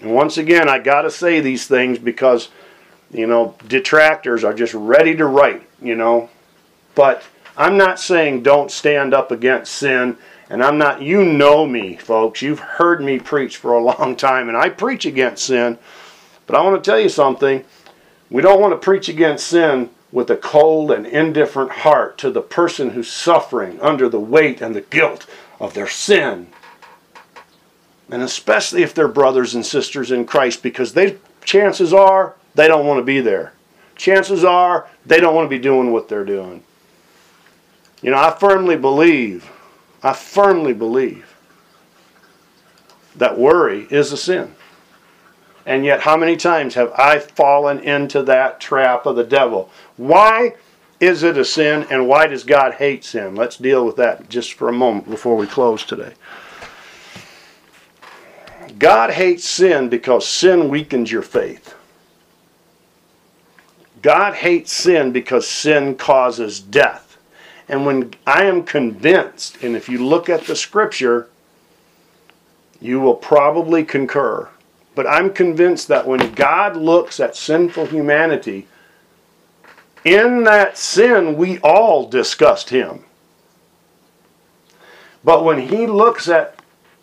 And 0.00 0.14
once 0.14 0.38
again, 0.38 0.66
I 0.66 0.78
got 0.78 1.02
to 1.02 1.10
say 1.10 1.40
these 1.40 1.66
things 1.66 1.98
because, 1.98 2.48
you 3.10 3.26
know, 3.26 3.54
detractors 3.68 4.44
are 4.44 4.54
just 4.54 4.72
ready 4.72 5.14
to 5.16 5.26
write, 5.26 5.68
you 5.82 5.94
know. 5.94 6.30
But 6.94 7.22
I'm 7.54 7.76
not 7.76 8.00
saying 8.00 8.44
don't 8.44 8.70
stand 8.70 9.12
up 9.12 9.30
against 9.30 9.74
sin. 9.74 10.16
And 10.48 10.64
I'm 10.64 10.78
not, 10.78 11.02
you 11.02 11.22
know 11.22 11.66
me, 11.66 11.98
folks. 11.98 12.40
You've 12.40 12.60
heard 12.60 13.02
me 13.02 13.18
preach 13.18 13.58
for 13.58 13.74
a 13.74 13.84
long 13.84 14.16
time, 14.16 14.48
and 14.48 14.56
I 14.56 14.70
preach 14.70 15.04
against 15.04 15.44
sin. 15.44 15.78
But 16.46 16.56
I 16.56 16.62
want 16.62 16.82
to 16.82 16.90
tell 16.90 16.98
you 16.98 17.10
something. 17.10 17.62
We 18.30 18.40
don't 18.40 18.60
want 18.60 18.72
to 18.72 18.82
preach 18.82 19.10
against 19.10 19.48
sin 19.48 19.90
with 20.12 20.30
a 20.30 20.36
cold 20.36 20.90
and 20.92 21.06
indifferent 21.06 21.70
heart 21.70 22.18
to 22.18 22.30
the 22.30 22.42
person 22.42 22.90
who's 22.90 23.10
suffering 23.10 23.80
under 23.80 24.08
the 24.08 24.20
weight 24.20 24.60
and 24.60 24.76
the 24.76 24.82
guilt 24.82 25.26
of 25.58 25.74
their 25.74 25.88
sin 25.88 26.46
and 28.12 28.22
especially 28.22 28.82
if 28.82 28.92
they're 28.94 29.08
brothers 29.08 29.54
and 29.54 29.64
sisters 29.64 30.12
in 30.12 30.26
Christ, 30.26 30.62
because 30.62 30.92
they 30.92 31.16
chances 31.44 31.94
are 31.94 32.36
they 32.54 32.68
don't 32.68 32.86
want 32.86 32.98
to 32.98 33.04
be 33.04 33.20
there. 33.20 33.54
Chances 33.96 34.44
are 34.44 34.86
they 35.06 35.18
don't 35.18 35.34
want 35.34 35.46
to 35.46 35.56
be 35.56 35.62
doing 35.62 35.90
what 35.90 36.08
they're 36.08 36.24
doing. 36.24 36.62
You 38.02 38.10
know, 38.10 38.18
I 38.18 38.36
firmly 38.38 38.76
believe, 38.76 39.50
I 40.02 40.12
firmly 40.12 40.74
believe 40.74 41.34
that 43.16 43.38
worry 43.38 43.86
is 43.90 44.12
a 44.12 44.16
sin. 44.16 44.54
And 45.64 45.84
yet, 45.84 46.00
how 46.00 46.16
many 46.16 46.36
times 46.36 46.74
have 46.74 46.92
I 46.92 47.18
fallen 47.18 47.80
into 47.80 48.22
that 48.24 48.60
trap 48.60 49.06
of 49.06 49.16
the 49.16 49.24
devil? 49.24 49.70
Why 49.96 50.54
is 50.98 51.22
it 51.22 51.38
a 51.38 51.44
sin 51.44 51.86
and 51.90 52.08
why 52.08 52.26
does 52.26 52.44
God 52.44 52.74
hate 52.74 53.04
sin? 53.04 53.34
Let's 53.34 53.56
deal 53.56 53.84
with 53.84 53.96
that 53.96 54.28
just 54.28 54.54
for 54.54 54.68
a 54.68 54.72
moment 54.72 55.10
before 55.10 55.36
we 55.36 55.46
close 55.46 55.84
today. 55.84 56.14
God 58.78 59.10
hates 59.10 59.44
sin 59.44 59.88
because 59.88 60.26
sin 60.26 60.68
weakens 60.68 61.12
your 61.12 61.22
faith. 61.22 61.74
God 64.00 64.34
hates 64.34 64.72
sin 64.72 65.12
because 65.12 65.46
sin 65.46 65.94
causes 65.94 66.58
death. 66.58 67.16
And 67.68 67.86
when 67.86 68.12
I 68.26 68.44
am 68.44 68.64
convinced, 68.64 69.62
and 69.62 69.76
if 69.76 69.88
you 69.88 70.04
look 70.04 70.28
at 70.28 70.46
the 70.46 70.56
scripture, 70.56 71.28
you 72.80 73.00
will 73.00 73.14
probably 73.14 73.84
concur. 73.84 74.48
But 74.94 75.06
I'm 75.06 75.32
convinced 75.32 75.88
that 75.88 76.06
when 76.06 76.32
God 76.32 76.76
looks 76.76 77.18
at 77.20 77.36
sinful 77.36 77.86
humanity, 77.86 78.66
in 80.04 80.44
that 80.44 80.76
sin 80.76 81.36
we 81.36 81.58
all 81.60 82.08
disgust 82.08 82.70
him. 82.70 83.04
But 85.24 85.44
when 85.44 85.68
he 85.68 85.86
looks 85.86 86.28
at 86.28 86.58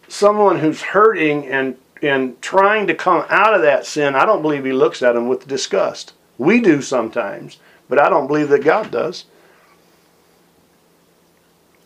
someone 0.07 0.59
who's 0.59 0.81
hurting 0.81 1.47
and 1.47 1.77
and 2.01 2.41
trying 2.41 2.87
to 2.87 2.95
come 2.95 3.25
out 3.29 3.53
of 3.53 3.61
that 3.61 3.85
sin, 3.85 4.15
I 4.15 4.25
don't 4.25 4.41
believe 4.41 4.63
he 4.63 4.71
looks 4.71 5.03
at 5.03 5.13
them 5.13 5.27
with 5.27 5.47
disgust. 5.47 6.13
We 6.37 6.61
do 6.61 6.81
sometimes, 6.81 7.57
but 7.89 7.99
I 7.99 8.09
don't 8.09 8.27
believe 8.27 8.47
that 8.49 8.63
God 8.63 8.89
does. 8.89 9.25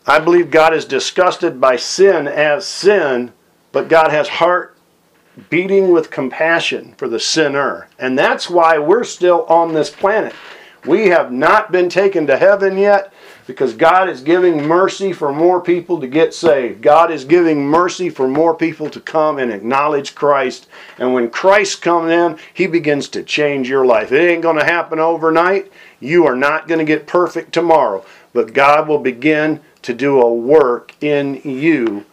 I 0.06 0.20
believe 0.20 0.50
God 0.50 0.74
is 0.74 0.84
disgusted 0.84 1.60
by 1.60 1.76
sin 1.76 2.28
as 2.28 2.64
sin, 2.66 3.32
but 3.72 3.88
God 3.88 4.10
has 4.10 4.28
heart 4.28 4.73
beating 5.50 5.90
with 5.92 6.10
compassion 6.10 6.94
for 6.96 7.08
the 7.08 7.20
sinner. 7.20 7.88
And 7.98 8.18
that's 8.18 8.48
why 8.48 8.78
we're 8.78 9.04
still 9.04 9.44
on 9.44 9.74
this 9.74 9.90
planet. 9.90 10.34
We 10.86 11.08
have 11.08 11.32
not 11.32 11.72
been 11.72 11.88
taken 11.88 12.26
to 12.26 12.36
heaven 12.36 12.76
yet, 12.76 13.12
because 13.46 13.74
God 13.74 14.08
is 14.08 14.22
giving 14.22 14.66
mercy 14.66 15.12
for 15.12 15.32
more 15.32 15.60
people 15.60 16.00
to 16.00 16.06
get 16.06 16.32
saved. 16.32 16.80
God 16.80 17.10
is 17.10 17.24
giving 17.24 17.66
mercy 17.66 18.08
for 18.08 18.26
more 18.26 18.54
people 18.54 18.88
to 18.88 19.00
come 19.00 19.38
and 19.38 19.52
acknowledge 19.52 20.14
Christ. 20.14 20.66
And 20.98 21.12
when 21.12 21.30
Christ 21.30 21.82
comes 21.82 22.10
in, 22.10 22.38
He 22.54 22.66
begins 22.66 23.08
to 23.10 23.22
change 23.22 23.68
your 23.68 23.84
life. 23.84 24.12
It 24.12 24.30
ain't 24.30 24.42
going 24.42 24.58
to 24.58 24.64
happen 24.64 24.98
overnight. 24.98 25.70
You 26.00 26.26
are 26.26 26.36
not 26.36 26.68
going 26.68 26.78
to 26.78 26.86
get 26.86 27.06
perfect 27.06 27.52
tomorrow. 27.52 28.04
But 28.32 28.54
God 28.54 28.88
will 28.88 28.98
begin 28.98 29.60
to 29.82 29.92
do 29.92 30.20
a 30.20 30.32
work 30.32 30.94
in 31.02 31.40
you 31.44 32.06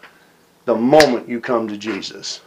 the 0.66 0.76
moment 0.76 1.30
you 1.30 1.40
come 1.40 1.68
to 1.70 1.78
Jesus. 1.78 2.42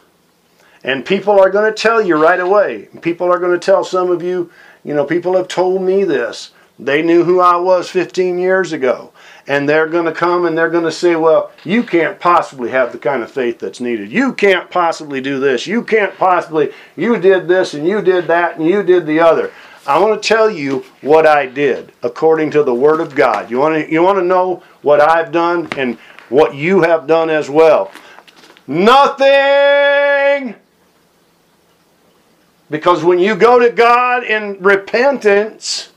And 0.84 1.04
people 1.04 1.40
are 1.40 1.50
going 1.50 1.72
to 1.72 1.82
tell 1.82 2.02
you 2.02 2.16
right 2.16 2.38
away. 2.38 2.88
People 3.00 3.32
are 3.32 3.38
going 3.38 3.58
to 3.58 3.64
tell 3.64 3.84
some 3.84 4.10
of 4.10 4.22
you, 4.22 4.52
you 4.84 4.92
know, 4.92 5.06
people 5.06 5.34
have 5.36 5.48
told 5.48 5.80
me 5.82 6.04
this. 6.04 6.52
They 6.78 7.02
knew 7.02 7.24
who 7.24 7.40
I 7.40 7.56
was 7.56 7.88
15 7.88 8.38
years 8.38 8.72
ago. 8.72 9.12
And 9.46 9.66
they're 9.68 9.86
going 9.86 10.04
to 10.04 10.12
come 10.12 10.44
and 10.44 10.56
they're 10.56 10.70
going 10.70 10.84
to 10.84 10.92
say, 10.92 11.16
well, 11.16 11.52
you 11.64 11.82
can't 11.82 12.20
possibly 12.20 12.70
have 12.70 12.92
the 12.92 12.98
kind 12.98 13.22
of 13.22 13.30
faith 13.30 13.58
that's 13.58 13.80
needed. 13.80 14.12
You 14.12 14.34
can't 14.34 14.70
possibly 14.70 15.20
do 15.20 15.40
this. 15.40 15.66
You 15.66 15.82
can't 15.82 16.16
possibly, 16.16 16.72
you 16.96 17.18
did 17.18 17.48
this 17.48 17.72
and 17.74 17.86
you 17.86 18.02
did 18.02 18.26
that 18.26 18.58
and 18.58 18.66
you 18.66 18.82
did 18.82 19.06
the 19.06 19.20
other. 19.20 19.52
I 19.86 19.98
want 19.98 20.22
to 20.22 20.28
tell 20.28 20.50
you 20.50 20.84
what 21.00 21.26
I 21.26 21.46
did 21.46 21.92
according 22.02 22.50
to 22.52 22.62
the 22.62 22.74
Word 22.74 23.00
of 23.00 23.14
God. 23.14 23.50
You 23.50 23.58
want 23.58 23.74
to, 23.86 23.90
you 23.90 24.02
want 24.02 24.18
to 24.18 24.24
know 24.24 24.62
what 24.82 25.00
I've 25.00 25.30
done 25.30 25.68
and 25.76 25.98
what 26.28 26.54
you 26.54 26.82
have 26.82 27.06
done 27.06 27.30
as 27.30 27.48
well? 27.48 27.92
Nothing! 28.66 30.54
Because 32.70 33.04
when 33.04 33.18
you 33.18 33.34
go 33.34 33.58
to 33.58 33.70
God 33.70 34.24
in 34.24 34.60
repentance, 34.60 35.90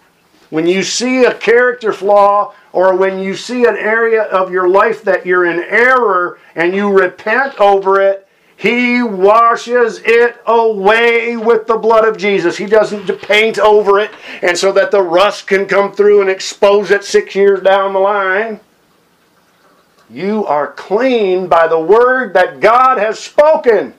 when 0.49 0.67
you 0.67 0.83
see 0.83 1.25
a 1.25 1.33
character 1.33 1.91
flaw 1.91 2.53
or 2.71 2.95
when 2.95 3.19
you 3.19 3.35
see 3.35 3.65
an 3.65 3.77
area 3.77 4.23
of 4.23 4.51
your 4.51 4.69
life 4.69 5.03
that 5.03 5.25
you're 5.25 5.45
in 5.45 5.59
error 5.63 6.39
and 6.55 6.75
you 6.75 6.91
repent 6.91 7.59
over 7.59 8.01
it, 8.01 8.27
he 8.57 9.03
washes 9.03 10.01
it 10.03 10.41
away 10.47 11.37
with 11.37 11.67
the 11.67 11.77
blood 11.77 12.07
of 12.07 12.17
Jesus. 12.17 12.57
He 12.57 12.65
doesn't 12.65 13.21
paint 13.21 13.59
over 13.59 13.99
it 13.99 14.11
and 14.41 14.57
so 14.57 14.71
that 14.71 14.89
the 14.89 15.01
rust 15.01 15.45
can 15.47 15.67
come 15.67 15.93
through 15.93 16.21
and 16.21 16.29
expose 16.29 16.89
it 16.89 17.03
six 17.03 17.35
years 17.35 17.61
down 17.61 17.93
the 17.93 17.99
line. 17.99 18.59
You 20.09 20.45
are 20.45 20.71
clean 20.71 21.47
by 21.47 21.67
the 21.67 21.79
word 21.79 22.33
that 22.33 22.59
God 22.59 22.97
has 22.97 23.19
spoken. 23.19 23.93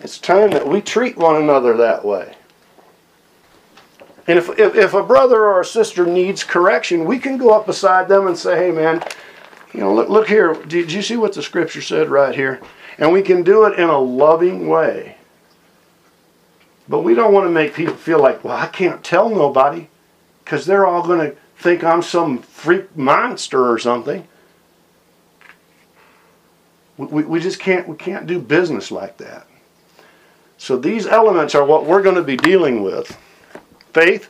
It's 0.00 0.18
time 0.18 0.50
that 0.50 0.66
we 0.66 0.80
treat 0.80 1.16
one 1.16 1.36
another 1.36 1.76
that 1.76 2.04
way. 2.04 2.34
And 4.26 4.38
if, 4.38 4.48
if, 4.58 4.74
if, 4.74 4.94
a 4.94 5.02
brother 5.02 5.44
or 5.44 5.60
a 5.60 5.64
sister 5.64 6.06
needs 6.06 6.44
correction, 6.44 7.04
we 7.04 7.18
can 7.18 7.36
go 7.36 7.50
up 7.50 7.66
beside 7.66 8.08
them 8.08 8.26
and 8.26 8.36
say, 8.36 8.56
hey, 8.56 8.70
man, 8.70 9.02
you 9.72 9.80
know, 9.80 9.94
look, 9.94 10.08
look 10.08 10.28
here. 10.28 10.54
Did 10.54 10.92
you 10.92 11.02
see 11.02 11.16
what 11.16 11.32
the 11.34 11.42
scripture 11.42 11.82
said 11.82 12.08
right 12.08 12.34
here? 12.34 12.60
And 12.98 13.12
we 13.12 13.22
can 13.22 13.42
do 13.42 13.64
it 13.64 13.78
in 13.78 13.88
a 13.88 13.98
loving 13.98 14.68
way. 14.68 15.16
But 16.88 17.00
we 17.00 17.14
don't 17.14 17.32
want 17.32 17.46
to 17.46 17.50
make 17.50 17.74
people 17.74 17.94
feel 17.94 18.20
like, 18.20 18.44
well, 18.44 18.56
I 18.56 18.66
can't 18.66 19.02
tell 19.02 19.30
nobody 19.30 19.88
because 20.44 20.66
they're 20.66 20.86
all 20.86 21.06
going 21.06 21.30
to 21.30 21.36
think 21.56 21.84
I'm 21.84 22.02
some 22.02 22.38
freak 22.38 22.96
monster 22.96 23.70
or 23.70 23.78
something. 23.78 24.26
We, 26.96 27.24
we 27.24 27.40
just 27.40 27.60
can't, 27.60 27.88
we 27.88 27.96
can't 27.96 28.26
do 28.26 28.38
business 28.38 28.90
like 28.90 29.16
that. 29.18 29.46
So 30.60 30.76
these 30.76 31.06
elements 31.06 31.54
are 31.54 31.64
what 31.64 31.86
we're 31.86 32.02
going 32.02 32.16
to 32.16 32.22
be 32.22 32.36
dealing 32.36 32.82
with 32.82 33.18
faith, 33.94 34.28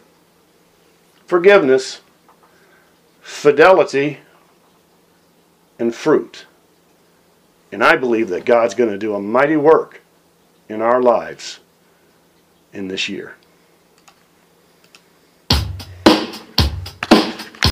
forgiveness, 1.26 2.02
fidelity, 3.20 4.20
and 5.80 5.92
fruit. 5.92 6.46
And 7.72 7.82
I 7.82 7.96
believe 7.96 8.28
that 8.28 8.44
God's 8.44 8.76
going 8.76 8.90
to 8.90 8.96
do 8.96 9.16
a 9.16 9.20
mighty 9.20 9.56
work 9.56 10.02
in 10.68 10.80
our 10.80 11.02
lives 11.02 11.58
in 12.72 12.86
this 12.86 13.08
year. 13.08 13.34